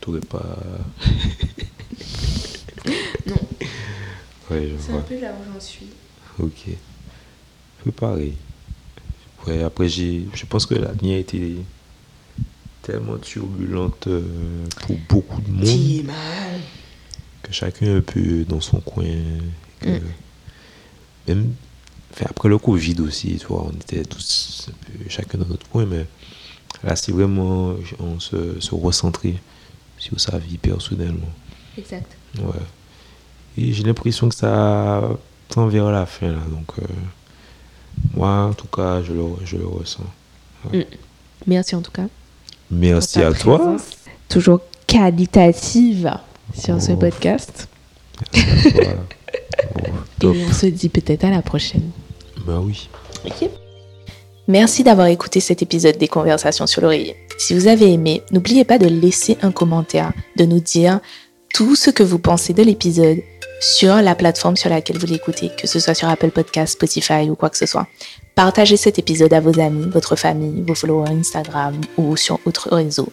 T'aurais 0.00 0.20
pas. 0.20 0.58
non, 3.26 3.36
Ouais, 4.50 4.68
je 4.68 4.74
c'est 4.78 4.92
un 4.92 5.00
peu 5.00 5.18
là 5.20 5.32
où 5.32 5.52
j'en 5.52 5.60
suis. 5.60 5.86
Ok. 6.38 6.68
Peu 7.84 7.92
pareil. 7.92 8.34
Ouais, 9.46 9.62
après, 9.62 9.88
j'ai, 9.88 10.26
je 10.34 10.44
pense 10.44 10.66
que 10.66 10.74
l'année 10.74 11.14
a 11.14 11.18
été 11.18 11.56
tellement 12.82 13.16
turbulente 13.18 14.06
euh, 14.06 14.66
pour 14.86 14.96
beaucoup 15.08 15.40
de 15.40 15.50
monde 15.50 16.04
mal. 16.06 16.60
que 17.42 17.52
chacun 17.52 17.86
est 17.86 17.96
un 17.96 18.00
peu 18.00 18.44
dans 18.44 18.60
son 18.60 18.80
coin. 18.80 19.04
que 19.80 19.88
Mm. 19.88 20.00
Même 21.28 21.52
enfin, 22.12 22.26
après 22.28 22.48
le 22.48 22.58
Covid 22.58 22.96
aussi, 23.00 23.36
tu 23.38 23.46
vois, 23.46 23.66
on 23.66 23.72
était 23.72 24.04
tous 24.04 24.68
un 24.68 24.72
peu 24.72 25.08
chacun 25.08 25.38
dans 25.38 25.46
notre 25.46 25.68
coin, 25.68 25.86
mais 25.86 26.06
là, 26.82 26.96
c'est 26.96 27.12
vraiment, 27.12 27.74
on 27.98 28.18
se, 28.20 28.60
se 28.60 28.74
recentrer 28.74 29.36
sur 29.96 30.18
sa 30.20 30.38
vie 30.38 30.58
personnellement. 30.58 31.30
Exact. 31.78 32.16
Ouais. 32.38 32.60
Et 33.56 33.72
j'ai 33.72 33.82
l'impression 33.84 34.28
que 34.28 34.34
ça 34.34 35.02
tend 35.48 35.66
vers 35.68 35.90
la 35.90 36.06
fin, 36.06 36.28
là. 36.32 36.42
Donc, 36.50 36.72
euh, 36.78 36.86
moi, 38.14 38.48
en 38.50 38.52
tout 38.52 38.66
cas, 38.66 39.02
je 39.02 39.12
le, 39.12 39.22
je 39.44 39.56
le 39.56 39.66
ressens. 39.66 40.04
Ouais. 40.72 40.80
Mm. 40.80 40.84
Merci 41.46 41.74
en 41.74 41.82
tout 41.82 41.90
cas. 41.90 42.06
Merci 42.70 43.22
à 43.22 43.32
toi. 43.32 43.76
Toujours 44.28 44.60
qualitative 44.86 46.12
sur 46.54 46.80
ce 46.80 46.92
podcast. 46.92 47.68
Merci 48.34 48.68
à 48.68 48.82
toi. 48.84 48.94
Oh, 49.76 49.78
top. 50.18 50.34
Et 50.34 50.44
on 50.48 50.52
se 50.52 50.66
dit 50.66 50.88
peut-être 50.88 51.24
à 51.24 51.30
la 51.30 51.42
prochaine. 51.42 51.90
Bah 52.46 52.60
oui. 52.60 52.88
Merci 54.48 54.82
d'avoir 54.82 55.06
écouté 55.06 55.38
cet 55.38 55.62
épisode 55.62 55.98
des 55.98 56.08
Conversations 56.08 56.66
sur 56.66 56.82
l'oreiller. 56.82 57.14
Si 57.38 57.54
vous 57.54 57.68
avez 57.68 57.92
aimé, 57.92 58.22
n'oubliez 58.32 58.64
pas 58.64 58.78
de 58.78 58.86
laisser 58.86 59.38
un 59.42 59.52
commentaire, 59.52 60.12
de 60.36 60.44
nous 60.44 60.60
dire 60.60 61.00
tout 61.54 61.76
ce 61.76 61.90
que 61.90 62.02
vous 62.02 62.18
pensez 62.18 62.52
de 62.52 62.62
l'épisode 62.62 63.18
sur 63.60 63.96
la 63.96 64.14
plateforme 64.14 64.56
sur 64.56 64.70
laquelle 64.70 64.98
vous 64.98 65.06
l'écoutez, 65.06 65.50
que 65.56 65.66
ce 65.66 65.78
soit 65.78 65.94
sur 65.94 66.08
Apple 66.08 66.30
Podcast, 66.30 66.72
Spotify 66.72 67.28
ou 67.30 67.36
quoi 67.36 67.50
que 67.50 67.58
ce 67.58 67.66
soit. 67.66 67.86
Partagez 68.34 68.76
cet 68.76 68.98
épisode 68.98 69.32
à 69.34 69.40
vos 69.40 69.60
amis, 69.60 69.86
votre 69.88 70.16
famille, 70.16 70.62
vos 70.66 70.74
followers 70.74 71.10
Instagram 71.10 71.78
ou 71.98 72.16
sur 72.16 72.40
autres 72.46 72.74
réseaux. 72.74 73.12